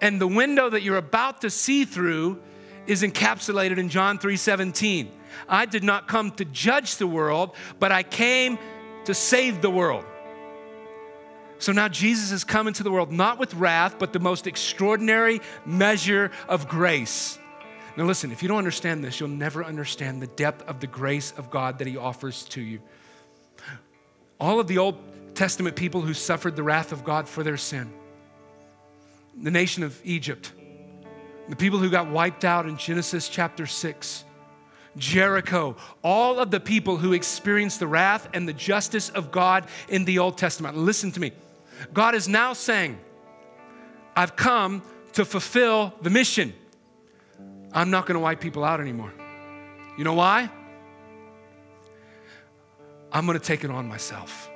And 0.00 0.20
the 0.20 0.26
window 0.26 0.68
that 0.68 0.82
you're 0.82 0.96
about 0.96 1.40
to 1.42 1.50
see 1.50 1.84
through 1.84 2.40
is 2.86 3.02
encapsulated 3.02 3.78
in 3.78 3.88
John 3.88 4.18
3:17. 4.18 5.10
I 5.48 5.66
did 5.66 5.84
not 5.84 6.08
come 6.08 6.30
to 6.32 6.44
judge 6.44 6.96
the 6.96 7.06
world, 7.06 7.54
but 7.78 7.92
I 7.92 8.02
came 8.02 8.58
to 9.04 9.14
save 9.14 9.60
the 9.60 9.70
world. 9.70 10.04
So 11.58 11.72
now 11.72 11.88
Jesus 11.88 12.30
has 12.30 12.44
come 12.44 12.66
into 12.66 12.82
the 12.82 12.90
world 12.90 13.12
not 13.12 13.38
with 13.38 13.54
wrath, 13.54 13.98
but 13.98 14.12
the 14.12 14.18
most 14.18 14.46
extraordinary 14.46 15.40
measure 15.64 16.30
of 16.48 16.68
grace. 16.68 17.38
Now, 17.96 18.04
listen, 18.04 18.32
if 18.32 18.42
you 18.42 18.48
don't 18.48 18.58
understand 18.58 19.04
this, 19.04 19.20
you'll 19.20 19.28
never 19.28 19.64
understand 19.64 20.20
the 20.20 20.26
depth 20.26 20.62
of 20.62 20.80
the 20.80 20.88
grace 20.88 21.32
of 21.36 21.50
God 21.50 21.78
that 21.78 21.86
He 21.86 21.96
offers 21.96 22.44
to 22.46 22.60
you. 22.60 22.80
All 24.40 24.58
of 24.58 24.66
the 24.66 24.78
Old 24.78 24.98
Testament 25.36 25.76
people 25.76 26.00
who 26.00 26.12
suffered 26.12 26.56
the 26.56 26.62
wrath 26.62 26.90
of 26.90 27.04
God 27.04 27.28
for 27.28 27.42
their 27.42 27.56
sin, 27.56 27.92
the 29.40 29.50
nation 29.50 29.84
of 29.84 30.00
Egypt, 30.04 30.52
the 31.48 31.56
people 31.56 31.78
who 31.78 31.90
got 31.90 32.08
wiped 32.08 32.44
out 32.44 32.66
in 32.66 32.76
Genesis 32.76 33.28
chapter 33.28 33.66
6, 33.66 34.24
Jericho, 34.96 35.76
all 36.02 36.38
of 36.38 36.50
the 36.50 36.60
people 36.60 36.96
who 36.96 37.12
experienced 37.12 37.80
the 37.80 37.86
wrath 37.86 38.28
and 38.32 38.48
the 38.48 38.52
justice 38.52 39.10
of 39.10 39.30
God 39.30 39.66
in 39.88 40.04
the 40.04 40.18
Old 40.18 40.38
Testament. 40.38 40.76
Listen 40.76 41.10
to 41.12 41.20
me. 41.20 41.32
God 41.92 42.14
is 42.14 42.28
now 42.28 42.52
saying, 42.52 42.98
I've 44.16 44.36
come 44.36 44.82
to 45.14 45.24
fulfill 45.24 45.92
the 46.02 46.10
mission. 46.10 46.54
I'm 47.72 47.90
not 47.90 48.06
going 48.06 48.14
to 48.14 48.20
wipe 48.20 48.40
people 48.40 48.64
out 48.64 48.80
anymore. 48.80 49.12
You 49.98 50.04
know 50.04 50.14
why? 50.14 50.48
I'm 53.12 53.26
going 53.26 53.38
to 53.38 53.44
take 53.44 53.64
it 53.64 53.70
on 53.70 53.88
myself. 53.88 54.50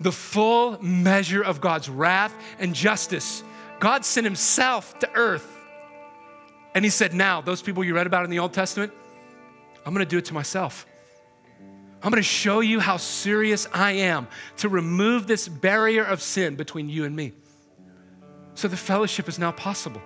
The 0.00 0.12
full 0.12 0.82
measure 0.82 1.42
of 1.42 1.60
God's 1.60 1.88
wrath 1.88 2.34
and 2.58 2.74
justice. 2.74 3.42
God 3.80 4.04
sent 4.04 4.24
Himself 4.24 4.98
to 5.00 5.10
earth. 5.14 5.56
And 6.74 6.84
He 6.84 6.90
said, 6.90 7.12
Now, 7.12 7.40
those 7.40 7.62
people 7.62 7.82
you 7.82 7.94
read 7.94 8.06
about 8.06 8.24
in 8.24 8.30
the 8.30 8.38
Old 8.38 8.52
Testament, 8.52 8.92
I'm 9.84 9.92
going 9.92 10.06
to 10.06 10.10
do 10.10 10.18
it 10.18 10.26
to 10.26 10.34
myself. 10.34 10.86
I'm 12.02 12.10
going 12.10 12.22
to 12.22 12.28
show 12.28 12.60
you 12.60 12.80
how 12.80 12.96
serious 12.96 13.66
I 13.74 13.92
am 13.92 14.28
to 14.58 14.68
remove 14.68 15.26
this 15.26 15.48
barrier 15.48 16.04
of 16.04 16.22
sin 16.22 16.56
between 16.56 16.88
you 16.88 17.04
and 17.04 17.14
me. 17.14 17.32
So 18.54 18.68
the 18.68 18.76
fellowship 18.76 19.28
is 19.28 19.38
now 19.38 19.52
possible. 19.52 20.00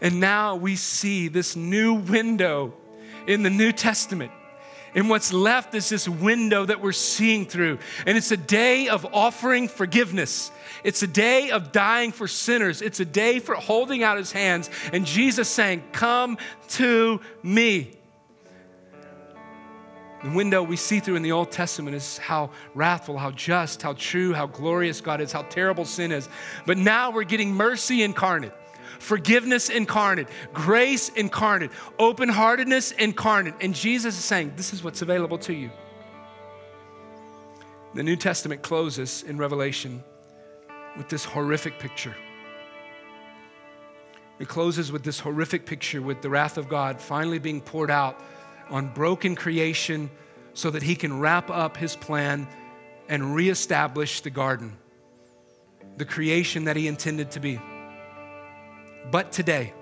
And 0.00 0.20
now 0.20 0.56
we 0.56 0.76
see 0.76 1.28
this 1.28 1.56
new 1.56 1.94
window 1.94 2.74
in 3.26 3.42
the 3.42 3.50
New 3.50 3.72
Testament. 3.72 4.32
And 4.94 5.08
what's 5.10 5.32
left 5.32 5.74
is 5.74 5.88
this 5.88 6.08
window 6.08 6.64
that 6.64 6.80
we're 6.80 6.92
seeing 6.92 7.46
through. 7.46 7.78
And 8.06 8.16
it's 8.16 8.32
a 8.32 8.36
day 8.36 8.88
of 8.88 9.06
offering 9.12 9.68
forgiveness. 9.68 10.50
It's 10.84 11.02
a 11.02 11.06
day 11.06 11.50
of 11.50 11.72
dying 11.72 12.12
for 12.12 12.26
sinners. 12.28 12.82
It's 12.82 13.00
a 13.00 13.04
day 13.04 13.38
for 13.38 13.54
holding 13.54 14.02
out 14.02 14.18
his 14.18 14.32
hands 14.32 14.70
and 14.92 15.04
Jesus 15.04 15.48
saying, 15.48 15.82
Come 15.92 16.38
to 16.68 17.20
me. 17.42 17.98
The 20.22 20.30
window 20.30 20.64
we 20.64 20.76
see 20.76 20.98
through 20.98 21.14
in 21.14 21.22
the 21.22 21.30
Old 21.30 21.52
Testament 21.52 21.94
is 21.94 22.18
how 22.18 22.50
wrathful, 22.74 23.16
how 23.16 23.30
just, 23.30 23.82
how 23.82 23.92
true, 23.92 24.34
how 24.34 24.46
glorious 24.46 25.00
God 25.00 25.20
is, 25.20 25.30
how 25.30 25.42
terrible 25.42 25.84
sin 25.84 26.10
is. 26.10 26.28
But 26.66 26.76
now 26.76 27.12
we're 27.12 27.22
getting 27.22 27.54
mercy 27.54 28.02
incarnate, 28.02 28.52
forgiveness 28.98 29.68
incarnate, 29.70 30.28
grace 30.52 31.08
incarnate, 31.10 31.70
open 31.98 32.28
heartedness 32.28 32.92
incarnate. 32.92 33.54
And 33.60 33.74
Jesus 33.74 34.18
is 34.18 34.24
saying, 34.24 34.52
This 34.56 34.72
is 34.72 34.82
what's 34.82 35.02
available 35.02 35.38
to 35.38 35.52
you. 35.52 35.70
The 37.94 38.02
New 38.02 38.16
Testament 38.16 38.62
closes 38.62 39.22
in 39.22 39.38
Revelation 39.38 40.04
with 40.96 41.08
this 41.08 41.24
horrific 41.24 41.78
picture. 41.78 42.14
It 44.38 44.46
closes 44.46 44.92
with 44.92 45.02
this 45.02 45.18
horrific 45.18 45.66
picture 45.66 46.00
with 46.00 46.22
the 46.22 46.30
wrath 46.30 46.58
of 46.58 46.68
God 46.68 47.00
finally 47.00 47.38
being 47.38 47.60
poured 47.60 47.90
out 47.90 48.20
on 48.70 48.88
broken 48.88 49.34
creation 49.34 50.10
so 50.54 50.70
that 50.70 50.82
he 50.82 50.94
can 50.94 51.18
wrap 51.18 51.50
up 51.50 51.76
his 51.76 51.96
plan 51.96 52.46
and 53.08 53.34
reestablish 53.34 54.20
the 54.20 54.30
garden, 54.30 54.76
the 55.96 56.04
creation 56.04 56.64
that 56.64 56.76
he 56.76 56.86
intended 56.86 57.30
to 57.32 57.40
be. 57.40 57.58
But 59.10 59.32
today, 59.32 59.72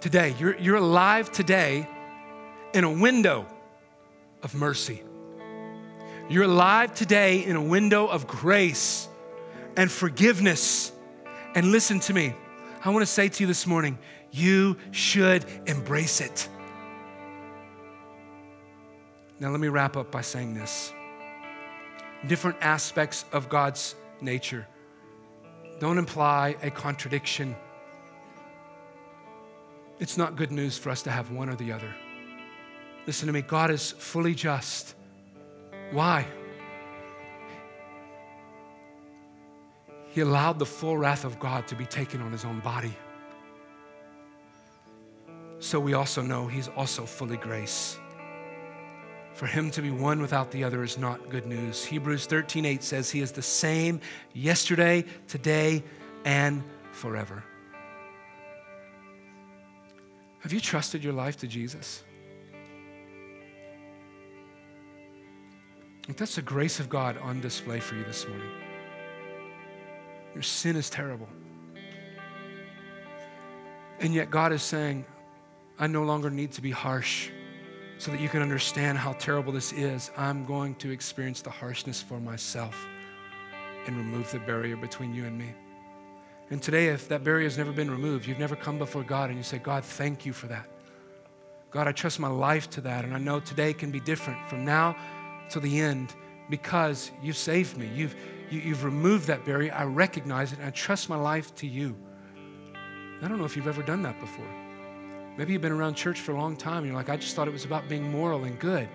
today, 0.00 0.34
you're, 0.38 0.58
you're 0.58 0.76
alive 0.76 1.30
today 1.30 1.88
in 2.74 2.82
a 2.82 2.90
window 2.90 3.46
of 4.42 4.54
mercy. 4.54 5.02
You're 6.28 6.44
alive 6.44 6.94
today 6.94 7.44
in 7.44 7.54
a 7.54 7.62
window 7.62 8.08
of 8.08 8.26
grace 8.26 9.08
and 9.76 9.90
forgiveness. 9.90 10.90
And 11.54 11.70
listen 11.70 12.00
to 12.00 12.14
me, 12.14 12.34
I 12.84 12.90
want 12.90 13.02
to 13.02 13.12
say 13.12 13.28
to 13.28 13.42
you 13.42 13.46
this 13.46 13.66
morning, 13.66 13.98
you 14.32 14.76
should 14.90 15.44
embrace 15.66 16.20
it. 16.20 16.48
Now, 19.38 19.50
let 19.50 19.60
me 19.60 19.68
wrap 19.68 19.96
up 19.96 20.10
by 20.10 20.22
saying 20.22 20.54
this 20.54 20.92
different 22.26 22.56
aspects 22.60 23.24
of 23.32 23.48
God's 23.48 23.96
nature 24.20 24.66
don't 25.82 25.98
imply 25.98 26.54
a 26.62 26.70
contradiction. 26.70 27.56
It's 29.98 30.16
not 30.16 30.36
good 30.36 30.52
news 30.52 30.78
for 30.78 30.90
us 30.90 31.02
to 31.02 31.10
have 31.10 31.32
one 31.32 31.48
or 31.48 31.56
the 31.56 31.72
other. 31.72 31.92
Listen 33.04 33.26
to 33.26 33.32
me, 33.32 33.42
God 33.42 33.68
is 33.68 33.90
fully 33.90 34.32
just. 34.32 34.94
Why? 35.90 36.24
He 40.06 40.20
allowed 40.20 40.60
the 40.60 40.66
full 40.66 40.96
wrath 40.96 41.24
of 41.24 41.40
God 41.40 41.66
to 41.66 41.74
be 41.74 41.84
taken 41.84 42.22
on 42.22 42.30
his 42.30 42.44
own 42.44 42.60
body. 42.60 42.96
So 45.58 45.80
we 45.80 45.94
also 45.94 46.22
know 46.22 46.46
he's 46.46 46.68
also 46.68 47.04
fully 47.04 47.38
grace. 47.38 47.98
For 49.34 49.46
him 49.46 49.70
to 49.72 49.82
be 49.82 49.90
one 49.90 50.20
without 50.20 50.50
the 50.50 50.64
other 50.64 50.82
is 50.82 50.98
not 50.98 51.30
good 51.30 51.46
news. 51.46 51.84
Hebrews 51.84 52.26
13:8 52.26 52.82
says 52.82 53.10
he 53.10 53.20
is 53.20 53.32
the 53.32 53.42
same 53.42 54.00
yesterday, 54.34 55.04
today, 55.26 55.82
and 56.24 56.62
forever. 56.92 57.42
Have 60.40 60.52
you 60.52 60.60
trusted 60.60 61.02
your 61.02 61.12
life 61.12 61.36
to 61.38 61.46
Jesus? 61.46 62.04
that's 66.16 66.34
the 66.34 66.42
grace 66.42 66.78
of 66.78 66.90
God 66.90 67.16
on 67.18 67.40
display 67.40 67.80
for 67.80 67.94
you 67.94 68.04
this 68.04 68.28
morning. 68.28 68.50
Your 70.34 70.42
sin 70.42 70.76
is 70.76 70.90
terrible. 70.90 71.28
And 73.98 74.12
yet 74.12 74.30
God 74.30 74.52
is 74.52 74.62
saying, 74.62 75.06
I 75.78 75.86
no 75.86 76.02
longer 76.02 76.28
need 76.28 76.52
to 76.52 76.60
be 76.60 76.70
harsh 76.70 77.30
so 78.02 78.10
that 78.10 78.18
you 78.18 78.28
can 78.28 78.42
understand 78.42 78.98
how 78.98 79.12
terrible 79.12 79.52
this 79.52 79.72
is, 79.72 80.10
I'm 80.16 80.44
going 80.44 80.74
to 80.76 80.90
experience 80.90 81.40
the 81.40 81.50
harshness 81.50 82.02
for 82.02 82.18
myself 82.18 82.74
and 83.86 83.96
remove 83.96 84.28
the 84.32 84.40
barrier 84.40 84.76
between 84.76 85.14
you 85.14 85.24
and 85.24 85.38
me. 85.38 85.54
And 86.50 86.60
today, 86.60 86.88
if 86.88 87.06
that 87.10 87.22
barrier 87.22 87.44
has 87.44 87.56
never 87.56 87.70
been 87.70 87.88
removed, 87.88 88.26
you've 88.26 88.40
never 88.40 88.56
come 88.56 88.76
before 88.76 89.04
God 89.04 89.28
and 89.28 89.38
you 89.38 89.44
say, 89.44 89.58
God, 89.58 89.84
thank 89.84 90.26
you 90.26 90.32
for 90.32 90.48
that. 90.48 90.68
God, 91.70 91.86
I 91.86 91.92
trust 91.92 92.18
my 92.18 92.26
life 92.26 92.68
to 92.70 92.80
that. 92.80 93.04
And 93.04 93.14
I 93.14 93.18
know 93.18 93.38
today 93.38 93.72
can 93.72 93.92
be 93.92 94.00
different 94.00 94.48
from 94.48 94.64
now 94.64 94.96
to 95.50 95.60
the 95.60 95.78
end 95.78 96.12
because 96.50 97.12
you've 97.22 97.36
saved 97.36 97.76
me. 97.78 97.88
You've, 97.94 98.16
you, 98.50 98.58
have 98.58 98.66
you 98.66 98.74
have 98.74 98.82
removed 98.82 99.28
that 99.28 99.44
barrier. 99.44 99.72
I 99.72 99.84
recognize 99.84 100.52
it 100.52 100.58
and 100.58 100.66
I 100.66 100.70
trust 100.72 101.08
my 101.08 101.14
life 101.14 101.54
to 101.54 101.68
you. 101.68 101.96
I 103.22 103.28
don't 103.28 103.38
know 103.38 103.44
if 103.44 103.54
you've 103.54 103.68
ever 103.68 103.84
done 103.84 104.02
that 104.02 104.18
before. 104.18 104.61
Maybe 105.36 105.52
you've 105.52 105.62
been 105.62 105.72
around 105.72 105.94
church 105.94 106.20
for 106.20 106.32
a 106.32 106.36
long 106.36 106.56
time 106.56 106.78
and 106.78 106.86
you're 106.86 106.96
like, 106.96 107.08
I 107.08 107.16
just 107.16 107.34
thought 107.34 107.48
it 107.48 107.52
was 107.52 107.64
about 107.64 107.88
being 107.88 108.10
moral 108.10 108.44
and 108.44 108.58
good. 108.58 108.88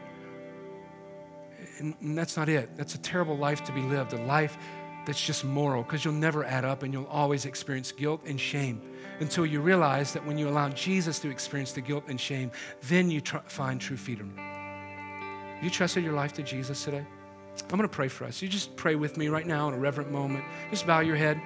And, 1.79 1.95
and 2.01 2.17
that's 2.17 2.37
not 2.37 2.47
it. 2.49 2.75
That's 2.77 2.95
a 2.95 2.99
terrible 2.99 3.37
life 3.37 3.63
to 3.65 3.71
be 3.71 3.81
lived, 3.81 4.13
a 4.13 4.21
life 4.23 4.57
that's 5.05 5.23
just 5.23 5.45
moral, 5.45 5.83
because 5.83 6.03
you'll 6.03 6.13
never 6.13 6.43
add 6.43 6.65
up 6.65 6.83
and 6.83 6.93
you'll 6.93 7.07
always 7.07 7.45
experience 7.45 7.91
guilt 7.91 8.21
and 8.25 8.39
shame 8.39 8.81
until 9.19 9.45
you 9.45 9.61
realize 9.61 10.13
that 10.13 10.25
when 10.25 10.37
you 10.37 10.47
allow 10.47 10.69
Jesus 10.69 11.17
to 11.19 11.29
experience 11.29 11.71
the 11.71 11.81
guilt 11.81 12.03
and 12.07 12.19
shame, 12.19 12.51
then 12.83 13.09
you 13.09 13.21
tr- 13.21 13.37
find 13.47 13.81
true 13.81 13.97
freedom. 13.97 14.37
You 15.61 15.69
trusted 15.69 16.03
your 16.03 16.13
life 16.13 16.33
to 16.33 16.43
Jesus 16.43 16.83
today? 16.83 17.05
I'm 17.63 17.69
going 17.69 17.81
to 17.81 17.87
pray 17.87 18.07
for 18.07 18.25
us. 18.25 18.41
You 18.41 18.47
just 18.47 18.75
pray 18.75 18.95
with 18.95 19.17
me 19.17 19.29
right 19.29 19.47
now 19.47 19.67
in 19.67 19.73
a 19.73 19.79
reverent 19.79 20.11
moment. 20.11 20.43
Just 20.69 20.85
bow 20.85 20.99
your 20.99 21.15
head 21.15 21.41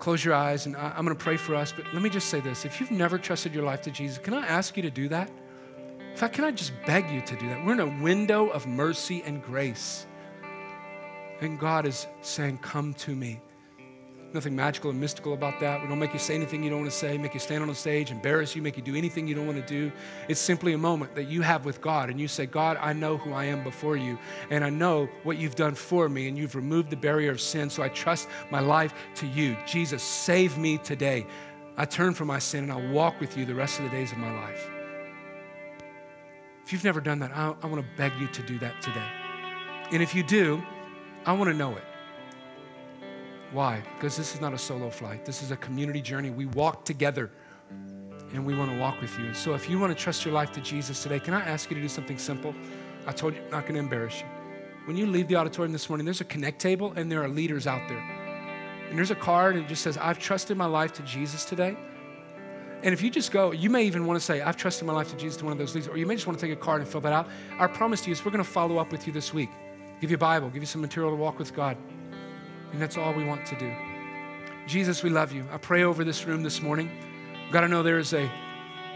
close 0.00 0.24
your 0.24 0.34
eyes 0.34 0.66
and 0.66 0.76
I, 0.76 0.98
am 0.98 1.04
going 1.04 1.16
to 1.16 1.22
pray 1.22 1.36
for 1.36 1.54
us. 1.54 1.72
But 1.72 1.84
let 1.92 2.02
me 2.02 2.10
just 2.10 2.28
say 2.28 2.40
this 2.40 2.64
if 2.64 2.80
you've 2.80 2.90
never 2.90 3.18
trusted 3.18 3.54
your 3.54 3.64
life 3.64 3.82
to 3.82 3.90
Jesus, 3.90 4.18
can 4.18 4.34
I 4.34 4.46
ask 4.46 4.76
you 4.76 4.82
to 4.82 4.90
do 4.90 5.08
that? 5.08 5.30
In 6.10 6.16
fact, 6.16 6.34
can 6.34 6.44
I 6.44 6.50
just 6.50 6.72
beg 6.86 7.08
you 7.10 7.20
to 7.20 7.36
do 7.36 7.48
that? 7.48 7.64
We're 7.64 7.74
in 7.74 7.80
a 7.80 8.02
window 8.02 8.48
of 8.48 8.66
mercy 8.66 9.22
and 9.24 9.42
grace. 9.42 10.06
And 11.40 11.58
God 11.58 11.86
is 11.86 12.06
saying, 12.20 12.58
Come 12.58 12.94
to 12.94 13.14
me. 13.14 13.40
Nothing 14.32 14.54
magical 14.54 14.90
and 14.90 15.00
mystical 15.00 15.34
about 15.34 15.58
that. 15.58 15.82
We 15.82 15.88
don't 15.88 15.98
make 15.98 16.12
you 16.12 16.20
say 16.20 16.36
anything 16.36 16.62
you 16.62 16.70
don't 16.70 16.80
want 16.80 16.90
to 16.92 16.96
say, 16.96 17.18
make 17.18 17.34
you 17.34 17.40
stand 17.40 17.62
on 17.62 17.68
the 17.68 17.74
stage, 17.74 18.12
embarrass 18.12 18.54
you, 18.54 18.62
make 18.62 18.76
you 18.76 18.82
do 18.82 18.94
anything 18.94 19.26
you 19.26 19.34
don't 19.34 19.46
want 19.46 19.58
to 19.58 19.66
do. 19.66 19.90
It's 20.28 20.38
simply 20.38 20.72
a 20.72 20.78
moment 20.78 21.16
that 21.16 21.24
you 21.24 21.42
have 21.42 21.64
with 21.64 21.80
God, 21.80 22.10
and 22.10 22.20
you 22.20 22.28
say, 22.28 22.46
God, 22.46 22.78
I 22.80 22.92
know 22.92 23.16
who 23.16 23.32
I 23.32 23.46
am 23.46 23.64
before 23.64 23.96
you, 23.96 24.16
and 24.50 24.62
I 24.62 24.70
know 24.70 25.08
what 25.24 25.38
you've 25.38 25.56
done 25.56 25.74
for 25.74 26.08
me, 26.08 26.28
and 26.28 26.38
you've 26.38 26.54
removed 26.54 26.90
the 26.90 26.96
barrier 26.96 27.32
of 27.32 27.40
sin, 27.40 27.68
so 27.68 27.82
I 27.82 27.88
trust 27.88 28.28
my 28.52 28.60
life 28.60 28.94
to 29.16 29.26
you. 29.26 29.56
Jesus, 29.66 30.00
save 30.00 30.56
me 30.56 30.78
today. 30.78 31.26
I 31.76 31.84
turn 31.84 32.14
from 32.14 32.28
my 32.28 32.38
sin, 32.38 32.70
and 32.70 32.72
I'll 32.72 32.92
walk 32.92 33.18
with 33.20 33.36
you 33.36 33.44
the 33.44 33.54
rest 33.56 33.80
of 33.80 33.84
the 33.84 33.90
days 33.90 34.12
of 34.12 34.18
my 34.18 34.32
life. 34.32 34.70
If 36.64 36.72
you've 36.72 36.84
never 36.84 37.00
done 37.00 37.18
that, 37.18 37.32
I, 37.34 37.52
I 37.62 37.66
want 37.66 37.82
to 37.82 37.96
beg 37.96 38.12
you 38.20 38.28
to 38.28 38.42
do 38.42 38.60
that 38.60 38.80
today. 38.80 39.08
And 39.90 40.04
if 40.04 40.14
you 40.14 40.22
do, 40.22 40.62
I 41.26 41.32
want 41.32 41.50
to 41.50 41.56
know 41.56 41.74
it. 41.76 41.82
Why? 43.52 43.82
Because 43.96 44.16
this 44.16 44.34
is 44.34 44.40
not 44.40 44.54
a 44.54 44.58
solo 44.58 44.90
flight. 44.90 45.24
This 45.24 45.42
is 45.42 45.50
a 45.50 45.56
community 45.56 46.00
journey. 46.00 46.30
We 46.30 46.46
walk 46.46 46.84
together 46.84 47.30
and 48.32 48.46
we 48.46 48.54
want 48.54 48.70
to 48.70 48.78
walk 48.78 49.00
with 49.00 49.18
you. 49.18 49.26
And 49.26 49.36
so 49.36 49.54
if 49.54 49.68
you 49.68 49.78
want 49.78 49.96
to 49.96 50.00
trust 50.00 50.24
your 50.24 50.32
life 50.32 50.52
to 50.52 50.60
Jesus 50.60 51.02
today, 51.02 51.18
can 51.18 51.34
I 51.34 51.40
ask 51.40 51.68
you 51.68 51.74
to 51.76 51.82
do 51.82 51.88
something 51.88 52.18
simple? 52.18 52.54
I 53.06 53.12
told 53.12 53.34
you, 53.34 53.42
I'm 53.42 53.50
not 53.50 53.62
going 53.62 53.74
to 53.74 53.80
embarrass 53.80 54.20
you. 54.20 54.26
When 54.84 54.96
you 54.96 55.06
leave 55.06 55.26
the 55.28 55.36
auditorium 55.36 55.72
this 55.72 55.88
morning, 55.88 56.04
there's 56.04 56.20
a 56.20 56.24
connect 56.24 56.60
table 56.60 56.92
and 56.96 57.10
there 57.10 57.22
are 57.22 57.28
leaders 57.28 57.66
out 57.66 57.88
there. 57.88 57.98
And 58.88 58.96
there's 58.96 59.10
a 59.10 59.16
card 59.16 59.56
and 59.56 59.64
it 59.64 59.68
just 59.68 59.82
says, 59.82 59.98
I've 59.98 60.18
trusted 60.18 60.56
my 60.56 60.66
life 60.66 60.92
to 60.94 61.02
Jesus 61.02 61.44
today. 61.44 61.76
And 62.82 62.94
if 62.94 63.02
you 63.02 63.10
just 63.10 63.30
go, 63.30 63.52
you 63.52 63.68
may 63.68 63.84
even 63.84 64.06
want 64.06 64.18
to 64.18 64.24
say, 64.24 64.40
I've 64.40 64.56
trusted 64.56 64.86
my 64.86 64.94
life 64.94 65.10
to 65.10 65.16
Jesus 65.16 65.36
to 65.38 65.44
one 65.44 65.52
of 65.52 65.58
those 65.58 65.74
leaders, 65.74 65.88
or 65.88 65.98
you 65.98 66.06
may 66.06 66.14
just 66.14 66.26
want 66.26 66.38
to 66.38 66.46
take 66.46 66.56
a 66.56 66.60
card 66.60 66.80
and 66.80 66.88
fill 66.88 67.02
that 67.02 67.12
out. 67.12 67.28
Our 67.58 67.68
promise 67.68 68.00
to 68.02 68.06
you 68.06 68.12
is 68.12 68.24
we're 68.24 68.30
going 68.30 68.42
to 68.42 68.50
follow 68.50 68.78
up 68.78 68.90
with 68.90 69.06
you 69.06 69.12
this 69.12 69.34
week. 69.34 69.50
Give 70.00 70.10
you 70.10 70.14
a 70.14 70.18
Bible, 70.18 70.48
give 70.48 70.62
you 70.62 70.66
some 70.66 70.80
material 70.80 71.12
to 71.12 71.16
walk 71.16 71.38
with 71.38 71.54
God. 71.54 71.76
And 72.72 72.80
that's 72.80 72.96
all 72.96 73.12
we 73.12 73.24
want 73.24 73.46
to 73.46 73.56
do. 73.56 73.72
Jesus, 74.66 75.02
we 75.02 75.10
love 75.10 75.32
you. 75.32 75.44
I 75.52 75.58
pray 75.58 75.82
over 75.82 76.04
this 76.04 76.26
room 76.26 76.42
this 76.42 76.62
morning. 76.62 76.90
God, 77.50 77.64
I 77.64 77.66
know 77.66 77.82
there 77.82 77.98
is 77.98 78.12
a, 78.12 78.30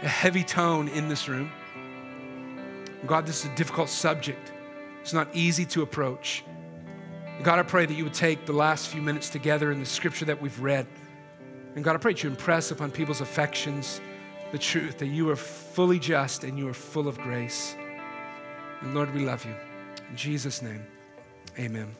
a 0.02 0.08
heavy 0.08 0.44
tone 0.44 0.88
in 0.88 1.08
this 1.08 1.28
room. 1.28 1.50
God, 3.06 3.26
this 3.26 3.44
is 3.44 3.50
a 3.50 3.54
difficult 3.56 3.88
subject. 3.88 4.52
It's 5.00 5.12
not 5.12 5.28
easy 5.34 5.64
to 5.66 5.82
approach. 5.82 6.44
God, 7.42 7.58
I 7.58 7.62
pray 7.62 7.84
that 7.84 7.94
you 7.94 8.04
would 8.04 8.14
take 8.14 8.46
the 8.46 8.52
last 8.52 8.88
few 8.88 9.02
minutes 9.02 9.28
together 9.28 9.72
in 9.72 9.80
the 9.80 9.86
scripture 9.86 10.24
that 10.26 10.40
we've 10.40 10.58
read. 10.60 10.86
And 11.74 11.84
God, 11.84 11.96
I 11.96 11.98
pray 11.98 12.12
that 12.12 12.22
you 12.22 12.30
impress 12.30 12.70
upon 12.70 12.90
people's 12.92 13.20
affections 13.20 14.00
the 14.52 14.58
truth 14.58 14.98
that 14.98 15.08
you 15.08 15.28
are 15.30 15.36
fully 15.36 15.98
just 15.98 16.44
and 16.44 16.56
you 16.56 16.68
are 16.68 16.74
full 16.74 17.08
of 17.08 17.18
grace. 17.18 17.74
And 18.80 18.94
Lord, 18.94 19.12
we 19.12 19.24
love 19.24 19.44
you. 19.44 19.54
In 20.08 20.16
Jesus' 20.16 20.62
name, 20.62 20.86
amen. 21.58 21.94